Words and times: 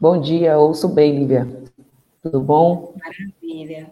Bom 0.00 0.18
dia, 0.18 0.56
ouço 0.56 0.88
bem, 0.88 1.18
Lívia. 1.18 1.46
Tudo 2.22 2.40
bom? 2.40 2.94
Maravilha. 2.96 3.90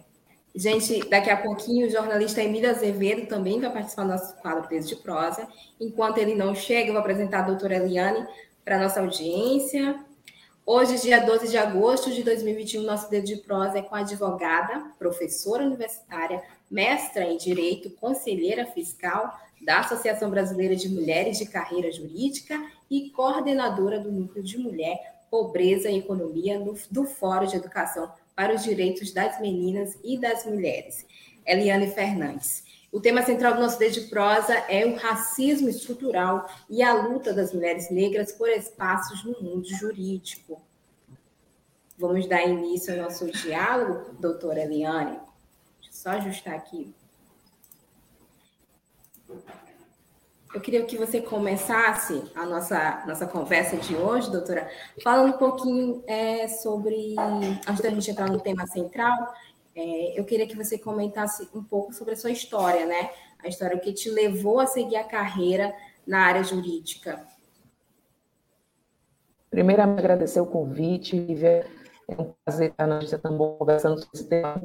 Gente, 0.54 1.06
daqui 1.06 1.28
a 1.28 1.36
pouquinho 1.36 1.86
o 1.86 1.90
jornalista 1.90 2.42
Emílio 2.42 2.70
Azevedo 2.70 3.26
também 3.26 3.60
vai 3.60 3.70
participar 3.70 4.04
do 4.04 4.08
nosso 4.12 4.34
quadro 4.36 4.66
Preso 4.66 4.88
de 4.88 4.96
Prosa. 4.96 5.46
Enquanto 5.78 6.16
ele 6.16 6.34
não 6.34 6.54
chega, 6.54 6.88
eu 6.88 6.94
vou 6.94 7.00
apresentar 7.02 7.40
a 7.40 7.48
doutora 7.48 7.76
Eliane 7.76 8.26
para 8.64 8.78
nossa 8.78 9.00
audiência. 9.00 10.02
Hoje, 10.64 10.98
dia 10.98 11.20
12 11.20 11.48
de 11.48 11.58
agosto 11.58 12.10
de 12.10 12.22
2021, 12.22 12.84
nosso 12.84 13.10
Dedo 13.10 13.26
de 13.26 13.36
Prosa 13.36 13.78
é 13.78 13.82
com 13.82 13.94
a 13.94 13.98
advogada, 13.98 14.90
professora 14.98 15.62
universitária, 15.62 16.42
mestra 16.70 17.24
em 17.24 17.36
Direito, 17.36 17.90
conselheira 17.90 18.64
fiscal 18.64 19.38
da 19.60 19.80
Associação 19.80 20.30
Brasileira 20.30 20.74
de 20.74 20.88
Mulheres 20.88 21.36
de 21.36 21.44
Carreira 21.44 21.92
Jurídica 21.92 22.58
e 22.90 23.10
coordenadora 23.10 24.00
do 24.00 24.10
Núcleo 24.10 24.42
de 24.42 24.56
Mulher 24.56 25.17
Pobreza 25.30 25.90
e 25.90 25.98
Economia 25.98 26.58
no, 26.58 26.76
do 26.90 27.04
Fórum 27.04 27.46
de 27.46 27.56
Educação 27.56 28.12
para 28.34 28.54
os 28.54 28.62
Direitos 28.62 29.12
das 29.12 29.40
Meninas 29.40 29.98
e 30.02 30.18
das 30.18 30.44
Mulheres, 30.44 31.06
Eliane 31.44 31.90
Fernandes. 31.90 32.64
O 32.90 33.00
tema 33.00 33.22
central 33.22 33.54
do 33.54 33.60
nosso 33.60 33.78
Dedo 33.78 33.92
de 33.92 34.00
Prosa 34.02 34.54
é 34.68 34.86
o 34.86 34.96
racismo 34.96 35.68
estrutural 35.68 36.48
e 36.70 36.82
a 36.82 36.94
luta 36.94 37.34
das 37.34 37.52
mulheres 37.52 37.90
negras 37.90 38.32
por 38.32 38.48
espaços 38.48 39.22
no 39.24 39.38
mundo 39.42 39.68
jurídico. 39.68 40.62
Vamos 41.98 42.26
dar 42.26 42.46
início 42.46 42.94
ao 42.94 43.02
nosso 43.02 43.26
diálogo, 43.30 44.14
doutora 44.18 44.60
Eliane. 44.60 45.18
Deixa 45.80 45.90
eu 45.90 45.92
só 45.92 46.10
ajustar 46.10 46.54
aqui. 46.54 46.94
Eu 50.54 50.62
queria 50.62 50.84
que 50.84 50.96
você 50.96 51.20
começasse 51.20 52.22
a 52.34 52.46
nossa, 52.46 53.04
nossa 53.06 53.26
conversa 53.26 53.76
de 53.76 53.94
hoje, 53.94 54.30
doutora, 54.30 54.68
falando 55.02 55.34
um 55.34 55.38
pouquinho 55.38 56.02
é, 56.06 56.48
sobre, 56.48 57.14
antes 57.68 57.82
da 57.82 57.90
gente 57.90 58.10
entrar 58.10 58.30
no 58.30 58.40
tema 58.40 58.66
central, 58.66 59.34
é, 59.76 60.18
eu 60.18 60.24
queria 60.24 60.46
que 60.46 60.56
você 60.56 60.78
comentasse 60.78 61.48
um 61.54 61.62
pouco 61.62 61.92
sobre 61.92 62.14
a 62.14 62.16
sua 62.16 62.30
história, 62.30 62.86
né? 62.86 63.10
A 63.44 63.48
história 63.48 63.78
que 63.78 63.92
te 63.92 64.08
levou 64.08 64.58
a 64.58 64.66
seguir 64.66 64.96
a 64.96 65.04
carreira 65.04 65.74
na 66.06 66.20
área 66.20 66.42
jurídica. 66.42 67.24
Primeiro, 69.50 69.82
agradecer 69.82 70.40
o 70.40 70.46
convite, 70.46 71.14
Lívia. 71.14 71.66
É 72.08 72.20
um 72.20 72.32
prazer 72.44 72.70
estar 72.70 72.86
na 72.86 72.94
Notícia 72.96 73.18
Tambor 73.18 73.58
conversando 73.58 73.98
sobre 73.98 74.10
esse 74.14 74.28
tema 74.28 74.58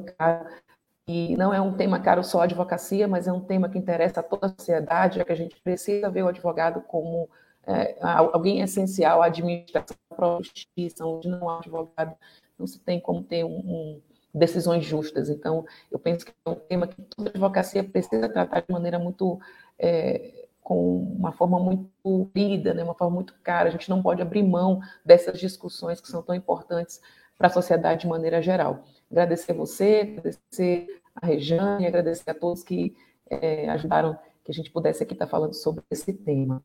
e 1.06 1.36
não 1.36 1.52
é 1.52 1.60
um 1.60 1.74
tema 1.74 2.00
caro 2.00 2.24
só 2.24 2.40
a 2.40 2.44
advocacia, 2.44 3.06
mas 3.06 3.28
é 3.28 3.32
um 3.32 3.40
tema 3.40 3.68
que 3.68 3.78
interessa 3.78 4.20
a 4.20 4.22
toda 4.22 4.46
a 4.46 4.50
sociedade, 4.50 5.20
é 5.20 5.24
que 5.24 5.32
a 5.32 5.36
gente 5.36 5.60
precisa 5.60 6.10
ver 6.10 6.22
o 6.22 6.28
advogado 6.28 6.80
como 6.80 7.28
é, 7.66 7.96
alguém 8.00 8.60
essencial 8.60 9.22
à 9.22 9.26
administração 9.26 9.96
da 10.18 10.38
justiça, 10.42 11.04
onde 11.04 11.28
não 11.28 11.48
há 11.48 11.58
advogado, 11.58 12.16
não 12.58 12.66
se 12.66 12.78
tem 12.78 13.00
como 13.00 13.22
ter 13.22 13.44
um, 13.44 13.58
um, 13.58 14.00
decisões 14.32 14.84
justas. 14.84 15.28
Então, 15.28 15.66
eu 15.90 15.98
penso 15.98 16.24
que 16.24 16.32
é 16.44 16.50
um 16.50 16.54
tema 16.54 16.86
que 16.86 17.00
toda 17.02 17.30
advocacia 17.30 17.84
precisa 17.84 18.28
tratar 18.28 18.60
de 18.60 18.72
maneira 18.72 18.98
muito 18.98 19.38
é, 19.78 20.46
com 20.62 20.96
uma 20.98 21.32
forma 21.32 21.60
muito 21.60 22.30
lida, 22.34 22.72
né, 22.72 22.82
uma 22.82 22.94
forma 22.94 23.14
muito 23.14 23.34
cara. 23.42 23.68
A 23.68 23.72
gente 23.72 23.90
não 23.90 24.02
pode 24.02 24.22
abrir 24.22 24.42
mão 24.42 24.80
dessas 25.04 25.38
discussões 25.38 26.00
que 26.00 26.08
são 26.08 26.22
tão 26.22 26.34
importantes 26.34 27.00
para 27.36 27.48
a 27.48 27.50
sociedade 27.50 28.02
de 28.02 28.06
maneira 28.08 28.40
geral. 28.40 28.84
Agradecer 29.14 29.52
você, 29.52 30.16
agradecer 30.18 31.00
a 31.14 31.24
Rejane, 31.24 31.86
agradecer 31.86 32.28
a 32.28 32.34
todos 32.34 32.64
que 32.64 32.96
é, 33.30 33.68
ajudaram 33.70 34.18
que 34.44 34.50
a 34.50 34.54
gente 34.54 34.72
pudesse 34.72 35.04
aqui 35.04 35.12
estar 35.12 35.28
falando 35.28 35.54
sobre 35.54 35.84
esse 35.88 36.12
tema. 36.12 36.60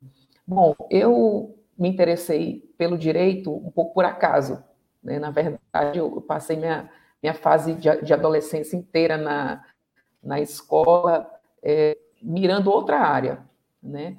Bom, 0.48 0.76
eu 0.90 1.56
me 1.78 1.88
interessei 1.88 2.68
pelo 2.76 2.98
direito 2.98 3.56
um 3.56 3.70
pouco 3.70 3.94
por 3.94 4.04
acaso. 4.04 4.64
Né? 5.04 5.20
Na 5.20 5.30
verdade, 5.30 6.00
eu 6.00 6.20
passei 6.22 6.58
minha, 6.58 6.90
minha 7.22 7.36
fase 7.36 7.76
de, 7.76 8.02
de 8.02 8.14
adolescência 8.16 8.76
inteira 8.76 9.16
na, 9.16 9.64
na 10.24 10.40
escola, 10.40 11.30
é, 11.62 11.96
mirando 12.20 12.72
outra 12.72 12.98
área. 12.98 13.48
Né? 13.82 14.18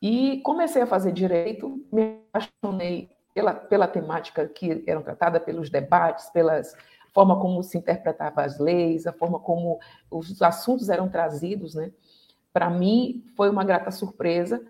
E 0.00 0.40
comecei 0.42 0.80
a 0.80 0.86
fazer 0.86 1.10
direito, 1.10 1.84
me 1.92 2.20
apaixonei 2.32 3.10
pela, 3.34 3.52
pela 3.52 3.88
temática 3.88 4.46
que 4.46 4.84
eram 4.86 5.02
tratada, 5.02 5.40
pelos 5.40 5.68
debates, 5.68 6.30
pelas 6.30 6.76
forma 7.14 7.38
como 7.40 7.62
se 7.62 7.78
interpretava 7.78 8.42
as 8.42 8.58
leis, 8.58 9.06
a 9.06 9.12
forma 9.12 9.38
como 9.38 9.78
os 10.10 10.42
assuntos 10.42 10.88
eram 10.88 11.08
trazidos, 11.08 11.74
né? 11.74 11.92
Para 12.52 12.68
mim 12.68 13.24
foi 13.36 13.48
uma 13.48 13.64
grata 13.64 13.90
surpresa 13.90 14.60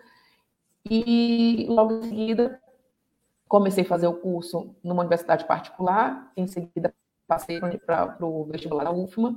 e 0.88 1.66
logo 1.68 1.94
em 1.94 2.02
seguida 2.02 2.60
comecei 3.48 3.84
a 3.84 3.86
fazer 3.86 4.06
o 4.06 4.14
curso 4.14 4.74
numa 4.82 5.00
universidade 5.00 5.46
particular, 5.46 6.30
em 6.36 6.46
seguida 6.46 6.94
passei 7.26 7.58
para 7.60 8.16
o 8.20 8.44
vestibular 8.44 8.84
da 8.84 8.92
UFMA 8.92 9.36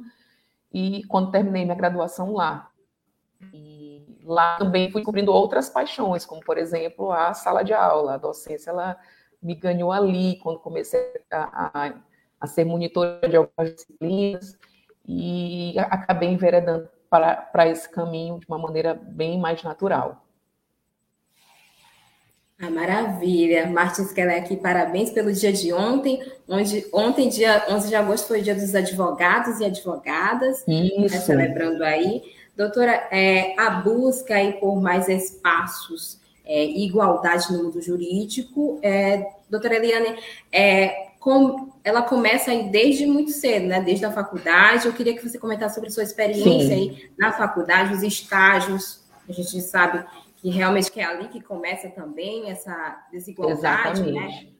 e 0.71 1.03
quando 1.05 1.31
terminei 1.31 1.63
minha 1.63 1.75
graduação 1.75 2.33
lá. 2.33 2.69
E 3.53 4.19
lá 4.23 4.57
também 4.57 4.91
fui 4.91 5.01
descobrindo 5.01 5.31
outras 5.31 5.69
paixões, 5.69 6.25
como 6.25 6.43
por 6.43 6.57
exemplo 6.57 7.11
a 7.11 7.33
sala 7.33 7.63
de 7.63 7.73
aula, 7.73 8.15
a 8.15 8.17
docência, 8.17 8.71
ela 8.71 8.97
me 9.41 9.55
ganhou 9.55 9.91
ali 9.91 10.37
quando 10.39 10.59
comecei 10.59 10.99
a, 11.31 11.85
a, 11.85 11.93
a 12.39 12.47
ser 12.47 12.65
monitora 12.65 13.27
de 13.27 13.35
algumas 13.35 13.73
disciplinas 13.73 14.57
e 15.07 15.75
acabei 15.77 16.29
enveredando 16.29 16.89
para, 17.09 17.35
para 17.35 17.67
esse 17.67 17.89
caminho 17.89 18.39
de 18.39 18.45
uma 18.47 18.57
maneira 18.57 18.93
bem 18.93 19.39
mais 19.39 19.63
natural. 19.63 20.23
Ah, 22.59 22.71
maravilha. 22.71 23.67
Martins 23.67 24.11
Keller 24.11 24.41
aqui, 24.41 24.57
parabéns 24.57 25.11
pelo 25.11 25.31
dia 25.31 25.53
de 25.53 25.71
ontem. 25.71 26.19
Onde, 26.47 26.87
ontem, 26.91 27.29
dia 27.29 27.65
11 27.69 27.87
de 27.87 27.95
agosto, 27.95 28.27
foi 28.27 28.39
o 28.39 28.43
dia 28.43 28.55
dos 28.55 28.73
advogados 28.73 29.59
e 29.59 29.65
advogadas. 29.65 30.63
Isso. 30.67 30.99
Né, 30.99 31.07
celebrando 31.09 31.83
aí. 31.83 32.23
Doutora, 32.55 33.07
é, 33.11 33.53
a 33.59 33.69
busca 33.69 34.33
aí 34.33 34.53
por 34.53 34.81
mais 34.81 35.07
espaços 35.07 36.19
é, 36.43 36.65
igualdade 36.65 37.53
no 37.53 37.65
mundo 37.65 37.79
jurídico. 37.79 38.79
É, 38.81 39.23
doutora 39.47 39.75
Eliane, 39.75 40.17
é, 40.51 41.09
com, 41.19 41.69
ela 41.87 42.01
começa 42.01 42.51
aí 42.51 42.69
desde 42.69 43.05
muito 43.05 43.31
cedo, 43.31 43.67
né? 43.67 43.79
Desde 43.79 44.03
a 44.03 44.11
faculdade. 44.11 44.87
Eu 44.87 44.93
queria 44.93 45.15
que 45.15 45.27
você 45.27 45.39
comentasse 45.39 45.75
sobre 45.75 45.87
a 45.87 45.91
sua 45.91 46.03
experiência 46.03 46.75
Sim. 46.75 46.89
aí 46.91 47.11
na 47.17 47.31
faculdade, 47.31 47.93
os 47.93 48.03
estágios. 48.03 49.05
A 49.27 49.31
gente 49.31 49.61
sabe 49.61 50.05
que 50.35 50.49
realmente 50.49 50.91
que 50.91 50.99
é 50.99 51.05
ali 51.05 51.29
que 51.29 51.39
começa 51.39 51.89
também 51.89 52.51
essa 52.51 53.05
desigualdade, 53.09 54.01
né? 54.01 54.09
Exatamente. 54.09 54.45
né? 54.45 54.51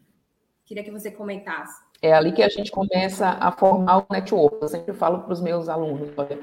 Queria 0.66 0.84
que 0.86 0.92
você 0.92 1.12
comentasse. 1.12 1.82
É 2.02 2.14
ali 2.14 2.32
que 2.32 2.42
a 2.42 2.48
gente 2.48 2.72
começa 2.72 3.28
a 3.28 3.52
formar 3.52 3.98
o 3.98 4.06
network. 4.10 4.60
Eu 4.62 4.70
sempre 4.70 4.94
falo 4.94 5.20
para 5.20 5.34
os 5.34 5.42
meus 5.42 5.68
alunos, 5.68 6.10
olha, 6.16 6.40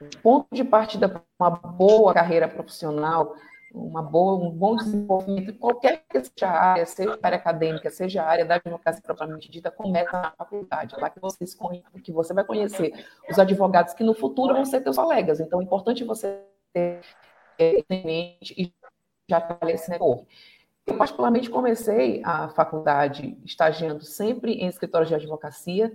o 0.00 0.18
ponto 0.22 0.46
de 0.52 0.62
partida 0.62 1.08
para 1.08 1.22
uma 1.40 1.50
boa 1.50 2.14
carreira 2.14 2.46
profissional 2.46 3.34
uma 3.72 4.02
boa, 4.02 4.44
um 4.44 4.50
bom 4.50 4.76
desenvolvimento, 4.76 5.54
qualquer 5.54 6.04
que 6.08 6.20
seja 6.20 6.46
a 6.46 6.60
área, 6.60 6.86
seja 6.86 7.18
a 7.22 7.26
área 7.26 7.38
acadêmica, 7.38 7.90
seja 7.90 8.22
a 8.22 8.28
área 8.28 8.44
da 8.44 8.56
advocacia 8.56 9.02
propriamente 9.02 9.50
dita, 9.50 9.70
começa 9.70 10.12
na 10.12 10.32
faculdade, 10.32 10.94
é 10.96 11.00
lá 11.00 11.10
que, 11.10 11.20
vocês, 11.20 11.56
que 12.02 12.12
você 12.12 12.34
vai 12.34 12.44
conhecer 12.44 12.92
os 13.28 13.38
advogados 13.38 13.94
que 13.94 14.02
no 14.02 14.14
futuro 14.14 14.54
vão 14.54 14.64
ser 14.64 14.80
teus 14.80 14.96
colegas. 14.96 15.40
Então, 15.40 15.60
é 15.60 15.64
importante 15.64 16.04
você 16.04 16.40
ter 16.72 17.00
é, 17.58 17.84
em 17.88 18.04
mente 18.04 18.54
e 18.56 18.72
já 19.28 19.40
trabalhar 19.40 19.74
esse 19.74 19.90
network. 19.90 20.26
Eu, 20.86 20.96
particularmente, 20.96 21.48
comecei 21.48 22.22
a 22.24 22.48
faculdade 22.48 23.38
estagiando 23.44 24.02
sempre 24.04 24.54
em 24.54 24.66
escritórios 24.66 25.08
de 25.08 25.14
advocacia, 25.14 25.92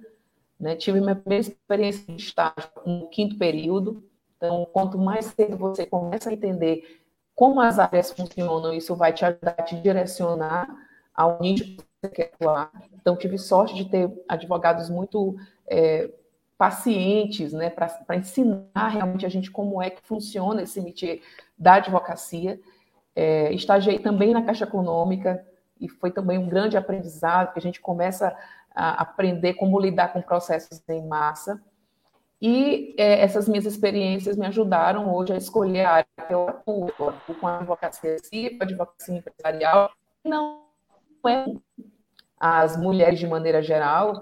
né? 0.59 0.75
tive 0.75 1.01
minha 1.01 1.15
primeira 1.15 1.41
experiência 1.41 2.05
de 2.05 2.21
estágio 2.21 2.69
no 2.85 3.09
quinto 3.09 3.37
período, 3.37 4.03
então, 4.37 4.67
quanto 4.71 4.97
mais 4.97 5.25
cedo 5.25 5.57
você 5.57 5.85
começa 5.85 6.29
a 6.29 6.33
entender 6.33 7.04
como 7.35 7.59
as 7.59 7.77
áreas 7.77 8.11
funcionam, 8.11 8.73
isso 8.73 8.95
vai 8.95 9.11
te 9.11 9.25
ajudar 9.25 9.55
a 9.57 9.63
te 9.63 9.75
direcionar 9.75 10.67
ao 11.13 11.39
nicho 11.41 11.65
que 11.65 11.83
você 12.01 12.09
quer 12.09 12.31
atuar. 12.33 12.71
Então, 12.93 13.15
tive 13.15 13.37
sorte 13.37 13.75
de 13.75 13.85
ter 13.85 14.09
advogados 14.27 14.89
muito 14.89 15.35
é, 15.67 16.09
pacientes, 16.57 17.51
né, 17.51 17.69
para 17.69 18.15
ensinar 18.15 18.87
realmente 18.87 19.25
a 19.25 19.29
gente 19.29 19.51
como 19.51 19.81
é 19.81 19.89
que 19.89 20.01
funciona 20.01 20.61
esse 20.63 20.79
métier 20.79 21.21
da 21.57 21.75
advocacia. 21.75 22.59
É, 23.15 23.51
estagiei 23.53 23.99
também 23.99 24.33
na 24.33 24.43
Caixa 24.43 24.63
Econômica 24.63 25.45
e 25.79 25.89
foi 25.89 26.11
também 26.11 26.37
um 26.37 26.47
grande 26.47 26.77
aprendizado, 26.77 27.51
que 27.51 27.59
a 27.59 27.61
gente 27.61 27.81
começa 27.81 28.35
a 28.73 29.01
aprender 29.01 29.53
como 29.55 29.79
lidar 29.79 30.13
com 30.13 30.21
processos 30.21 30.81
em 30.87 31.05
massa. 31.05 31.61
E 32.41 32.93
é, 32.97 33.21
essas 33.21 33.47
minhas 33.47 33.65
experiências 33.65 34.35
me 34.35 34.45
ajudaram 34.45 35.13
hoje 35.13 35.33
a 35.33 35.37
escolher 35.37 35.85
a 35.85 35.91
área 35.91 36.27
que 36.27 36.33
eu 36.33 36.49
atuo, 36.49 36.91
eu 36.99 37.09
atuo 37.09 37.35
com 37.35 37.47
advocacia 37.47 38.17
civil, 38.19 38.57
advocacia 38.61 39.17
empresarial, 39.17 39.91
não 40.23 40.65
é 41.27 41.45
as 42.37 42.77
mulheres 42.77 43.19
de 43.19 43.27
maneira 43.27 43.61
geral, 43.63 44.21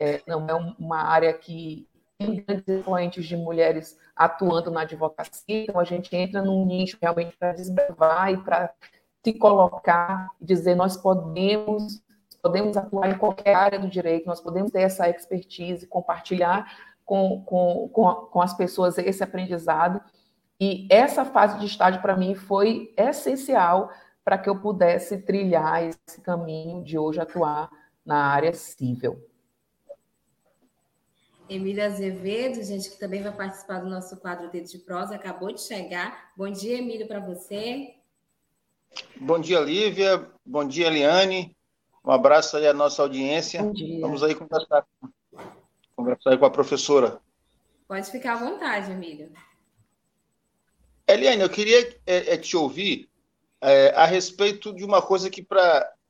é, 0.00 0.22
não 0.26 0.46
é 0.48 0.54
uma 0.78 1.02
área 1.02 1.32
que 1.32 1.86
tem 2.18 2.42
grandes 2.42 2.66
expoentes 2.66 3.26
de 3.26 3.36
mulheres 3.36 3.98
atuando 4.16 4.70
na 4.70 4.82
advocacia, 4.82 5.64
então 5.64 5.78
a 5.78 5.84
gente 5.84 6.14
entra 6.16 6.42
num 6.42 6.64
nicho 6.64 6.98
realmente 7.00 7.36
para 7.36 7.52
desbravar 7.52 8.32
e 8.32 8.36
para 8.38 8.72
se 9.24 9.32
colocar 9.34 10.28
dizer 10.40 10.74
nós 10.74 10.96
podemos 10.96 12.02
podemos 12.42 12.76
atuar 12.76 13.08
em 13.08 13.16
qualquer 13.16 13.54
área 13.54 13.78
do 13.78 13.88
direito, 13.88 14.26
nós 14.26 14.40
podemos 14.40 14.72
ter 14.72 14.80
essa 14.80 15.08
expertise, 15.08 15.86
compartilhar 15.86 16.66
com, 17.04 17.42
com, 17.44 17.88
com, 17.92 18.14
com 18.14 18.40
as 18.40 18.54
pessoas 18.54 18.98
esse 18.98 19.22
aprendizado. 19.22 20.00
E 20.60 20.86
essa 20.90 21.24
fase 21.24 21.58
de 21.58 21.66
estágio, 21.66 22.00
para 22.00 22.16
mim, 22.16 22.34
foi 22.34 22.92
essencial 22.96 23.90
para 24.24 24.38
que 24.38 24.48
eu 24.48 24.60
pudesse 24.60 25.18
trilhar 25.18 25.82
esse 25.82 26.20
caminho 26.20 26.82
de 26.84 26.96
hoje 26.96 27.20
atuar 27.20 27.68
na 28.04 28.26
área 28.26 28.52
civil. 28.52 29.18
Emília 31.48 31.86
Azevedo, 31.86 32.62
gente 32.62 32.88
que 32.88 32.98
também 32.98 33.22
vai 33.22 33.32
participar 33.32 33.80
do 33.80 33.90
nosso 33.90 34.16
quadro 34.16 34.50
Dedo 34.50 34.68
de 34.68 34.78
Prosa, 34.78 35.16
acabou 35.16 35.52
de 35.52 35.60
chegar. 35.60 36.30
Bom 36.36 36.50
dia, 36.50 36.78
Emílio, 36.78 37.06
para 37.06 37.20
você. 37.20 37.94
Bom 39.20 39.38
dia, 39.38 39.60
Lívia. 39.60 40.30
Bom 40.46 40.66
dia, 40.66 40.86
Eliane. 40.86 41.56
Um 42.04 42.10
abraço 42.10 42.56
aí 42.56 42.66
à 42.66 42.72
nossa 42.72 43.02
audiência. 43.02 43.62
Bom 43.62 43.72
dia. 43.72 44.00
Vamos 44.00 44.22
aí 44.22 44.34
conversar, 44.34 44.86
conversar 46.02 46.36
com 46.36 46.44
a 46.44 46.50
professora. 46.50 47.20
Pode 47.86 48.10
ficar 48.10 48.34
à 48.34 48.36
vontade, 48.36 48.90
Emílio. 48.90 49.32
Eliane, 51.06 51.42
eu 51.42 51.50
queria 51.50 51.80
é, 52.06 52.34
é, 52.34 52.36
te 52.36 52.56
ouvir 52.56 53.08
é, 53.60 53.90
a 53.94 54.04
respeito 54.04 54.74
de 54.74 54.84
uma 54.84 55.00
coisa 55.00 55.30
que, 55.30 55.42
para 55.42 56.02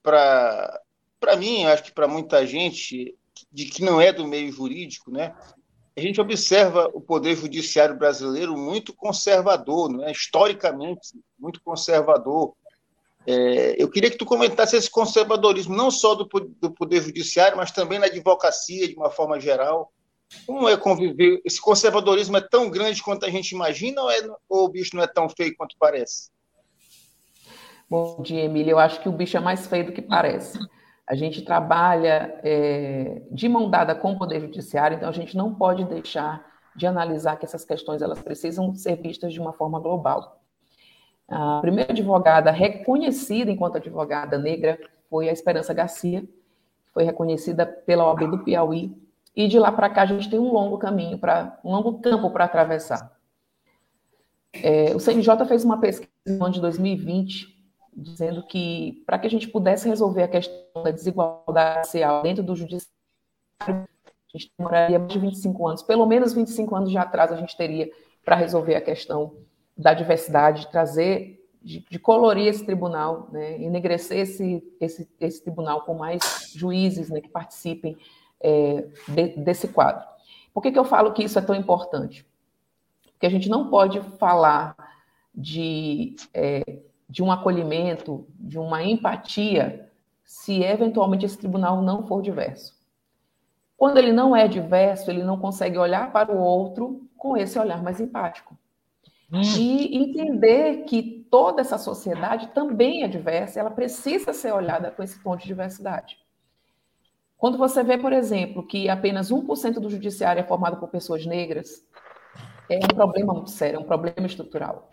mim, 1.39 1.65
acho 1.67 1.85
que 1.85 1.93
para 1.93 2.09
muita 2.09 2.47
gente, 2.47 3.15
de 3.50 3.67
que 3.67 3.83
não 3.83 4.00
é 4.00 4.12
do 4.12 4.27
meio 4.27 4.50
jurídico, 4.50 5.11
né? 5.11 5.35
A 5.94 6.00
gente 6.00 6.21
observa 6.21 6.91
o 6.94 7.00
poder 7.03 7.37
judiciário 7.37 7.99
brasileiro 7.99 8.56
muito 8.56 8.94
conservador, 8.94 9.93
né? 9.93 10.11
historicamente 10.11 11.00
muito 11.39 11.61
conservador. 11.62 12.55
É, 13.26 13.80
eu 13.80 13.88
queria 13.88 14.10
que 14.10 14.19
tu 14.19 14.26
comentasse 14.26 14.76
esse 14.76 14.90
conservadorismo, 14.90 15.76
não 15.76 15.90
só 15.90 16.14
do, 16.14 16.24
do 16.24 16.70
poder 16.72 17.02
judiciário, 17.02 17.56
mas 17.56 17.70
também 17.70 17.98
na 17.98 18.06
advocacia, 18.06 18.88
de 18.88 18.96
uma 18.96 19.10
forma 19.10 19.38
geral. 19.38 19.92
Como 20.46 20.69
é 20.69 20.76
conviver? 20.76 21.40
Esse 21.44 21.60
conservadorismo 21.60 22.36
é 22.36 22.40
tão 22.40 22.70
grande 22.70 23.02
quanto 23.02 23.26
a 23.26 23.30
gente 23.30 23.52
imagina 23.52 24.02
ou, 24.02 24.10
é, 24.10 24.20
ou 24.48 24.64
o 24.64 24.69
bicho 24.69 24.96
não 24.96 25.02
é 25.02 25.06
tão 25.06 25.28
feio 25.28 25.54
quanto 25.56 25.76
parece? 25.78 26.30
Bom 27.88 28.22
dia, 28.22 28.44
Emília. 28.44 28.72
Eu 28.72 28.78
acho 28.78 29.00
que 29.00 29.08
o 29.08 29.12
bicho 29.12 29.36
é 29.36 29.40
mais 29.40 29.66
feio 29.66 29.86
do 29.86 29.92
que 29.92 30.00
parece. 30.00 30.58
A 31.06 31.14
gente 31.14 31.42
trabalha 31.42 32.40
é, 32.42 33.22
de 33.30 33.48
mão 33.48 33.69
dada 33.69 33.94
com 33.94 34.12
o 34.12 34.19
Poder 34.19 34.40
Judiciário, 34.40 34.96
então 34.96 35.08
a 35.08 35.12
gente 35.12 35.36
não 35.36 35.54
pode 35.54 35.84
deixar 35.84 36.42
de 36.74 36.86
analisar 36.86 37.36
que 37.36 37.44
essas 37.44 37.64
questões 37.64 38.00
elas 38.00 38.22
precisam 38.22 38.74
ser 38.74 38.96
vistas 38.96 39.32
de 39.32 39.40
uma 39.40 39.52
forma 39.52 39.78
global. 39.78 40.42
A 41.32 41.61
primeira 41.62 41.93
advogada 41.93 42.50
reconhecida 42.50 43.50
enquanto 43.50 43.76
advogada 43.76 44.37
negra 44.37 44.79
foi 45.08 45.31
a 45.31 45.32
Esperança 45.32 45.73
Garcia, 45.73 46.23
foi 46.93 47.05
reconhecida 47.05 47.64
pela 47.64 48.05
OAB 48.05 48.31
do 48.31 48.44
Piauí, 48.44 48.94
e 49.34 49.49
de 49.49 49.58
lá 49.58 49.73
para 49.73 49.88
cá 49.88 50.02
a 50.02 50.06
gente 50.06 50.29
tem 50.29 50.38
um 50.38 50.52
longo 50.52 50.76
caminho, 50.76 51.19
para 51.19 51.58
um 51.64 51.73
longo 51.73 52.00
campo 52.00 52.31
para 52.31 52.44
atravessar. 52.44 53.17
É, 54.52 54.94
o 54.94 55.00
CNJ 55.00 55.46
fez 55.49 55.64
uma 55.64 55.81
pesquisa 55.81 56.11
no 56.26 56.44
ano 56.44 56.52
de 56.52 56.61
2020 56.61 57.50
dizendo 57.94 58.43
que 58.43 59.02
para 59.06 59.19
que 59.19 59.26
a 59.26 59.31
gente 59.31 59.49
pudesse 59.49 59.88
resolver 59.88 60.25
a 60.25 60.29
questão 60.29 60.82
da 60.82 60.90
desigualdade 60.90 61.79
racial 61.79 62.23
dentro 62.23 62.43
do 62.43 62.55
judiciário, 62.55 62.90
a 63.67 64.38
gente 64.38 64.52
demoraria 64.58 64.99
mais 64.99 65.11
de 65.11 65.19
25 65.19 65.67
anos, 65.67 65.82
pelo 65.82 66.05
menos 66.05 66.34
25 66.34 66.75
anos 66.75 66.90
de 66.90 66.99
atraso 66.99 67.32
a 67.32 67.37
gente 67.38 67.56
teria 67.56 67.90
para 68.23 68.37
resolver 68.37 68.75
a 68.75 68.82
questão 68.82 69.34
da 69.76 69.94
diversidade, 69.94 70.62
de 70.62 70.70
trazer, 70.70 71.48
de, 71.62 71.84
de 71.88 71.98
colorir 71.98 72.46
esse 72.46 72.64
tribunal, 72.64 73.28
né, 73.32 73.60
enegrecer 73.60 74.19
esse, 74.19 74.62
esse, 74.80 75.08
esse 75.20 75.42
tribunal 75.42 75.82
com 75.82 75.94
mais 75.94 76.52
juízes 76.54 77.08
né, 77.08 77.20
que 77.20 77.28
participem 77.28 77.96
é, 78.40 78.86
de, 79.08 79.28
desse 79.38 79.69
quadro. 79.69 80.06
Por 80.52 80.62
que, 80.62 80.72
que 80.72 80.78
eu 80.78 80.84
falo 80.84 81.12
que 81.12 81.24
isso 81.24 81.38
é 81.38 81.42
tão 81.42 81.54
importante? 81.54 82.26
Porque 83.12 83.26
a 83.26 83.30
gente 83.30 83.48
não 83.48 83.70
pode 83.70 84.00
falar 84.19 84.76
de 85.34 86.16
é, 86.34 86.80
de 87.12 87.22
um 87.22 87.30
acolhimento, 87.30 88.26
de 88.40 88.58
uma 88.58 88.82
empatia, 88.82 89.86
se 90.24 90.62
eventualmente 90.62 91.26
esse 91.26 91.36
tribunal 91.36 91.82
não 91.82 92.06
for 92.06 92.22
diverso. 92.22 92.74
Quando 93.76 93.98
ele 93.98 94.12
não 94.12 94.34
é 94.34 94.48
diverso, 94.48 95.10
ele 95.10 95.22
não 95.22 95.38
consegue 95.38 95.76
olhar 95.76 96.10
para 96.10 96.32
o 96.32 96.38
outro 96.38 97.06
com 97.14 97.36
esse 97.36 97.58
olhar 97.58 97.82
mais 97.82 98.00
empático. 98.00 98.56
Hum. 99.32 99.40
E 99.40 99.96
entender 99.96 100.84
que 100.84 101.26
toda 101.31 101.62
essa 101.62 101.79
sociedade 101.79 102.49
também 102.49 103.02
é 103.02 103.08
diversa, 103.08 103.58
ela 103.58 103.70
precisa 103.70 104.34
ser 104.34 104.52
olhada 104.52 104.90
com 104.90 105.02
esse 105.02 105.19
ponto 105.19 105.40
de 105.40 105.46
diversidade. 105.46 106.19
Quando 107.38 107.56
você 107.56 107.82
vê, 107.82 107.96
por 107.96 108.12
exemplo, 108.12 108.64
que 108.64 108.88
apenas 108.90 109.32
1% 109.32 109.81
do 109.81 109.88
judiciário 109.88 110.40
é 110.40 110.44
formado 110.44 110.76
por 110.76 110.88
pessoas 110.90 111.25
negras, 111.25 111.84
é 112.70 112.76
um 112.76 112.94
problema 112.94 113.32
muito 113.32 113.50
sério, 113.50 113.79
é 113.79 113.81
um 113.81 113.87
problema 113.87 114.26
estrutural. 114.26 114.90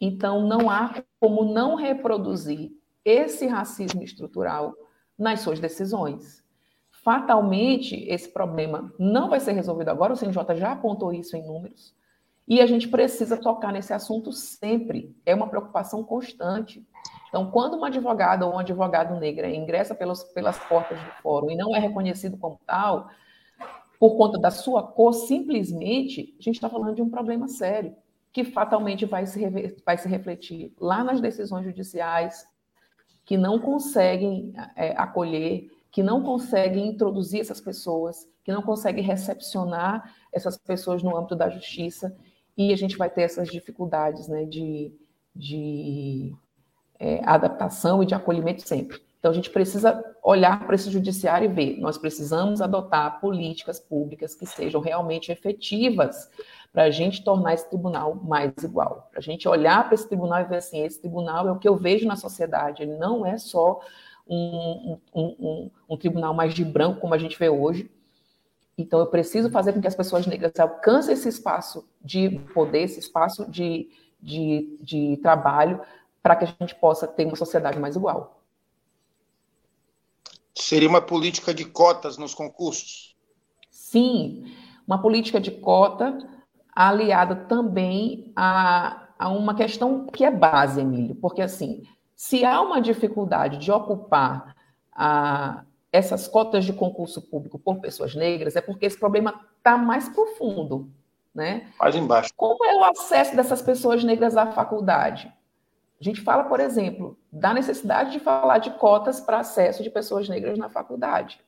Então, 0.00 0.46
não 0.46 0.68
há 0.68 1.02
como 1.20 1.44
não 1.44 1.76
reproduzir 1.76 2.72
esse 3.04 3.46
racismo 3.46 4.02
estrutural 4.02 4.74
nas 5.16 5.40
suas 5.40 5.60
decisões. 5.60 6.44
Fatalmente, 6.90 7.94
esse 8.08 8.28
problema 8.28 8.92
não 8.98 9.30
vai 9.30 9.38
ser 9.38 9.52
resolvido 9.52 9.88
agora, 9.88 10.12
o 10.12 10.16
CNJ 10.16 10.56
já 10.56 10.72
apontou 10.72 11.12
isso 11.12 11.36
em 11.36 11.46
números, 11.46 11.94
e 12.46 12.60
a 12.60 12.66
gente 12.66 12.88
precisa 12.88 13.36
tocar 13.36 13.72
nesse 13.72 13.92
assunto 13.92 14.30
sempre. 14.32 15.14
É 15.24 15.34
uma 15.34 15.48
preocupação 15.48 16.04
constante. 16.04 16.86
Então, 17.28 17.50
quando 17.50 17.74
uma 17.74 17.88
advogada 17.88 18.46
ou 18.46 18.54
um 18.54 18.58
advogado 18.58 19.18
negra 19.18 19.48
ingressa 19.50 19.94
pelos, 19.94 20.22
pelas 20.24 20.58
portas 20.58 20.98
do 20.98 21.10
fórum 21.22 21.50
e 21.50 21.56
não 21.56 21.74
é 21.74 21.78
reconhecido 21.78 22.36
como 22.36 22.60
tal, 22.64 23.08
por 23.98 24.16
conta 24.16 24.38
da 24.38 24.50
sua 24.50 24.82
cor, 24.82 25.12
simplesmente, 25.12 26.34
a 26.38 26.42
gente 26.42 26.56
está 26.56 26.68
falando 26.68 26.94
de 26.94 27.02
um 27.02 27.10
problema 27.10 27.48
sério 27.48 27.96
que 28.32 28.44
fatalmente 28.44 29.06
vai 29.06 29.24
se, 29.26 29.40
vai 29.84 29.96
se 29.96 30.06
refletir 30.06 30.70
lá 30.78 31.02
nas 31.02 31.22
decisões 31.22 31.64
judiciais, 31.64 32.46
que 33.24 33.36
não 33.36 33.58
conseguem 33.58 34.52
é, 34.76 34.90
acolher, 34.96 35.70
que 35.90 36.02
não 36.02 36.22
conseguem 36.22 36.88
introduzir 36.88 37.40
essas 37.40 37.62
pessoas, 37.62 38.28
que 38.44 38.52
não 38.52 38.60
conseguem 38.60 39.02
recepcionar 39.02 40.14
essas 40.30 40.58
pessoas 40.58 41.02
no 41.02 41.16
âmbito 41.16 41.34
da 41.34 41.48
justiça, 41.48 42.14
e 42.56 42.72
a 42.72 42.76
gente 42.76 42.96
vai 42.96 43.10
ter 43.10 43.22
essas 43.22 43.48
dificuldades 43.48 44.28
né, 44.28 44.44
de, 44.44 44.92
de 45.34 46.34
é, 46.98 47.20
adaptação 47.24 48.02
e 48.02 48.06
de 48.06 48.14
acolhimento 48.14 48.66
sempre. 48.66 49.00
Então, 49.18 49.30
a 49.30 49.34
gente 49.34 49.50
precisa 49.50 50.04
olhar 50.22 50.64
para 50.64 50.76
esse 50.76 50.90
judiciário 50.90 51.50
e 51.50 51.52
ver, 51.52 51.80
nós 51.80 51.98
precisamos 51.98 52.60
adotar 52.60 53.20
políticas 53.20 53.80
públicas 53.80 54.34
que 54.34 54.46
sejam 54.46 54.80
realmente 54.80 55.32
efetivas 55.32 56.30
para 56.72 56.84
a 56.84 56.90
gente 56.90 57.24
tornar 57.24 57.54
esse 57.54 57.68
tribunal 57.68 58.14
mais 58.14 58.52
igual. 58.62 59.08
Para 59.10 59.18
a 59.18 59.22
gente 59.22 59.48
olhar 59.48 59.84
para 59.84 59.94
esse 59.94 60.06
tribunal 60.06 60.42
e 60.42 60.44
ver 60.44 60.56
assim, 60.56 60.84
esse 60.84 61.00
tribunal 61.00 61.48
é 61.48 61.52
o 61.52 61.58
que 61.58 61.68
eu 61.68 61.74
vejo 61.74 62.06
na 62.06 62.16
sociedade, 62.16 62.82
ele 62.82 62.96
não 62.96 63.26
é 63.26 63.36
só 63.36 63.80
um, 64.28 64.98
um, 65.14 65.22
um, 65.22 65.70
um 65.88 65.96
tribunal 65.96 66.34
mais 66.34 66.54
de 66.54 66.64
branco, 66.64 67.00
como 67.00 67.14
a 67.14 67.18
gente 67.18 67.38
vê 67.38 67.48
hoje. 67.48 67.90
Então, 68.78 69.00
eu 69.00 69.06
preciso 69.06 69.50
fazer 69.50 69.72
com 69.72 69.80
que 69.80 69.86
as 69.86 69.94
pessoas 69.94 70.26
negras 70.26 70.52
alcancem 70.58 71.14
esse 71.14 71.28
espaço 71.28 71.88
de 72.02 72.38
poder, 72.52 72.82
esse 72.82 73.00
espaço 73.00 73.50
de, 73.50 73.88
de, 74.20 74.78
de 74.80 75.16
trabalho, 75.22 75.80
para 76.22 76.36
que 76.36 76.44
a 76.44 76.48
gente 76.60 76.74
possa 76.74 77.06
ter 77.06 77.24
uma 77.24 77.36
sociedade 77.36 77.78
mais 77.78 77.96
igual. 77.96 78.42
Seria 80.54 80.88
uma 80.88 81.02
política 81.02 81.54
de 81.54 81.64
cotas 81.64 82.16
nos 82.16 82.34
concursos? 82.34 83.14
Sim, 83.70 84.52
uma 84.86 85.00
política 85.00 85.38
de 85.38 85.50
cota 85.50 86.18
aliada 86.74 87.36
também 87.36 88.32
a, 88.34 89.08
a 89.18 89.28
uma 89.28 89.54
questão 89.54 90.06
que 90.06 90.24
é 90.24 90.30
base, 90.30 90.80
Emílio, 90.80 91.14
porque 91.14 91.42
assim, 91.42 91.82
se 92.14 92.44
há 92.44 92.60
uma 92.62 92.80
dificuldade 92.80 93.58
de 93.58 93.70
ocupar 93.70 94.56
a, 94.92 95.64
essas 95.96 96.28
cotas 96.28 96.64
de 96.64 96.72
concurso 96.72 97.22
público 97.22 97.58
por 97.58 97.80
pessoas 97.80 98.14
negras, 98.14 98.54
é 98.54 98.60
porque 98.60 98.84
esse 98.84 98.98
problema 98.98 99.40
está 99.56 99.78
mais 99.78 100.08
profundo, 100.08 100.90
né? 101.34 101.68
Mais 101.80 101.96
embaixo. 101.96 102.30
Como 102.36 102.64
é 102.64 102.76
o 102.76 102.84
acesso 102.84 103.34
dessas 103.34 103.62
pessoas 103.62 104.04
negras 104.04 104.36
à 104.36 104.46
faculdade? 104.52 105.32
A 105.98 106.04
gente 106.04 106.20
fala, 106.20 106.44
por 106.44 106.60
exemplo, 106.60 107.18
da 107.32 107.54
necessidade 107.54 108.12
de 108.12 108.20
falar 108.20 108.58
de 108.58 108.70
cotas 108.72 109.20
para 109.20 109.38
acesso 109.38 109.82
de 109.82 109.88
pessoas 109.88 110.28
negras 110.28 110.58
na 110.58 110.68
faculdade, 110.68 111.40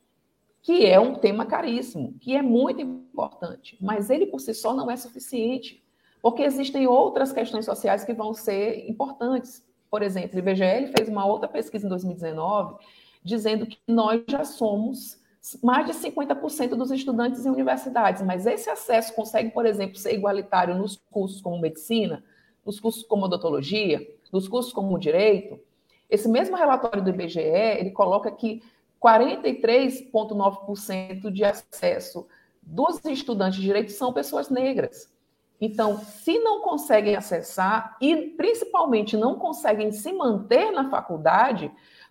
que 0.62 0.86
é 0.86 0.98
um 0.98 1.14
tema 1.14 1.44
caríssimo, 1.44 2.14
que 2.18 2.34
é 2.34 2.40
muito 2.40 2.80
importante, 2.80 3.76
mas 3.80 4.08
ele 4.08 4.26
por 4.26 4.40
si 4.40 4.54
só 4.54 4.72
não 4.72 4.90
é 4.90 4.96
suficiente, 4.96 5.84
porque 6.22 6.42
existem 6.42 6.86
outras 6.86 7.32
questões 7.32 7.66
sociais 7.66 8.02
que 8.02 8.14
vão 8.14 8.32
ser 8.32 8.88
importantes. 8.88 9.62
Por 9.90 10.02
exemplo, 10.02 10.36
o 10.36 10.38
IBGE 10.38 10.92
fez 10.96 11.08
uma 11.08 11.26
outra 11.26 11.48
pesquisa 11.48 11.86
em 11.86 11.88
2019 11.90 12.76
dizendo 13.22 13.66
que 13.66 13.78
nós 13.86 14.22
já 14.28 14.44
somos 14.44 15.18
mais 15.62 15.86
de 15.86 15.92
50% 15.92 16.70
dos 16.70 16.90
estudantes 16.90 17.46
em 17.46 17.50
universidades, 17.50 18.22
mas 18.22 18.44
esse 18.46 18.68
acesso 18.68 19.14
consegue, 19.14 19.50
por 19.50 19.64
exemplo, 19.64 19.96
ser 19.96 20.12
igualitário 20.14 20.76
nos 20.76 21.00
cursos 21.10 21.40
como 21.40 21.60
medicina, 21.60 22.24
nos 22.64 22.80
cursos 22.80 23.04
como 23.04 23.24
odontologia, 23.24 24.04
nos 24.32 24.48
cursos 24.48 24.72
como 24.72 24.98
direito. 24.98 25.60
Esse 26.10 26.28
mesmo 26.28 26.56
relatório 26.56 27.02
do 27.02 27.10
IBGE, 27.10 27.40
ele 27.40 27.90
coloca 27.90 28.30
que 28.30 28.62
43,9% 29.00 31.30
de 31.30 31.44
acesso 31.44 32.26
dos 32.62 33.02
estudantes 33.06 33.58
de 33.58 33.64
direito 33.64 33.92
são 33.92 34.12
pessoas 34.12 34.50
negras. 34.50 35.10
Então, 35.60 35.98
se 35.98 36.38
não 36.38 36.60
conseguem 36.60 37.16
acessar 37.16 37.96
e 38.00 38.16
principalmente 38.36 39.16
não 39.16 39.34
conseguem 39.36 39.90
se 39.90 40.12
manter 40.12 40.70
na 40.70 40.88
faculdade, 40.88 41.68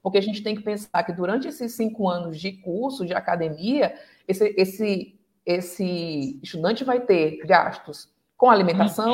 porque 0.08 0.20
a 0.20 0.22
gente 0.22 0.42
tem 0.42 0.56
que 0.56 0.64
pensar 0.64 1.04
que 1.04 1.12
durante 1.12 1.50
esses 1.50 1.74
cinco 1.74 2.08
anos 2.08 2.40
de 2.40 2.54
curso, 2.54 3.06
de 3.06 3.14
academia, 3.14 3.94
esse, 4.26 4.56
esse, 4.58 5.20
esse 5.46 6.40
estudante 6.42 6.86
vai 6.86 7.02
ter 7.02 7.46
gastos 7.46 8.10
com 8.38 8.50
alimentação, 8.50 9.12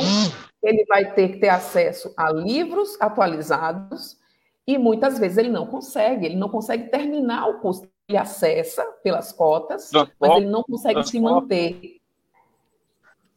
ele 0.62 0.86
vai 0.86 1.12
ter 1.16 1.30
que 1.30 1.40
ter 1.40 1.50
acesso 1.50 2.14
a 2.16 2.32
livros 2.32 2.96
atualizados, 3.02 4.20
e 4.68 4.78
muitas 4.78 5.18
vezes 5.18 5.40
ele 5.40 5.50
não 5.50 5.66
consegue, 5.66 6.28
ele 6.28 6.36
não 6.36 6.48
consegue 6.48 6.92
terminar 6.92 7.48
o 7.48 7.60
curso. 7.60 7.90
Ele 8.08 8.20
acessa 8.20 8.86
pelas 9.04 9.32
cotas, 9.32 9.90
transporte, 9.90 10.16
mas 10.20 10.38
ele 10.38 10.46
não 10.52 10.62
consegue 10.62 11.04
se 11.06 11.20
manter. 11.20 12.00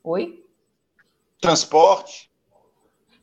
Oi? 0.04 0.44
Transporte 1.40 2.30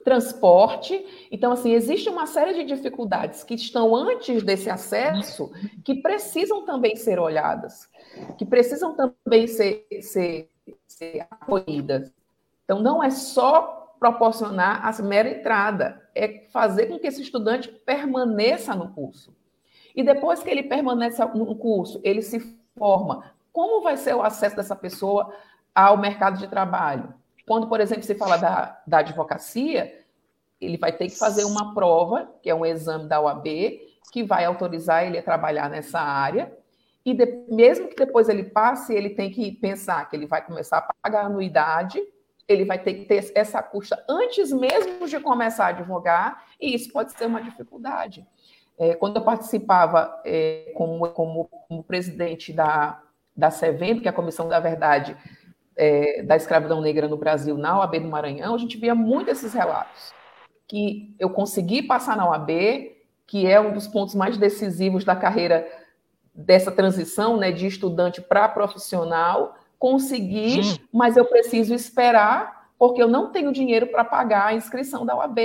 transporte. 0.04 1.28
Então, 1.32 1.52
assim, 1.52 1.72
existe 1.72 2.10
uma 2.10 2.26
série 2.26 2.54
de 2.54 2.64
dificuldades 2.64 3.44
que 3.44 3.56
estão 3.56 3.96
antes 3.96 4.44
desse 4.44 4.70
acesso 4.70 5.52
que 5.84 5.96
precisam 5.96 6.66
também 6.66 6.96
ser 6.96 7.20
olhadas, 7.20 7.90
que 8.38 8.46
precisam 8.46 8.96
também 8.96 9.48
ser, 9.48 9.88
ser, 10.02 10.50
ser 10.88 11.26
acolhidas. 11.30 12.12
Então, 12.66 12.82
não 12.82 13.04
é 13.04 13.10
só 13.10 13.96
proporcionar 14.00 14.86
a 14.86 15.02
mera 15.02 15.30
entrada, 15.30 16.02
é 16.14 16.46
fazer 16.52 16.88
com 16.88 17.00
que 17.00 17.08
esse 17.08 17.22
estudante 17.22 17.70
permaneça 17.70 18.76
no 18.76 18.90
curso. 18.90 19.34
E 19.96 20.04
depois 20.04 20.44
que 20.44 20.50
ele 20.50 20.64
permanece 20.64 21.24
no 21.34 21.56
curso, 21.56 22.02
ele 22.04 22.22
se 22.22 22.40
forma. 22.78 23.32
Como 23.52 23.82
vai 23.84 23.96
ser 23.96 24.16
o 24.16 24.22
acesso 24.22 24.56
dessa 24.56 24.76
pessoa 24.76 25.34
ao 25.74 25.98
mercado 25.98 26.38
de 26.38 26.48
trabalho? 26.48 27.14
Quando, 27.46 27.68
por 27.68 27.80
exemplo, 27.80 28.04
se 28.04 28.16
fala 28.16 28.38
da, 28.38 28.82
da 28.88 29.00
advocacia, 29.00 29.94
ele 30.60 30.78
vai 30.78 30.92
ter 30.94 31.08
que 31.08 31.18
fazer 31.18 31.44
uma 31.44 31.74
prova, 31.74 32.32
que 32.42 32.50
é 32.50 32.56
um 32.56 32.66
exame 32.66 33.08
da 33.08 33.20
OAB, 33.20 33.46
que 34.12 34.24
vai 34.24 34.46
autorizar 34.46 35.06
ele 35.06 35.18
a 35.18 35.24
trabalhar 35.24 35.70
nessa 35.70 36.00
área. 36.00 36.56
E 37.06 37.14
de, 37.14 37.26
mesmo 37.50 37.90
que 37.90 37.96
depois 37.96 38.30
ele 38.30 38.44
passe, 38.44 38.94
ele 38.94 39.10
tem 39.10 39.30
que 39.30 39.52
pensar 39.52 40.10
que 40.10 40.16
ele 40.16 40.26
vai 40.26 40.46
começar 40.46 40.78
a 40.78 40.94
pagar 41.02 41.26
anuidade, 41.26 42.02
ele 42.48 42.66
vai 42.66 42.80
ter 42.80 42.94
que 42.94 43.06
ter 43.06 43.32
essa 43.36 43.62
custa 43.62 44.04
antes 44.08 44.52
mesmo 44.52 45.08
de 45.08 45.20
começar 45.20 45.66
a 45.66 45.70
advogar, 45.70 46.46
e 46.60 46.74
isso 46.74 46.92
pode 46.92 47.12
ser 47.12 47.26
uma 47.26 47.42
dificuldade. 47.42 48.26
É, 48.78 48.96
quando 48.96 49.18
eu 49.18 49.24
participava 49.24 50.22
é, 50.26 50.72
como, 50.76 51.10
como, 51.10 51.46
como, 51.68 51.84
presidente 51.84 52.52
da, 52.52 53.02
da 53.36 53.52
que 53.52 54.08
é 54.08 54.10
a 54.10 54.14
Comissão 54.14 54.48
da 54.48 54.60
Verdade 54.60 55.16
é, 55.76 56.24
da 56.24 56.36
escravidão 56.36 56.82
negra 56.82 57.08
no 57.08 57.18
Brasil, 57.18 57.58
na 57.58 57.80
OAB 57.80 58.00
do 58.00 58.08
Maranhão, 58.08 58.56
a 58.56 58.58
gente 58.58 58.78
via 58.78 58.96
muito 58.96 59.30
esses 59.30 59.54
relatos. 59.54 60.14
Que 60.68 61.16
eu 61.20 61.30
consegui 61.30 61.82
passar 61.82 62.16
na 62.16 62.30
OAB, 62.30 62.50
que 63.28 63.48
é 63.48 63.60
um 63.60 63.74
dos 63.74 63.88
pontos 63.88 64.16
mais 64.16 64.38
decisivos 64.38 65.04
da 65.04 65.16
carreira 65.16 65.68
dessa 66.34 66.72
transição 66.72 67.38
né, 67.38 67.52
de 67.52 67.68
estudante 67.68 68.22
para 68.22 68.50
profissional, 68.50 69.56
consegui, 69.78 70.64
Sim. 70.64 70.80
mas 70.92 71.18
eu 71.18 71.26
preciso 71.26 71.74
esperar, 71.74 72.70
porque 72.78 73.02
eu 73.02 73.08
não 73.08 73.32
tenho 73.32 73.52
dinheiro 73.52 73.88
para 73.88 74.04
pagar 74.04 74.48
a 74.48 74.54
inscrição 74.54 75.06
da 75.06 75.16
OAB. 75.16 75.40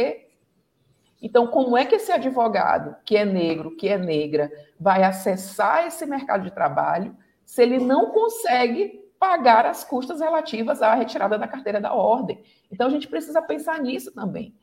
Então, 1.20 1.48
como 1.48 1.76
é 1.76 1.84
que 1.84 1.96
esse 1.96 2.12
advogado, 2.12 2.96
que 3.04 3.16
é 3.16 3.24
negro, 3.24 3.76
que 3.76 3.88
é 3.88 3.98
negra, 3.98 4.50
vai 4.78 5.02
acessar 5.02 5.86
esse 5.86 6.06
mercado 6.06 6.44
de 6.44 6.52
trabalho 6.52 7.16
se 7.44 7.62
ele 7.62 7.78
não 7.78 8.10
consegue 8.10 9.00
pagar 9.18 9.66
as 9.66 9.84
custas 9.84 10.20
relativas 10.20 10.80
à 10.80 10.94
retirada 10.94 11.38
da 11.38 11.48
carteira 11.48 11.80
da 11.80 11.92
ordem. 11.92 12.42
Então, 12.70 12.86
a 12.86 12.90
gente 12.90 13.08
precisa 13.08 13.42
pensar 13.42 13.80
nisso 13.80 14.12
também. 14.12 14.54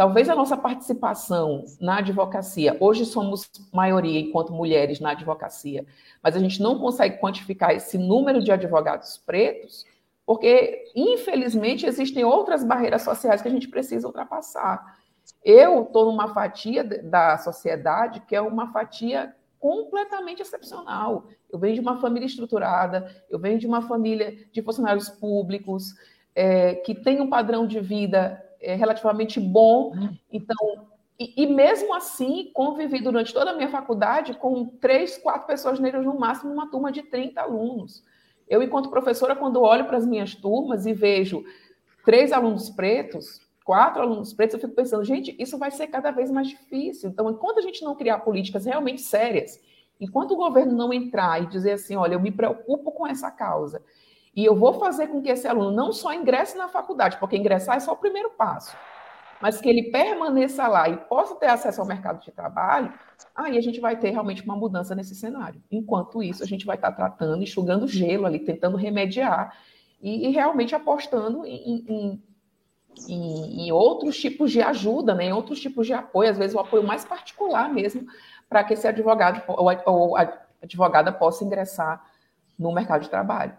Talvez 0.00 0.30
a 0.30 0.34
nossa 0.34 0.56
participação 0.56 1.64
na 1.78 1.98
advocacia, 1.98 2.74
hoje 2.80 3.04
somos 3.04 3.50
maioria 3.70 4.18
enquanto 4.18 4.50
mulheres 4.50 4.98
na 4.98 5.10
advocacia, 5.10 5.84
mas 6.22 6.34
a 6.34 6.38
gente 6.38 6.62
não 6.62 6.78
consegue 6.78 7.18
quantificar 7.18 7.72
esse 7.72 7.98
número 7.98 8.42
de 8.42 8.50
advogados 8.50 9.18
pretos, 9.18 9.84
porque, 10.24 10.90
infelizmente, 10.96 11.84
existem 11.84 12.24
outras 12.24 12.64
barreiras 12.64 13.02
sociais 13.02 13.42
que 13.42 13.48
a 13.48 13.50
gente 13.50 13.68
precisa 13.68 14.06
ultrapassar. 14.06 14.96
Eu 15.44 15.82
estou 15.82 16.06
numa 16.06 16.32
fatia 16.32 16.82
da 16.82 17.36
sociedade 17.36 18.20
que 18.20 18.34
é 18.34 18.40
uma 18.40 18.72
fatia 18.72 19.34
completamente 19.60 20.40
excepcional. 20.40 21.28
Eu 21.48 21.58
venho 21.58 21.74
de 21.74 21.80
uma 21.80 22.00
família 22.00 22.26
estruturada, 22.26 23.14
eu 23.28 23.38
venho 23.38 23.58
de 23.58 23.66
uma 23.66 23.82
família 23.82 24.36
de 24.50 24.62
funcionários 24.62 25.08
públicos, 25.08 25.94
é, 26.34 26.76
que 26.76 26.94
tem 26.94 27.20
um 27.20 27.28
padrão 27.28 27.66
de 27.66 27.78
vida 27.78 28.42
é, 28.60 28.74
relativamente 28.74 29.38
bom. 29.38 29.92
Então, 30.32 30.88
e, 31.18 31.42
e, 31.42 31.46
mesmo 31.46 31.94
assim, 31.94 32.50
convivi 32.54 33.02
durante 33.02 33.34
toda 33.34 33.50
a 33.50 33.54
minha 33.54 33.68
faculdade 33.68 34.32
com 34.32 34.64
três, 34.64 35.18
quatro 35.18 35.46
pessoas 35.46 35.78
negras 35.78 36.06
no 36.06 36.18
máximo, 36.18 36.50
uma 36.50 36.70
turma 36.70 36.90
de 36.90 37.02
30 37.02 37.42
alunos. 37.42 38.02
Eu, 38.48 38.62
enquanto 38.62 38.88
professora, 38.88 39.36
quando 39.36 39.60
olho 39.60 39.84
para 39.84 39.98
as 39.98 40.06
minhas 40.06 40.34
turmas 40.34 40.86
e 40.86 40.94
vejo 40.94 41.44
três 42.06 42.32
alunos 42.32 42.70
pretos, 42.70 43.42
quatro 43.70 44.02
alunos 44.02 44.32
pretos, 44.32 44.54
eu 44.54 44.60
fico 44.60 44.74
pensando, 44.74 45.04
gente, 45.04 45.32
isso 45.38 45.56
vai 45.56 45.70
ser 45.70 45.86
cada 45.86 46.10
vez 46.10 46.28
mais 46.28 46.48
difícil. 46.48 47.08
Então, 47.08 47.30
enquanto 47.30 47.58
a 47.58 47.62
gente 47.62 47.84
não 47.84 47.94
criar 47.94 48.18
políticas 48.18 48.64
realmente 48.64 49.00
sérias, 49.00 49.60
enquanto 50.00 50.32
o 50.32 50.36
governo 50.36 50.72
não 50.72 50.92
entrar 50.92 51.40
e 51.40 51.46
dizer 51.46 51.74
assim, 51.74 51.94
olha, 51.94 52.14
eu 52.14 52.20
me 52.20 52.32
preocupo 52.32 52.90
com 52.90 53.06
essa 53.06 53.30
causa, 53.30 53.80
e 54.34 54.44
eu 54.44 54.56
vou 54.56 54.72
fazer 54.72 55.06
com 55.06 55.22
que 55.22 55.28
esse 55.28 55.46
aluno 55.46 55.70
não 55.70 55.92
só 55.92 56.12
ingresse 56.12 56.58
na 56.58 56.66
faculdade, 56.66 57.16
porque 57.18 57.36
ingressar 57.36 57.76
é 57.76 57.78
só 57.78 57.92
o 57.92 57.96
primeiro 57.96 58.30
passo, 58.30 58.76
mas 59.40 59.60
que 59.60 59.68
ele 59.68 59.92
permaneça 59.92 60.66
lá 60.66 60.88
e 60.88 60.96
possa 60.96 61.36
ter 61.36 61.46
acesso 61.46 61.80
ao 61.80 61.86
mercado 61.86 62.20
de 62.24 62.32
trabalho, 62.32 62.92
aí 63.36 63.56
a 63.56 63.60
gente 63.60 63.78
vai 63.78 63.96
ter 64.00 64.10
realmente 64.10 64.42
uma 64.42 64.56
mudança 64.56 64.96
nesse 64.96 65.14
cenário. 65.14 65.62
Enquanto 65.70 66.24
isso, 66.24 66.42
a 66.42 66.46
gente 66.46 66.66
vai 66.66 66.74
estar 66.74 66.90
tratando, 66.90 67.40
enxugando 67.40 67.86
gelo 67.86 68.26
ali, 68.26 68.40
tentando 68.40 68.76
remediar 68.76 69.56
e, 70.02 70.26
e 70.26 70.30
realmente 70.32 70.74
apostando 70.74 71.46
em, 71.46 71.84
em 71.88 72.29
em, 73.08 73.72
outros 73.72 74.18
tipos 74.18 74.50
de 74.50 74.60
ajuda, 74.60 75.14
né, 75.14 75.32
outros 75.32 75.60
tipos 75.60 75.86
de 75.86 75.92
apoio, 75.92 76.30
às 76.30 76.38
vezes 76.38 76.54
o 76.54 76.60
apoio 76.60 76.82
mais 76.82 77.04
particular 77.04 77.72
mesmo, 77.72 78.06
para 78.48 78.64
que 78.64 78.74
esse 78.74 78.86
advogado 78.86 79.42
ou, 79.48 79.68
ou 79.86 80.16
advogada 80.62 81.12
possa 81.12 81.44
ingressar 81.44 82.04
no 82.58 82.72
mercado 82.72 83.02
de 83.02 83.08
trabalho. 83.08 83.56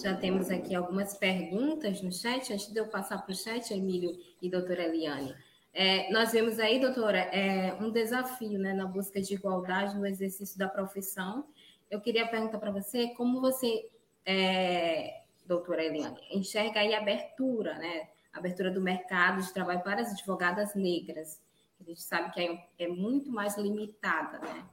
Já 0.00 0.14
temos 0.14 0.48
aqui 0.48 0.74
algumas 0.74 1.16
perguntas 1.16 2.00
no 2.02 2.12
chat. 2.12 2.52
Antes 2.52 2.72
de 2.72 2.78
eu 2.78 2.86
passar 2.86 3.18
para 3.18 3.32
o 3.32 3.34
chat, 3.34 3.72
Emílio 3.74 4.16
e 4.40 4.48
doutora 4.48 4.84
Eliane. 4.84 5.34
É, 5.74 6.10
nós 6.12 6.30
vemos 6.30 6.60
aí, 6.60 6.80
doutora, 6.80 7.18
é, 7.18 7.74
um 7.80 7.90
desafio 7.90 8.58
né, 8.58 8.72
na 8.72 8.86
busca 8.86 9.20
de 9.20 9.34
igualdade 9.34 9.96
no 9.96 10.06
exercício 10.06 10.56
da 10.56 10.68
profissão. 10.68 11.44
Eu 11.90 12.00
queria 12.00 12.28
perguntar 12.28 12.58
para 12.58 12.70
você 12.70 13.08
como 13.08 13.40
você 13.40 13.90
é, 14.24 15.22
doutora 15.48 15.82
Eliane, 15.82 16.20
enxerga 16.30 16.80
aí 16.80 16.94
a 16.94 16.98
abertura, 16.98 17.74
né? 17.78 18.08
A 18.32 18.38
abertura 18.38 18.70
do 18.70 18.82
mercado 18.82 19.42
de 19.42 19.52
trabalho 19.52 19.80
para 19.80 20.02
as 20.02 20.12
advogadas 20.12 20.74
negras. 20.74 21.40
A 21.80 21.84
gente 21.84 22.02
sabe 22.02 22.30
que 22.32 22.60
é, 22.78 22.86
muito 22.86 23.32
mais 23.32 23.56
limitada, 23.56 24.38
né? 24.38 24.64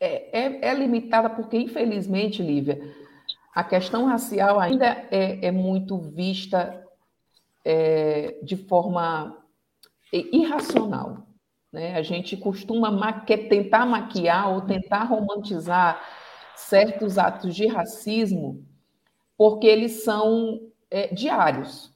É, 0.00 0.40
é, 0.40 0.68
é, 0.70 0.74
limitada 0.74 1.28
porque, 1.28 1.58
infelizmente, 1.58 2.42
Lívia, 2.42 2.80
a 3.54 3.62
questão 3.62 4.06
racial 4.06 4.58
ainda 4.58 4.86
é, 5.10 5.46
é 5.46 5.50
muito 5.50 5.98
vista 5.98 6.82
é, 7.62 8.38
de 8.42 8.56
forma 8.56 9.36
irracional. 10.10 11.26
Né? 11.70 11.94
A 11.96 12.02
gente 12.02 12.34
costuma 12.34 12.90
tentar 13.26 13.84
maquiar 13.84 14.50
ou 14.50 14.62
tentar 14.62 15.04
romantizar 15.04 16.02
certos 16.56 17.18
atos 17.18 17.54
de 17.54 17.66
racismo 17.66 18.69
porque 19.40 19.66
eles 19.66 20.04
são 20.04 20.70
é, 20.90 21.14
diários. 21.14 21.90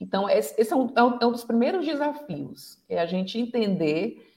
Então, 0.00 0.26
esse 0.26 0.58
é, 0.58 0.66
é 0.70 0.74
um, 0.74 1.18
é 1.20 1.26
um 1.26 1.30
dos 1.30 1.44
primeiros 1.44 1.84
desafios, 1.84 2.82
é 2.88 2.98
a 2.98 3.04
gente 3.04 3.38
entender 3.38 4.32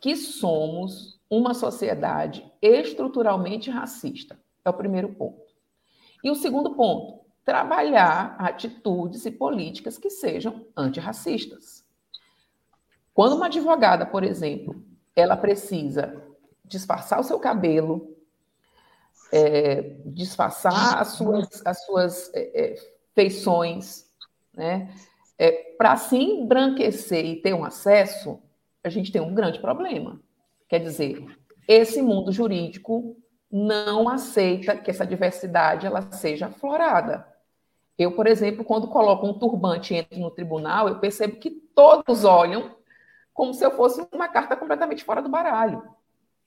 que 0.00 0.14
somos 0.14 1.20
uma 1.28 1.54
sociedade 1.54 2.48
estruturalmente 2.62 3.68
racista. 3.68 4.38
É 4.64 4.70
o 4.70 4.74
primeiro 4.74 5.08
ponto. 5.08 5.42
E 6.22 6.30
o 6.30 6.36
segundo 6.36 6.76
ponto, 6.76 7.24
trabalhar 7.44 8.36
atitudes 8.38 9.26
e 9.26 9.32
políticas 9.32 9.98
que 9.98 10.08
sejam 10.08 10.64
antirracistas. 10.76 11.84
Quando 13.12 13.34
uma 13.34 13.46
advogada, 13.46 14.06
por 14.06 14.22
exemplo, 14.22 14.80
ela 15.16 15.36
precisa 15.36 16.22
disfarçar 16.64 17.18
o 17.18 17.24
seu 17.24 17.40
cabelo, 17.40 18.11
é, 19.32 19.96
disfarçar 20.04 21.00
as 21.00 21.08
suas, 21.08 21.62
as 21.64 21.84
suas 21.84 22.30
é, 22.34 22.74
é 22.74 22.74
feições, 23.14 24.04
né? 24.54 24.94
É, 25.38 25.50
Para 25.78 25.96
se 25.96 26.16
embranquecer 26.16 27.24
e 27.24 27.36
ter 27.36 27.54
um 27.54 27.64
acesso, 27.64 28.38
a 28.84 28.88
gente 28.88 29.10
tem 29.10 29.20
um 29.20 29.34
grande 29.34 29.58
problema. 29.58 30.20
Quer 30.68 30.80
dizer, 30.80 31.24
esse 31.66 32.02
mundo 32.02 32.30
jurídico 32.30 33.16
não 33.50 34.08
aceita 34.08 34.76
que 34.76 34.90
essa 34.90 35.06
diversidade 35.06 35.86
ela 35.86 36.10
seja 36.12 36.46
aflorada. 36.46 37.26
Eu, 37.98 38.12
por 38.12 38.26
exemplo, 38.26 38.64
quando 38.64 38.88
coloco 38.88 39.26
um 39.26 39.38
turbante 39.38 39.94
e 39.94 39.98
entro 39.98 40.18
no 40.18 40.30
tribunal, 40.30 40.88
eu 40.88 40.98
percebo 40.98 41.36
que 41.36 41.50
todos 41.50 42.24
olham 42.24 42.74
como 43.32 43.52
se 43.54 43.64
eu 43.64 43.70
fosse 43.72 44.06
uma 44.12 44.28
carta 44.28 44.56
completamente 44.56 45.04
fora 45.04 45.22
do 45.22 45.28
baralho. 45.28 45.82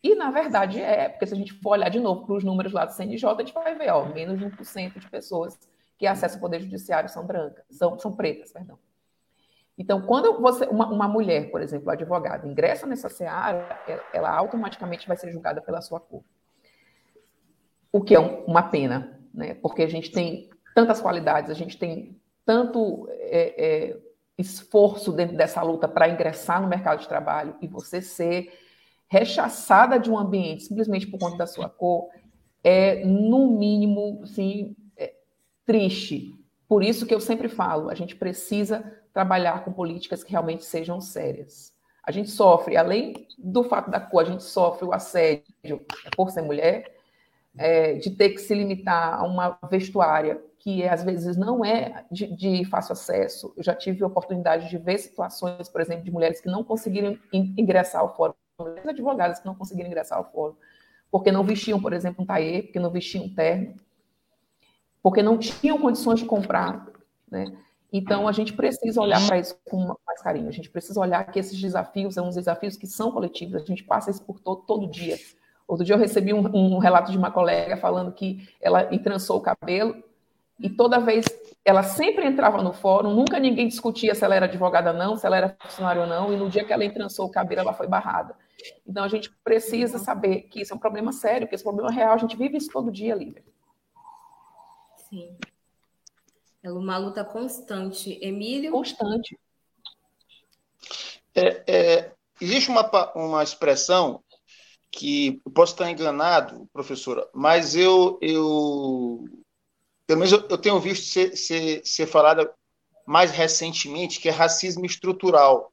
E, 0.05 0.13
na 0.13 0.29
verdade, 0.29 0.79
é, 0.79 1.09
porque 1.09 1.25
se 1.25 1.33
a 1.33 1.38
gente 1.38 1.51
for 1.51 1.71
olhar 1.71 1.89
de 1.89 2.00
novo 2.00 2.27
para 2.27 2.35
os 2.35 2.43
números 2.43 2.71
lá 2.71 2.85
do 2.85 2.91
CNJ, 2.91 3.27
a 3.27 3.38
gente 3.39 3.53
vai 3.55 3.74
ver, 3.74 3.89
ó, 3.89 4.05
menos 4.05 4.38
de 4.38 4.45
1% 4.45 5.00
de 5.00 5.09
pessoas 5.09 5.57
que 5.97 6.05
acessam 6.05 6.38
o 6.38 6.41
Poder 6.41 6.62
Judiciário 6.62 7.09
são 7.09 7.25
brancas, 7.25 7.65
são, 7.71 7.97
são 7.97 8.15
pretas, 8.15 8.53
perdão. 8.53 8.77
Então, 9.75 10.03
quando 10.03 10.39
você, 10.39 10.65
uma, 10.65 10.85
uma 10.93 11.07
mulher, 11.07 11.50
por 11.50 11.59
exemplo, 11.59 11.89
advogada, 11.89 12.47
ingressa 12.47 12.85
nessa 12.85 13.09
seara, 13.09 13.79
ela, 13.88 14.03
ela 14.13 14.29
automaticamente 14.29 15.07
vai 15.07 15.17
ser 15.17 15.31
julgada 15.31 15.59
pela 15.59 15.81
sua 15.81 16.00
cor. 16.00 16.24
O 17.91 18.00
que 18.00 18.13
é 18.13 18.19
um, 18.19 18.43
uma 18.43 18.62
pena, 18.62 19.19
né? 19.33 19.55
Porque 19.55 19.81
a 19.81 19.89
gente 19.89 20.12
tem 20.12 20.51
tantas 20.75 21.01
qualidades, 21.01 21.50
a 21.50 21.55
gente 21.55 21.79
tem 21.79 22.21
tanto 22.45 23.07
é, 23.09 23.65
é, 23.89 23.97
esforço 24.38 25.12
dentro 25.12 25.35
dessa 25.35 25.63
luta 25.63 25.88
para 25.88 26.07
ingressar 26.07 26.62
no 26.62 26.67
mercado 26.67 27.00
de 27.00 27.07
trabalho 27.07 27.55
e 27.59 27.67
você 27.67 28.03
ser 28.03 28.64
rechaçada 29.07 30.00
de 30.00 30.09
um 30.09 30.17
ambiente 30.17 30.63
simplesmente 30.63 31.07
por 31.07 31.19
conta 31.19 31.38
da 31.38 31.47
sua 31.47 31.69
cor 31.69 32.09
é, 32.63 33.05
no 33.05 33.51
mínimo, 33.51 34.21
assim, 34.24 34.75
é, 34.97 35.13
triste. 35.65 36.33
Por 36.67 36.83
isso 36.83 37.05
que 37.05 37.13
eu 37.13 37.19
sempre 37.19 37.47
falo, 37.47 37.89
a 37.89 37.95
gente 37.95 38.15
precisa 38.15 38.83
trabalhar 39.13 39.63
com 39.63 39.71
políticas 39.71 40.24
que 40.24 40.31
realmente 40.31 40.65
sejam 40.65 41.00
sérias. 41.00 41.74
A 42.03 42.12
gente 42.12 42.29
sofre, 42.29 42.75
além 42.75 43.27
do 43.38 43.63
fato 43.63 43.89
da 43.89 44.00
cor, 44.00 44.24
a 44.24 44.25
gente 44.25 44.43
sofre 44.43 44.85
o 44.85 44.93
assédio 44.93 45.81
por 46.15 46.29
ser 46.31 46.41
mulher, 46.41 46.95
é, 47.57 47.93
de 47.93 48.12
ter 48.12 48.31
que 48.31 48.39
se 48.39 48.53
limitar 48.53 49.13
a 49.13 49.24
uma 49.24 49.57
vestuária 49.69 50.41
que 50.59 50.83
às 50.88 51.03
vezes 51.03 51.38
não 51.38 51.63
é 51.63 52.05
de, 52.12 52.35
de, 52.35 52.65
fácil 52.65 52.93
acesso. 52.93 53.53
Eu 53.55 53.63
já 53.63 53.75
tive 53.75 54.03
a 54.03 54.07
oportunidade 54.07 54.69
de 54.69 54.77
ver 54.77 54.97
situações, 54.97 55.69
por 55.69 55.79
exemplo, 55.79 56.03
de 56.03 56.12
mulheres 56.12 56.41
que 56.41 56.50
não 56.50 56.63
conseguiram 56.63 57.17
ingressar 57.31 58.01
ao 58.01 58.15
fórum, 58.15 58.33
mulheres 58.57 58.88
advogadas 58.88 59.39
que 59.39 59.45
não 59.45 59.55
conseguiram 59.55 59.89
ingressar 59.89 60.17
ao 60.17 60.31
fórum, 60.31 60.55
porque 61.12 61.31
não 61.31 61.43
vestiam, 61.43 61.81
por 61.81 61.93
exemplo, 61.93 62.24
um 62.24 62.25
taie, 62.25 62.63
porque 62.63 62.79
não 62.79 62.89
vestiam 62.89 63.25
um 63.25 63.33
terno, 63.33 63.75
porque 65.01 65.21
não 65.21 65.38
tinham 65.38 65.77
condições 65.77 66.19
de 66.19 66.25
comprar, 66.25 66.88
né? 67.29 67.45
Então, 67.91 68.27
a 68.27 68.31
gente 68.31 68.51
precisa 68.51 69.00
olhar 69.00 69.25
para 69.25 69.39
isso 69.39 69.57
com 69.69 69.95
mais 70.05 70.21
carinho. 70.21 70.50
A 70.50 70.51
gente 70.51 70.69
precisa 70.69 71.00
olhar 71.00 71.24
que 71.31 71.39
esses 71.39 71.57
desafios 71.57 72.13
são 72.13 72.27
uns 72.27 72.35
desafios 72.35 72.75
que 72.75 72.88
são 72.88 73.09
coletivos. 73.09 73.55
A 73.55 73.65
gente 73.65 73.85
passa 73.85 74.12
isso 74.12 74.21
por 74.21 74.38
todo, 74.39 74.63
todo 74.63 74.89
dia. 74.89 75.15
Outro 75.65 75.85
dia 75.85 75.96
eu 75.96 76.00
recebi 76.00 76.33
um, 76.33 76.46
um 76.53 76.77
relato 76.77 77.09
de 77.09 77.18
uma 77.18 77.31
colega 77.31 77.77
falando 77.77 78.11
que 78.11 78.50
ela 78.61 78.94
entrançou 78.94 79.37
o 79.37 79.41
cabelo 79.41 79.96
e 80.59 80.70
toda 80.70 81.00
vez 81.00 81.25
ela 81.63 81.83
sempre 81.83 82.25
entrava 82.25 82.61
no 82.61 82.72
fórum, 82.72 83.13
nunca 83.13 83.39
ninguém 83.39 83.68
discutia 83.68 84.13
se 84.13 84.24
ela 84.24 84.35
era 84.35 84.46
advogada 84.46 84.91
ou 84.91 84.98
não, 84.98 85.15
se 85.15 85.25
ela 85.25 85.37
era 85.37 85.55
funcionária 85.59 86.01
ou 86.01 86.07
não, 86.07 86.31
e 86.31 86.37
no 86.37 86.50
dia 86.50 86.63
que 86.63 86.72
ela 86.72 86.85
entrançou 86.85 87.25
o 87.25 87.31
cabelo, 87.31 87.61
ela 87.61 87.74
foi 87.74 87.87
barrada. 87.87 88.35
Então 88.85 89.03
a 89.03 89.07
gente 89.07 89.29
precisa 89.44 89.98
saber 89.98 90.44
que 90.44 90.61
isso 90.61 90.74
é 90.74 90.75
um 90.75 90.79
problema 90.79 91.11
sério, 91.11 91.48
que 91.48 91.55
esse 91.55 91.63
problema 91.63 91.89
é 91.89 91.94
real, 91.94 92.13
a 92.13 92.18
gente 92.18 92.35
vive 92.35 92.57
isso 92.57 92.70
todo 92.72 92.91
dia, 92.91 93.15
Lívia. 93.15 93.44
Sim. 95.09 95.35
É 96.63 96.72
uma 96.72 96.98
luta 96.98 97.24
constante. 97.24 98.18
Emílio? 98.22 98.72
Constante. 98.72 99.37
É, 101.35 101.63
é, 101.68 102.13
existe 102.41 102.70
uma, 102.70 103.13
uma 103.13 103.44
expressão 103.44 104.24
que 104.91 105.41
eu 105.46 105.51
posso 105.51 105.74
estar 105.74 105.91
enganado, 105.91 106.68
professora, 106.72 107.29
mas 107.33 107.75
eu, 107.75 108.18
eu 108.22 109.25
pelo 110.07 110.20
menos 110.20 110.31
eu, 110.31 110.48
eu 110.48 110.57
tenho 110.57 110.79
visto 110.79 111.05
ser, 111.05 111.35
ser, 111.35 111.81
ser 111.85 112.07
falada 112.07 112.51
mais 113.05 113.31
recentemente, 113.31 114.20
que 114.20 114.29
é 114.29 114.31
racismo 114.31 114.85
estrutural. 114.85 115.72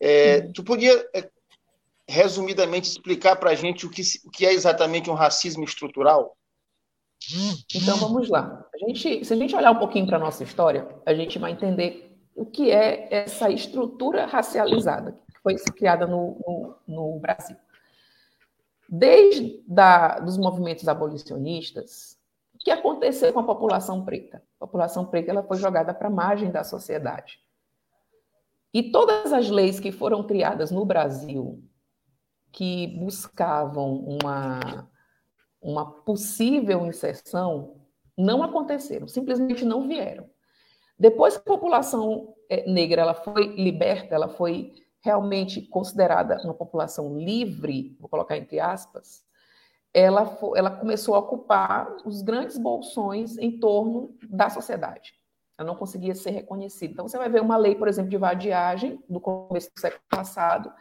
É, 0.00 0.38
uhum. 0.38 0.52
Tu 0.52 0.64
podia, 0.64 1.08
é, 1.14 1.30
resumidamente, 2.08 2.88
explicar 2.88 3.36
para 3.36 3.50
a 3.50 3.54
gente 3.54 3.86
o 3.86 3.90
que, 3.90 4.02
o 4.24 4.30
que 4.30 4.46
é 4.46 4.52
exatamente 4.52 5.10
um 5.10 5.14
racismo 5.14 5.64
estrutural? 5.64 6.36
Então 7.74 7.96
vamos 7.96 8.28
lá. 8.28 8.64
A 8.74 8.78
gente, 8.78 9.24
se 9.24 9.32
a 9.32 9.36
gente 9.36 9.54
olhar 9.54 9.70
um 9.70 9.78
pouquinho 9.78 10.06
para 10.06 10.16
a 10.16 10.20
nossa 10.20 10.44
história, 10.44 10.88
a 11.04 11.14
gente 11.14 11.38
vai 11.38 11.52
entender 11.52 12.16
o 12.34 12.44
que 12.44 12.70
é 12.70 13.08
essa 13.10 13.50
estrutura 13.50 14.26
racializada 14.26 15.18
que 15.32 15.40
foi 15.40 15.56
criada 15.74 16.06
no, 16.06 16.38
no, 16.46 16.74
no 16.86 17.18
Brasil. 17.18 17.56
Desde 18.88 19.64
da, 19.66 20.20
dos 20.20 20.36
movimentos 20.36 20.86
abolicionistas, 20.86 22.16
que 22.66 22.70
aconteceu 22.72 23.32
com 23.32 23.38
a 23.38 23.44
população 23.44 24.04
preta? 24.04 24.42
A 24.60 24.66
população 24.66 25.06
preta 25.06 25.30
ela 25.30 25.44
foi 25.44 25.56
jogada 25.56 25.94
para 25.94 26.08
a 26.08 26.10
margem 26.10 26.50
da 26.50 26.64
sociedade. 26.64 27.38
E 28.74 28.90
todas 28.90 29.32
as 29.32 29.48
leis 29.48 29.78
que 29.78 29.92
foram 29.92 30.26
criadas 30.26 30.72
no 30.72 30.84
Brasil 30.84 31.62
que 32.56 32.86
buscavam 32.86 33.96
uma, 33.96 34.90
uma 35.60 35.90
possível 35.90 36.86
inserção 36.86 37.76
não 38.16 38.42
aconteceram, 38.42 39.06
simplesmente 39.06 39.62
não 39.62 39.86
vieram. 39.86 40.26
Depois 40.98 41.36
que 41.36 41.42
a 41.42 41.52
população 41.52 42.34
eh, 42.48 42.64
negra 42.66 43.02
ela 43.02 43.12
foi 43.12 43.54
liberta, 43.56 44.14
ela 44.14 44.30
foi 44.30 44.72
realmente 45.02 45.60
considerada 45.60 46.40
uma 46.44 46.54
população 46.54 47.18
livre, 47.18 47.94
vou 48.00 48.08
colocar 48.08 48.38
entre 48.38 48.58
aspas, 48.58 49.22
ela, 49.92 50.38
ela 50.54 50.70
começou 50.70 51.14
a 51.14 51.18
ocupar 51.18 51.94
os 52.06 52.22
grandes 52.22 52.56
bolsões 52.56 53.36
em 53.36 53.60
torno 53.60 54.16
da 54.30 54.48
sociedade. 54.48 55.12
Ela 55.58 55.66
não 55.66 55.76
conseguia 55.76 56.14
ser 56.14 56.30
reconhecida. 56.30 56.94
Então, 56.94 57.06
você 57.06 57.18
vai 57.18 57.28
ver 57.28 57.42
uma 57.42 57.58
lei, 57.58 57.74
por 57.74 57.86
exemplo, 57.86 58.10
de 58.10 58.16
vadiagem, 58.16 59.02
do 59.08 59.20
começo 59.20 59.70
do 59.74 59.80
século 59.80 60.02
passado, 60.08 60.72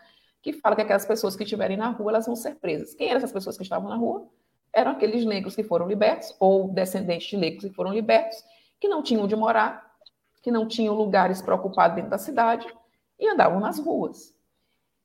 que 0.45 0.53
fala 0.53 0.75
que 0.75 0.83
aquelas 0.83 1.07
pessoas 1.07 1.35
que 1.35 1.41
estiverem 1.41 1.75
na 1.75 1.89
rua, 1.89 2.11
elas 2.11 2.27
vão 2.27 2.35
ser 2.35 2.53
presas. 2.57 2.93
Quem 2.93 3.07
eram 3.07 3.17
essas 3.17 3.31
pessoas 3.31 3.57
que 3.57 3.63
estavam 3.63 3.89
na 3.89 3.95
rua? 3.95 4.27
Eram 4.71 4.91
aqueles 4.91 5.25
negros 5.25 5.55
que 5.55 5.63
foram 5.63 5.87
libertos, 5.87 6.35
ou 6.39 6.67
descendentes 6.67 7.27
de 7.29 7.35
negros 7.35 7.63
que 7.63 7.73
foram 7.73 7.91
libertos, 7.91 8.37
que 8.79 8.87
não 8.87 9.01
tinham 9.01 9.23
onde 9.23 9.35
morar, 9.35 9.95
que 10.43 10.51
não 10.51 10.67
tinham 10.67 10.93
lugares 10.93 11.41
para 11.41 11.55
ocupar 11.55 11.95
dentro 11.95 12.11
da 12.11 12.19
cidade, 12.19 12.71
e 13.19 13.27
andavam 13.27 13.59
nas 13.59 13.79
ruas. 13.79 14.35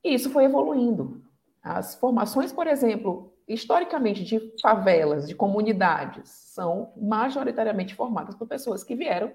E 0.05 0.13
isso 0.13 0.29
foi 0.29 0.45
evoluindo. 0.45 1.23
As 1.63 1.95
formações, 1.95 2.53
por 2.53 2.67
exemplo, 2.67 3.33
historicamente 3.49 4.23
de 4.23 4.55
favelas, 4.61 5.27
de 5.27 5.35
comunidades, 5.35 6.29
são 6.29 6.93
majoritariamente 6.99 7.95
formadas 7.95 8.35
por 8.35 8.47
pessoas 8.47 8.85
que 8.85 8.95
vieram 8.95 9.33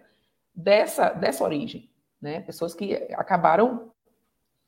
dessa, 0.53 1.09
dessa 1.09 1.43
origem, 1.43 1.89
né? 2.21 2.41
pessoas 2.41 2.75
que 2.75 2.93
acabaram 3.13 3.91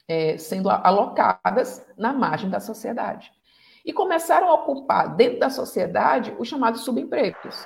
é, 0.07 0.37
sendo 0.37 0.69
alocadas 0.69 1.85
na 1.97 2.13
margem 2.13 2.49
da 2.49 2.59
sociedade. 2.59 3.31
E 3.85 3.93
começaram 3.93 4.49
a 4.49 4.53
ocupar 4.53 5.15
dentro 5.15 5.39
da 5.39 5.49
sociedade 5.49 6.35
os 6.37 6.47
chamados 6.47 6.81
subempregos. 6.81 7.65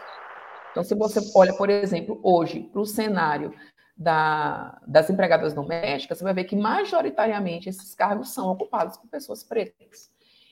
Então, 0.72 0.84
se 0.84 0.96
você 0.96 1.20
olha, 1.36 1.54
por 1.56 1.70
exemplo, 1.70 2.20
hoje 2.24 2.62
para 2.72 2.82
o 2.82 2.86
cenário 2.86 3.54
da, 3.96 4.80
das 4.88 5.10
empregadas 5.10 5.54
domésticas, 5.54 6.18
você 6.18 6.24
vai 6.24 6.34
ver 6.34 6.46
que 6.46 6.56
majoritariamente 6.56 7.70
esses 7.70 7.94
cargos 7.94 8.34
são 8.34 8.50
ocupados 8.50 8.98
por 8.98 9.08
pessoas 9.10 9.44
pretas. 9.44 10.10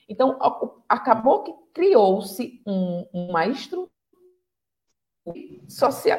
Então, 0.08 0.38
acabou 0.88 1.44
que 1.44 1.54
criou-se 1.72 2.60
um, 2.66 3.06
uma 3.12 3.46
estrutura 3.46 3.90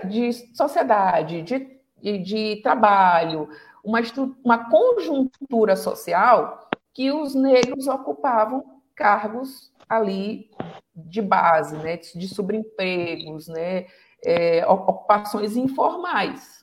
de 0.07 0.31
sociedade, 0.55 1.41
de, 1.41 1.81
de, 2.01 2.17
de 2.19 2.61
trabalho, 2.61 3.49
uma, 3.83 3.99
uma 4.43 4.69
conjuntura 4.69 5.75
social 5.75 6.69
que 6.93 7.11
os 7.11 7.33
negros 7.33 7.87
ocupavam 7.87 8.63
cargos 8.95 9.71
ali 9.87 10.49
de 10.95 11.21
base, 11.21 11.75
né, 11.77 11.97
de 11.97 12.27
subempregos, 12.27 13.47
né, 13.47 13.87
é, 14.23 14.65
ocupações 14.67 15.55
informais. 15.55 16.61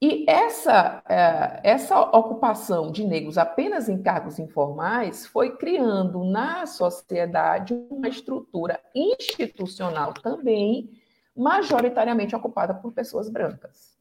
E 0.00 0.24
essa, 0.28 1.02
é, 1.08 1.60
essa 1.62 1.98
ocupação 1.98 2.90
de 2.92 3.04
negros 3.04 3.38
apenas 3.38 3.88
em 3.88 4.02
cargos 4.02 4.38
informais 4.38 5.26
foi 5.26 5.56
criando 5.56 6.24
na 6.24 6.66
sociedade 6.66 7.74
uma 7.90 8.08
estrutura 8.08 8.78
institucional 8.94 10.12
também 10.12 10.90
majoritariamente 11.34 12.36
ocupada 12.36 12.74
por 12.74 12.92
pessoas 12.92 13.30
brancas. 13.30 13.96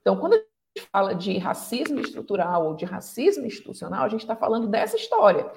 Então, 0.00 0.16
quando 0.16 0.40
fala 0.80 1.14
de 1.14 1.38
racismo 1.38 2.00
estrutural 2.00 2.66
ou 2.66 2.74
de 2.74 2.84
racismo 2.84 3.46
institucional, 3.46 4.04
a 4.04 4.08
gente 4.08 4.20
está 4.20 4.36
falando 4.36 4.66
dessa 4.68 4.96
história. 4.96 5.50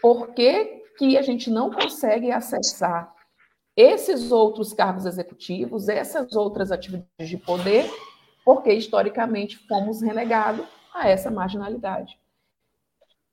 Por 0.00 0.28
que, 0.34 0.82
que 0.98 1.16
a 1.16 1.22
gente 1.22 1.50
não 1.50 1.70
consegue 1.70 2.30
acessar 2.30 3.12
esses 3.76 4.32
outros 4.32 4.72
cargos 4.72 5.06
executivos, 5.06 5.88
essas 5.88 6.34
outras 6.34 6.72
atividades 6.72 7.28
de 7.28 7.36
poder 7.36 7.88
porque 8.48 8.72
historicamente 8.72 9.58
fomos 9.68 10.00
renegados 10.00 10.66
a 10.94 11.06
essa 11.06 11.30
marginalidade. 11.30 12.18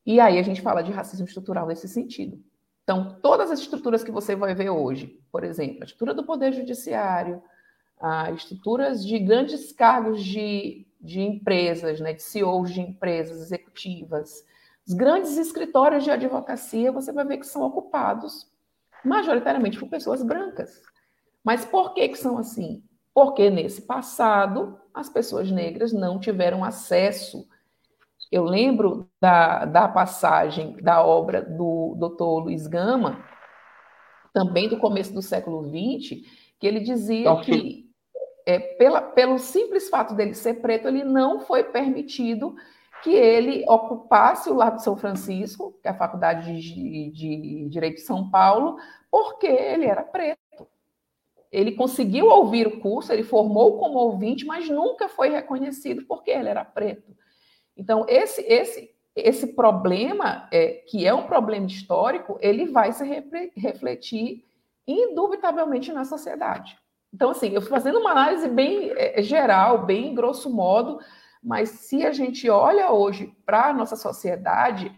E 0.06 0.19
aí 0.19 0.38
a 0.38 0.43
gente 0.43 0.62
fala 0.62 0.82
de 0.82 0.91
racismo 0.91 1.25
estrutural 1.25 1.65
nesse 1.65 1.88
sentido. 1.88 2.38
Então, 2.84 3.17
todas 3.21 3.49
as 3.49 3.62
estruturas 3.62 4.04
que 4.04 4.12
você 4.12 4.36
vai 4.36 4.54
ver 4.54 4.69
hoje, 4.71 5.17
por 5.32 5.45
exemplo, 5.45 5.78
a 5.82 5.86
estrutura 5.86 6.13
do 6.13 6.25
Poder 6.25 6.51
Judiciário, 6.51 7.41
as 7.97 8.36
estruturas 8.36 9.06
de 9.06 9.17
grandes 9.17 9.71
cargos 9.71 10.21
de, 10.21 10.85
de 10.99 11.21
empresas, 11.21 11.99
né, 11.99 12.13
de 12.13 12.23
CEOs 12.23 12.71
de 12.71 12.81
empresas 12.81 13.41
executivas, 13.41 14.43
os 14.88 14.93
grandes 14.93 15.38
escritórios 15.38 16.03
de 16.03 16.12
advocacia, 16.12 16.91
você 16.91 17.12
vai 17.12 17.25
ver 17.25 17.38
que 17.38 17.47
são 17.47 17.63
ocupados 17.63 18.47
majoritariamente 19.03 19.79
por 19.79 19.89
pessoas 19.89 20.21
brancas. 20.21 20.81
Mas 21.43 21.65
por 21.65 21.93
que, 21.93 22.10
que 22.10 22.17
são 22.17 22.38
assim? 22.38 22.84
Porque 23.13 23.49
nesse 23.49 23.81
passado 23.81 24.79
as 24.93 25.10
pessoas 25.10 25.49
negras 25.51 25.91
não 25.91 26.19
tiveram 26.19 26.63
acesso. 26.63 27.47
Eu 28.31 28.43
lembro 28.43 29.10
da, 29.21 29.65
da 29.65 29.88
passagem 29.88 30.77
da 30.81 31.03
obra 31.03 31.41
do 31.41 31.95
Dr. 31.95 32.43
Luiz 32.43 32.67
Gama, 32.67 33.23
também 34.34 34.67
do 34.67 34.77
começo 34.77 35.13
do 35.13 35.21
século 35.21 35.63
XX, 35.63 36.21
que 36.60 36.67
ele 36.67 36.79
dizia 36.79 37.36
que, 37.41 37.85
é, 38.45 38.60
pela, 38.60 39.01
pelo 39.01 39.38
simples 39.39 39.89
fato 39.89 40.13
dele 40.13 40.34
ser 40.34 40.55
preto, 40.55 40.88
ele 40.88 41.03
não 41.03 41.39
foi 41.39 41.63
permitido 41.63 42.55
que 43.03 43.12
ele 43.12 43.63
ocupasse 43.67 44.49
o 44.49 44.55
Largo 44.55 44.77
de 44.77 44.84
São 44.84 44.95
Francisco, 44.95 45.77
que 45.81 45.88
é 45.88 45.91
a 45.91 45.97
Faculdade 45.97 46.60
de, 46.60 47.12
de 47.12 47.69
Direito 47.69 47.95
de 47.95 48.01
São 48.01 48.29
Paulo, 48.29 48.77
porque 49.12 49.47
ele 49.47 49.86
era 49.86 50.03
preto 50.03 50.39
ele 51.55 51.71
conseguiu 51.71 52.25
ouvir 52.25 52.67
o 52.67 52.81
curso, 52.81 53.13
ele 53.13 53.23
formou 53.23 53.77
como 53.79 53.97
ouvinte, 53.97 54.45
mas 54.45 54.67
nunca 54.67 55.08
foi 55.08 55.29
reconhecido 55.29 56.03
porque 56.05 56.29
ele 56.29 56.49
era 56.49 56.65
preto. 56.65 57.15
Então, 57.77 58.05
esse, 58.10 58.41
esse, 58.41 58.93
esse 59.15 59.47
problema, 59.53 60.49
é, 60.51 60.84
que 60.86 61.08
é 61.08 61.13
um 61.13 61.23
problema 61.23 61.65
histórico, 61.65 62.38
ele 62.41 62.65
vai 62.65 62.91
se 62.91 63.05
refletir 63.55 64.43
indubitavelmente 64.86 65.93
na 65.93 66.03
sociedade. 66.03 66.77
Então, 67.15 67.30
assim, 67.30 67.51
eu 67.51 67.62
fazendo 67.62 67.97
uma 67.97 68.12
análise 68.12 68.49
bem 68.49 68.91
é, 68.93 69.23
geral, 69.23 69.86
bem 69.86 70.13
grosso 70.13 70.49
modo, 70.49 70.99
mas 71.41 71.69
se 71.69 72.06
a 72.06 72.12
gente 72.12 72.49
olha 72.49 72.91
hoje 72.91 73.34
para 73.45 73.69
a 73.69 73.73
nossa 73.73 73.95
sociedade, 73.95 74.91